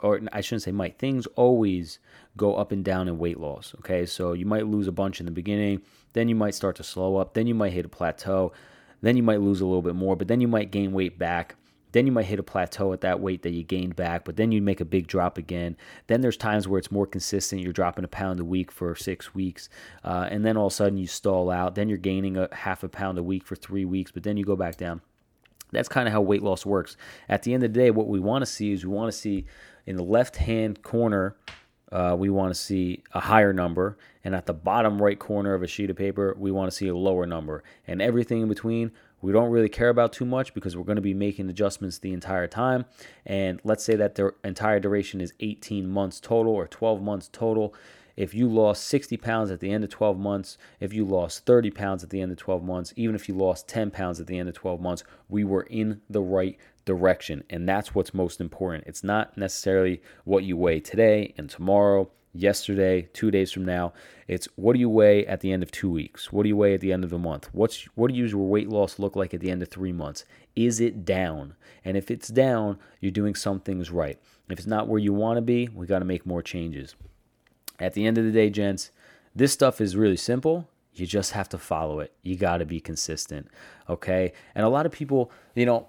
or 0.00 0.20
I 0.32 0.40
shouldn't 0.40 0.62
say 0.62 0.72
might, 0.72 0.98
things 0.98 1.26
always 1.36 1.98
go 2.36 2.56
up 2.56 2.72
and 2.72 2.84
down 2.84 3.08
in 3.08 3.18
weight 3.18 3.38
loss. 3.38 3.74
Okay. 3.78 4.04
So 4.06 4.32
you 4.32 4.46
might 4.46 4.66
lose 4.66 4.88
a 4.88 4.92
bunch 4.92 5.20
in 5.20 5.26
the 5.26 5.32
beginning. 5.32 5.82
Then 6.12 6.28
you 6.28 6.34
might 6.34 6.54
start 6.54 6.76
to 6.76 6.84
slow 6.84 7.16
up. 7.16 7.34
Then 7.34 7.46
you 7.46 7.54
might 7.54 7.72
hit 7.72 7.86
a 7.86 7.88
plateau. 7.88 8.52
Then 9.00 9.16
you 9.16 9.22
might 9.22 9.40
lose 9.40 9.60
a 9.60 9.66
little 9.66 9.82
bit 9.82 9.94
more, 9.94 10.16
but 10.16 10.28
then 10.28 10.40
you 10.40 10.48
might 10.48 10.70
gain 10.70 10.92
weight 10.92 11.18
back. 11.18 11.56
Then 11.94 12.06
you 12.06 12.12
might 12.12 12.24
hit 12.24 12.40
a 12.40 12.42
plateau 12.42 12.92
at 12.92 13.02
that 13.02 13.20
weight 13.20 13.42
that 13.42 13.52
you 13.52 13.62
gained 13.62 13.94
back, 13.94 14.24
but 14.24 14.34
then 14.34 14.50
you 14.50 14.60
make 14.60 14.80
a 14.80 14.84
big 14.84 15.06
drop 15.06 15.38
again. 15.38 15.76
Then 16.08 16.22
there's 16.22 16.36
times 16.36 16.66
where 16.66 16.80
it's 16.80 16.90
more 16.90 17.06
consistent. 17.06 17.62
You're 17.62 17.72
dropping 17.72 18.04
a 18.04 18.08
pound 18.08 18.40
a 18.40 18.44
week 18.44 18.72
for 18.72 18.96
six 18.96 19.32
weeks, 19.32 19.68
uh, 20.02 20.26
and 20.28 20.44
then 20.44 20.56
all 20.56 20.66
of 20.66 20.72
a 20.72 20.74
sudden 20.74 20.98
you 20.98 21.06
stall 21.06 21.52
out. 21.52 21.76
Then 21.76 21.88
you're 21.88 21.96
gaining 21.96 22.36
a 22.36 22.48
half 22.52 22.82
a 22.82 22.88
pound 22.88 23.16
a 23.16 23.22
week 23.22 23.46
for 23.46 23.54
three 23.54 23.84
weeks, 23.84 24.10
but 24.10 24.24
then 24.24 24.36
you 24.36 24.44
go 24.44 24.56
back 24.56 24.76
down. 24.76 25.02
That's 25.70 25.88
kind 25.88 26.08
of 26.08 26.12
how 26.12 26.20
weight 26.20 26.42
loss 26.42 26.66
works. 26.66 26.96
At 27.28 27.44
the 27.44 27.54
end 27.54 27.62
of 27.62 27.72
the 27.72 27.78
day, 27.78 27.92
what 27.92 28.08
we 28.08 28.18
want 28.18 28.42
to 28.42 28.46
see 28.46 28.72
is 28.72 28.84
we 28.84 28.92
want 28.92 29.12
to 29.12 29.16
see 29.16 29.44
in 29.86 29.94
the 29.94 30.02
left 30.02 30.34
hand 30.34 30.82
corner 30.82 31.36
uh, 31.92 32.16
we 32.18 32.28
want 32.28 32.52
to 32.52 32.60
see 32.60 33.04
a 33.12 33.20
higher 33.20 33.52
number. 33.52 33.96
And 34.24 34.34
at 34.34 34.46
the 34.46 34.52
bottom 34.52 35.00
right 35.00 35.18
corner 35.18 35.54
of 35.54 35.62
a 35.62 35.68
sheet 35.68 35.90
of 35.90 35.96
paper, 35.96 36.34
we 36.36 36.50
want 36.50 36.68
to 36.68 36.76
see 36.76 36.88
a 36.88 36.96
lower 36.96 37.24
number. 37.24 37.62
And 37.86 38.02
everything 38.02 38.42
in 38.42 38.48
between, 38.48 38.90
we 39.24 39.32
don't 39.32 39.50
really 39.50 39.70
care 39.70 39.88
about 39.88 40.12
too 40.12 40.26
much 40.26 40.52
because 40.52 40.76
we're 40.76 40.84
going 40.84 40.96
to 40.96 41.02
be 41.02 41.14
making 41.14 41.48
adjustments 41.48 41.96
the 41.96 42.12
entire 42.12 42.46
time. 42.46 42.84
And 43.24 43.58
let's 43.64 43.82
say 43.82 43.96
that 43.96 44.16
the 44.16 44.34
entire 44.44 44.78
duration 44.78 45.22
is 45.22 45.32
18 45.40 45.88
months 45.88 46.20
total 46.20 46.52
or 46.52 46.66
12 46.66 47.00
months 47.00 47.30
total. 47.32 47.74
If 48.18 48.34
you 48.34 48.48
lost 48.48 48.84
60 48.84 49.16
pounds 49.16 49.50
at 49.50 49.60
the 49.60 49.70
end 49.70 49.82
of 49.82 49.88
12 49.88 50.18
months, 50.18 50.58
if 50.78 50.92
you 50.92 51.06
lost 51.06 51.46
30 51.46 51.70
pounds 51.70 52.04
at 52.04 52.10
the 52.10 52.20
end 52.20 52.32
of 52.32 52.38
12 52.38 52.62
months, 52.62 52.92
even 52.96 53.14
if 53.14 53.26
you 53.26 53.34
lost 53.34 53.66
10 53.66 53.90
pounds 53.90 54.20
at 54.20 54.26
the 54.26 54.38
end 54.38 54.50
of 54.50 54.54
12 54.54 54.78
months, 54.78 55.04
we 55.30 55.42
were 55.42 55.62
in 55.62 56.02
the 56.10 56.22
right 56.22 56.58
direction. 56.84 57.44
And 57.48 57.66
that's 57.66 57.94
what's 57.94 58.12
most 58.12 58.42
important. 58.42 58.84
It's 58.86 59.02
not 59.02 59.38
necessarily 59.38 60.02
what 60.24 60.44
you 60.44 60.58
weigh 60.58 60.80
today 60.80 61.32
and 61.38 61.48
tomorrow 61.48 62.10
yesterday, 62.34 63.08
two 63.12 63.30
days 63.30 63.52
from 63.52 63.64
now. 63.64 63.92
It's 64.26 64.48
what 64.56 64.74
do 64.74 64.80
you 64.80 64.90
weigh 64.90 65.26
at 65.26 65.40
the 65.40 65.52
end 65.52 65.62
of 65.62 65.70
two 65.70 65.90
weeks? 65.90 66.32
What 66.32 66.42
do 66.42 66.48
you 66.48 66.56
weigh 66.56 66.74
at 66.74 66.80
the 66.80 66.92
end 66.92 67.04
of 67.04 67.12
a 67.12 67.18
month? 67.18 67.48
What's 67.52 67.84
what 67.94 68.10
do 68.10 68.16
your 68.16 68.38
weight 68.38 68.68
loss 68.68 68.98
look 68.98 69.16
like 69.16 69.32
at 69.32 69.40
the 69.40 69.50
end 69.50 69.62
of 69.62 69.68
three 69.68 69.92
months? 69.92 70.24
Is 70.56 70.80
it 70.80 71.04
down? 71.04 71.54
And 71.84 71.96
if 71.96 72.10
it's 72.10 72.28
down, 72.28 72.78
you're 73.00 73.12
doing 73.12 73.34
some 73.34 73.60
things 73.60 73.90
right. 73.90 74.18
If 74.48 74.58
it's 74.58 74.66
not 74.66 74.88
where 74.88 74.98
you 74.98 75.12
want 75.12 75.36
to 75.38 75.42
be, 75.42 75.68
we 75.68 75.86
got 75.86 76.00
to 76.00 76.04
make 76.04 76.26
more 76.26 76.42
changes. 76.42 76.94
At 77.78 77.94
the 77.94 78.06
end 78.06 78.18
of 78.18 78.24
the 78.24 78.30
day, 78.30 78.50
gents, 78.50 78.90
this 79.34 79.52
stuff 79.52 79.80
is 79.80 79.96
really 79.96 80.16
simple. 80.16 80.68
You 80.94 81.06
just 81.06 81.32
have 81.32 81.48
to 81.50 81.58
follow 81.58 82.00
it. 82.00 82.12
You 82.22 82.36
got 82.36 82.58
to 82.58 82.66
be 82.66 82.80
consistent. 82.80 83.48
Okay. 83.88 84.32
And 84.54 84.64
a 84.64 84.68
lot 84.68 84.86
of 84.86 84.92
people, 84.92 85.30
you 85.54 85.66
know, 85.66 85.88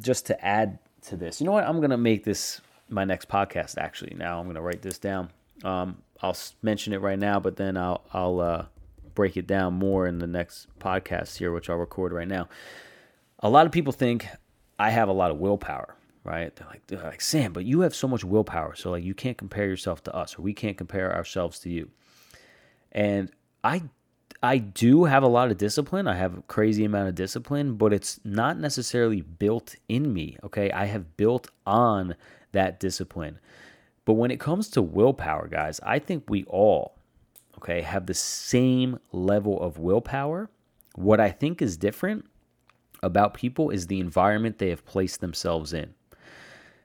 just 0.00 0.26
to 0.26 0.44
add 0.44 0.78
to 1.02 1.16
this, 1.16 1.40
you 1.40 1.46
know 1.46 1.52
what? 1.52 1.64
I'm 1.64 1.80
to 1.90 1.96
make 1.96 2.24
this 2.24 2.60
my 2.88 3.04
next 3.04 3.28
podcast. 3.28 3.76
Actually, 3.76 4.14
now 4.16 4.38
I'm 4.40 4.52
to 4.54 4.62
write 4.62 4.82
this 4.82 4.98
down. 4.98 5.30
Um, 5.64 6.02
I'll 6.22 6.36
mention 6.62 6.92
it 6.92 7.00
right 7.00 7.18
now, 7.18 7.40
but 7.40 7.56
then 7.56 7.76
I'll 7.76 8.02
I'll 8.12 8.40
uh, 8.40 8.66
break 9.14 9.36
it 9.36 9.46
down 9.46 9.74
more 9.74 10.06
in 10.06 10.18
the 10.18 10.26
next 10.26 10.66
podcast 10.78 11.36
here, 11.38 11.52
which 11.52 11.70
I'll 11.70 11.76
record 11.76 12.12
right 12.12 12.28
now. 12.28 12.48
A 13.40 13.48
lot 13.48 13.66
of 13.66 13.72
people 13.72 13.92
think 13.92 14.26
I 14.78 14.90
have 14.90 15.08
a 15.08 15.12
lot 15.12 15.30
of 15.30 15.38
willpower, 15.38 15.96
right? 16.24 16.54
They're 16.54 16.68
like, 16.68 16.86
they're 16.86 17.02
like 17.02 17.20
Sam, 17.20 17.52
but 17.52 17.64
you 17.64 17.80
have 17.80 17.94
so 17.94 18.08
much 18.08 18.24
willpower, 18.24 18.74
so 18.74 18.90
like 18.90 19.04
you 19.04 19.14
can't 19.14 19.38
compare 19.38 19.66
yourself 19.66 20.02
to 20.04 20.14
us, 20.14 20.38
or 20.38 20.42
we 20.42 20.52
can't 20.52 20.76
compare 20.76 21.14
ourselves 21.14 21.58
to 21.60 21.70
you. 21.70 21.90
And 22.92 23.30
I 23.62 23.82
I 24.42 24.58
do 24.58 25.04
have 25.04 25.22
a 25.22 25.28
lot 25.28 25.50
of 25.50 25.58
discipline. 25.58 26.08
I 26.08 26.16
have 26.16 26.38
a 26.38 26.42
crazy 26.42 26.84
amount 26.84 27.08
of 27.08 27.14
discipline, 27.14 27.74
but 27.74 27.92
it's 27.92 28.20
not 28.24 28.58
necessarily 28.58 29.20
built 29.20 29.76
in 29.88 30.14
me. 30.14 30.38
Okay. 30.42 30.70
I 30.70 30.86
have 30.86 31.16
built 31.16 31.48
on 31.66 32.14
that 32.52 32.80
discipline. 32.80 33.38
But 34.04 34.14
when 34.14 34.30
it 34.30 34.40
comes 34.40 34.68
to 34.70 34.82
willpower, 34.82 35.48
guys, 35.48 35.80
I 35.82 35.98
think 35.98 36.24
we 36.28 36.44
all, 36.44 36.96
okay, 37.58 37.82
have 37.82 38.06
the 38.06 38.14
same 38.14 38.98
level 39.12 39.60
of 39.60 39.78
willpower. 39.78 40.50
What 40.94 41.20
I 41.20 41.30
think 41.30 41.62
is 41.62 41.76
different 41.76 42.24
about 43.02 43.34
people 43.34 43.70
is 43.70 43.86
the 43.86 44.00
environment 44.00 44.58
they 44.58 44.70
have 44.70 44.84
placed 44.84 45.20
themselves 45.20 45.72
in. 45.72 45.94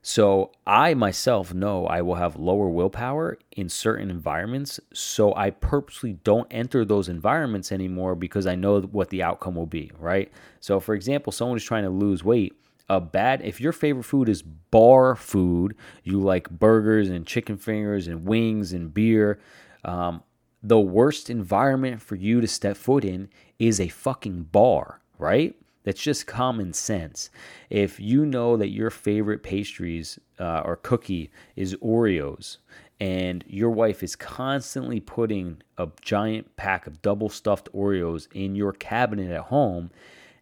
So 0.08 0.52
I 0.68 0.94
myself 0.94 1.52
know 1.52 1.88
I 1.88 2.04
will 2.04 2.14
have 2.14 2.36
lower 2.36 2.70
willpower 2.70 3.40
in 3.54 3.70
certain 3.70 4.12
environments. 4.12 4.80
So 4.94 5.34
I 5.36 5.50
purposely 5.50 6.14
don't 6.24 6.48
enter 6.52 6.86
those 6.86 7.10
environments 7.10 7.72
anymore 7.72 8.14
because 8.14 8.46
I 8.46 8.54
know 8.54 8.82
what 8.82 9.10
the 9.10 9.24
outcome 9.24 9.56
will 9.56 9.66
be, 9.66 9.92
right? 9.98 10.32
So 10.60 10.80
for 10.80 10.94
example, 10.94 11.32
someone 11.32 11.58
is 11.58 11.64
trying 11.64 11.86
to 11.86 11.90
lose 11.90 12.24
weight. 12.24 12.54
A 12.88 13.02
bad 13.02 13.42
if 13.42 13.60
your 13.60 13.72
favorite 13.72 14.04
food 14.04 14.30
is 14.30 14.42
bar 14.44 15.16
food, 15.16 15.76
you 16.04 16.20
like 16.20 16.50
burgers 16.50 17.10
and 17.10 17.26
chicken 17.26 17.58
fingers 17.58 18.08
and 18.08 18.26
wings 18.26 18.74
and 18.74 18.94
beer. 18.94 19.40
Um, 19.84 20.24
the 20.62 20.80
worst 20.80 21.30
environment 21.30 22.02
for 22.02 22.16
you 22.16 22.42
to 22.42 22.48
step 22.48 22.78
foot 22.78 23.06
in 23.06 23.30
is 23.60 23.80
a 23.80 23.88
fucking 23.88 24.44
bar, 24.52 25.02
right? 25.18 25.56
That's 25.84 26.02
just 26.02 26.26
common 26.26 26.74
sense. 26.74 27.30
If 27.70 28.00
you 28.00 28.26
know 28.26 28.58
that 28.58 28.70
your 28.70 28.90
favorite 28.90 29.44
pastries 29.44 30.20
uh, 30.40 30.62
or 30.66 30.76
cookie 30.76 31.32
is 31.56 31.76
Oreos, 31.76 32.58
and 33.00 33.44
your 33.48 33.70
wife 33.70 34.02
is 34.02 34.16
constantly 34.16 35.00
putting 35.00 35.62
a 35.78 35.88
giant 36.02 36.56
pack 36.56 36.88
of 36.88 37.02
double 37.02 37.30
stuffed 37.30 37.70
Oreos 37.74 38.28
in 38.34 38.56
your 38.56 38.72
cabinet 38.72 39.32
at 39.32 39.42
home, 39.42 39.92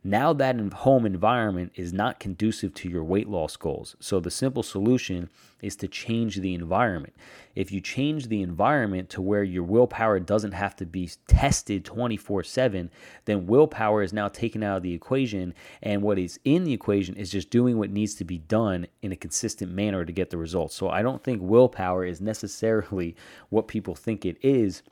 now 0.03 0.33
that 0.33 0.59
home 0.73 1.05
environment 1.05 1.71
is 1.75 1.93
not 1.93 2.19
conducive 2.19 2.73
to 2.73 2.89
your 2.89 3.03
weight 3.03 3.29
loss 3.29 3.55
goals. 3.55 3.95
So 4.01 4.19
the 4.19 4.31
simple 4.31 4.63
solution 4.63 5.29
is 5.61 5.77
to 5.77 5.87
change 5.87 6.37
the 6.37 6.53
environment. 6.53 7.13
If 7.55 7.71
you 7.71 7.79
change 7.79 8.27
the 8.27 8.41
environment 8.41 9.09
to 9.11 9.21
where 9.21 9.43
your 9.43 9.63
willpower 9.63 10.19
doesn't 10.19 10.51
have 10.51 10.75
to 10.77 10.85
be 10.85 11.09
tested 11.27 11.85
24 11.85 12.43
7, 12.43 12.91
then 13.23 13.47
willpower 13.47 14.03
is 14.03 14.11
now 14.11 14.27
taken 14.27 14.61
out 14.61 14.77
of 14.77 14.83
the 14.83 14.93
equation. 14.93 15.53
And 15.81 16.01
what 16.01 16.19
is 16.19 16.37
in 16.43 16.65
the 16.65 16.73
equation 16.73 17.15
is 17.15 17.31
just 17.31 17.49
doing 17.49 17.77
what 17.77 17.89
needs 17.89 18.15
to 18.15 18.25
be 18.25 18.39
done 18.39 18.87
in 19.01 19.13
a 19.13 19.17
consistent 19.17 19.71
manner 19.71 20.03
to 20.03 20.11
get 20.11 20.31
the 20.31 20.37
results. 20.37 20.75
So 20.75 20.89
I 20.89 21.01
don't 21.01 21.23
think 21.23 21.41
willpower 21.41 22.03
is 22.03 22.19
necessarily 22.19 23.15
what 23.49 23.69
people 23.69 23.95
think 23.95 24.25
it 24.25 24.37
is. 24.41 24.83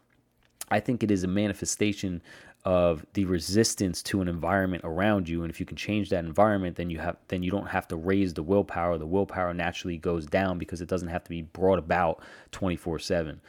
I 0.69 0.79
think 0.79 1.03
it 1.03 1.11
is 1.11 1.25
a 1.25 1.27
manifestation 1.27 2.21
of 2.63 3.05
the 3.13 3.25
resistance 3.25 4.03
to 4.03 4.21
an 4.21 4.27
environment 4.27 4.83
around 4.85 5.27
you. 5.27 5.41
And 5.41 5.51
if 5.51 5.59
you 5.59 5.65
can 5.65 5.77
change 5.77 6.09
that 6.09 6.23
environment 6.25 6.75
then 6.75 6.89
you 6.89 6.99
have 6.99 7.17
then 7.27 7.41
you 7.41 7.51
don't 7.51 7.67
have 7.67 7.87
to 7.87 7.95
raise 7.95 8.33
the 8.33 8.43
willpower. 8.43 8.97
The 8.97 9.07
willpower 9.07 9.53
naturally 9.53 9.97
goes 9.97 10.25
down 10.27 10.57
because 10.57 10.81
it 10.81 10.87
doesn't 10.87 11.07
have 11.07 11.23
to 11.23 11.29
be 11.29 11.41
brought 11.41 11.79
about 11.79 12.21
24/7 12.51 13.39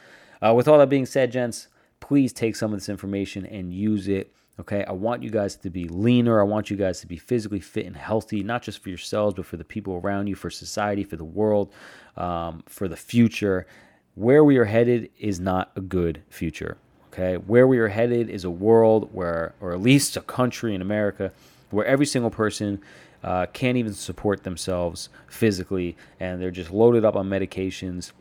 uh, 0.41 0.53
with 0.53 0.67
all 0.67 0.79
that 0.79 0.89
being 0.89 1.05
said 1.05 1.31
gents 1.31 1.67
please 1.99 2.33
take 2.33 2.55
some 2.55 2.73
of 2.73 2.79
this 2.79 2.89
information 2.89 3.45
and 3.45 3.73
use 3.73 4.07
it 4.07 4.33
okay? 4.59 4.83
I 4.85 4.91
want 4.91 5.23
you 5.23 5.31
guys 5.31 5.55
to 5.57 5.69
be 5.69 5.87
leaner. 5.87 6.39
I 6.39 6.43
want 6.43 6.69
you 6.69 6.77
guys 6.77 6.99
to 7.01 7.07
be 7.07 7.17
physically 7.17 7.59
fit 7.59 7.85
and 7.85 7.95
healthy 7.95 8.43
not 8.43 8.63
just 8.63 8.79
for 8.79 8.89
yourselves 8.89 9.35
but 9.35 9.45
for 9.45 9.57
the 9.57 9.63
people 9.63 9.95
around 9.95 10.27
you 10.27 10.35
for 10.35 10.49
society 10.49 11.03
for 11.03 11.17
the 11.17 11.23
world 11.23 11.71
um, 12.17 12.63
for 12.67 12.87
the 12.87 12.97
future. 12.97 13.67
Where 14.15 14.43
we 14.43 14.57
are 14.57 14.65
headed 14.65 15.09
is 15.17 15.39
not 15.39 15.71
a 15.75 15.81
good 15.81 16.23
future 16.29 16.77
Okay, 17.13 17.35
where 17.35 17.67
we 17.67 17.77
are 17.77 17.89
headed 17.89 18.27
is 18.27 18.43
a 18.43 18.49
world 18.49 19.09
where, 19.13 19.53
or 19.61 19.71
at 19.71 19.79
least 19.79 20.17
a 20.17 20.21
country 20.21 20.73
in 20.73 20.81
America, 20.81 21.31
where 21.69 21.85
every 21.85 22.07
single 22.07 22.31
person 22.31 22.81
uh, 23.23 23.45
can't 23.53 23.77
even 23.77 23.93
support 23.93 24.43
themselves 24.43 25.09
physically, 25.27 25.95
and 26.19 26.41
they're 26.41 26.49
just 26.49 26.71
loaded 26.71 27.05
up 27.05 27.15
on 27.15 27.29
medications, 27.29 28.13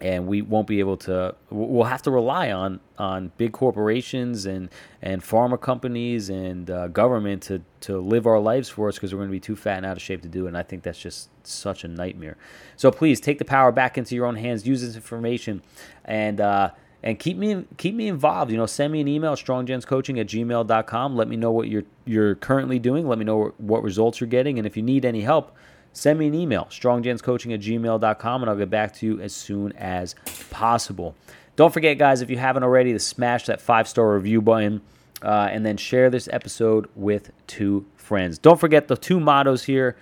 and 0.00 0.26
we 0.26 0.42
won't 0.42 0.66
be 0.66 0.80
able 0.80 0.96
to. 0.96 1.36
We'll 1.50 1.84
have 1.84 2.02
to 2.02 2.10
rely 2.10 2.50
on 2.50 2.80
on 2.98 3.30
big 3.36 3.52
corporations 3.52 4.46
and 4.46 4.68
and 5.00 5.22
pharma 5.22 5.60
companies 5.60 6.28
and 6.28 6.68
uh, 6.68 6.88
government 6.88 7.44
to 7.44 7.62
to 7.82 8.00
live 8.00 8.26
our 8.26 8.40
lives 8.40 8.68
for 8.68 8.88
us 8.88 8.96
because 8.96 9.14
we're 9.14 9.20
going 9.20 9.30
to 9.30 9.32
be 9.32 9.38
too 9.38 9.54
fat 9.54 9.76
and 9.76 9.86
out 9.86 9.96
of 9.96 10.02
shape 10.02 10.22
to 10.22 10.28
do 10.28 10.46
it. 10.46 10.48
And 10.48 10.58
I 10.58 10.64
think 10.64 10.82
that's 10.82 10.98
just 10.98 11.28
such 11.46 11.84
a 11.84 11.88
nightmare. 11.88 12.36
So 12.76 12.90
please 12.90 13.20
take 13.20 13.38
the 13.38 13.44
power 13.44 13.70
back 13.70 13.96
into 13.96 14.16
your 14.16 14.26
own 14.26 14.34
hands. 14.34 14.66
Use 14.66 14.82
this 14.82 14.96
information 14.96 15.62
and. 16.04 16.40
Uh, 16.40 16.70
and 17.02 17.18
keep 17.18 17.36
me 17.36 17.64
keep 17.76 17.94
me 17.94 18.08
involved. 18.08 18.50
You 18.50 18.56
know, 18.56 18.66
send 18.66 18.92
me 18.92 19.00
an 19.00 19.08
email, 19.08 19.34
stronggentscoaching 19.34 20.20
at 20.20 20.26
gmail.com. 20.26 21.16
Let 21.16 21.28
me 21.28 21.36
know 21.36 21.52
what 21.52 21.68
you're 21.68 21.84
you're 22.04 22.34
currently 22.34 22.78
doing. 22.78 23.06
Let 23.06 23.18
me 23.18 23.24
know 23.24 23.54
what 23.58 23.82
results 23.82 24.20
you're 24.20 24.28
getting. 24.28 24.58
And 24.58 24.66
if 24.66 24.76
you 24.76 24.82
need 24.82 25.04
any 25.04 25.20
help, 25.20 25.54
send 25.92 26.18
me 26.18 26.26
an 26.26 26.34
email, 26.34 26.64
stronggentscoaching 26.70 27.54
at 27.54 27.60
gmail.com, 27.60 28.42
and 28.42 28.50
I'll 28.50 28.56
get 28.56 28.70
back 28.70 28.94
to 28.96 29.06
you 29.06 29.20
as 29.20 29.34
soon 29.34 29.72
as 29.72 30.14
possible. 30.50 31.14
Don't 31.56 31.72
forget, 31.72 31.98
guys, 31.98 32.20
if 32.20 32.30
you 32.30 32.38
haven't 32.38 32.62
already, 32.62 32.92
to 32.92 33.00
smash 33.00 33.46
that 33.46 33.60
five 33.60 33.88
star 33.88 34.14
review 34.14 34.40
button 34.40 34.80
uh, 35.22 35.48
and 35.50 35.64
then 35.64 35.76
share 35.76 36.10
this 36.10 36.28
episode 36.32 36.88
with 36.94 37.30
two 37.46 37.86
friends. 37.96 38.38
Don't 38.38 38.58
forget 38.58 38.88
the 38.88 38.96
two 38.96 39.20
mottos 39.20 39.64
here 39.64 39.96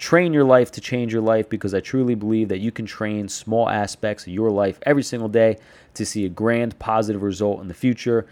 train 0.00 0.32
your 0.32 0.44
life 0.44 0.72
to 0.72 0.80
change 0.80 1.12
your 1.12 1.22
life 1.22 1.48
because 1.48 1.74
I 1.74 1.80
truly 1.80 2.14
believe 2.14 2.48
that 2.48 2.58
you 2.58 2.72
can 2.72 2.86
train 2.86 3.28
small 3.28 3.68
aspects 3.68 4.26
of 4.26 4.32
your 4.32 4.50
life 4.50 4.80
every 4.82 5.02
single 5.02 5.28
day 5.28 5.58
to 5.94 6.06
see 6.06 6.24
a 6.24 6.30
grand 6.30 6.78
positive 6.78 7.22
result 7.22 7.60
in 7.60 7.68
the 7.68 7.74
future. 7.74 8.26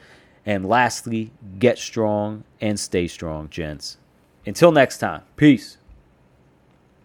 And 0.47 0.67
lastly, 0.67 1.31
get 1.59 1.79
strong 1.79 2.45
and 2.61 2.81
stay 2.81 3.07
strong, 3.07 3.51
gents. 3.51 3.99
Until 4.47 4.73
next 4.73 4.99
time, 4.99 5.23
peace. 5.37 5.78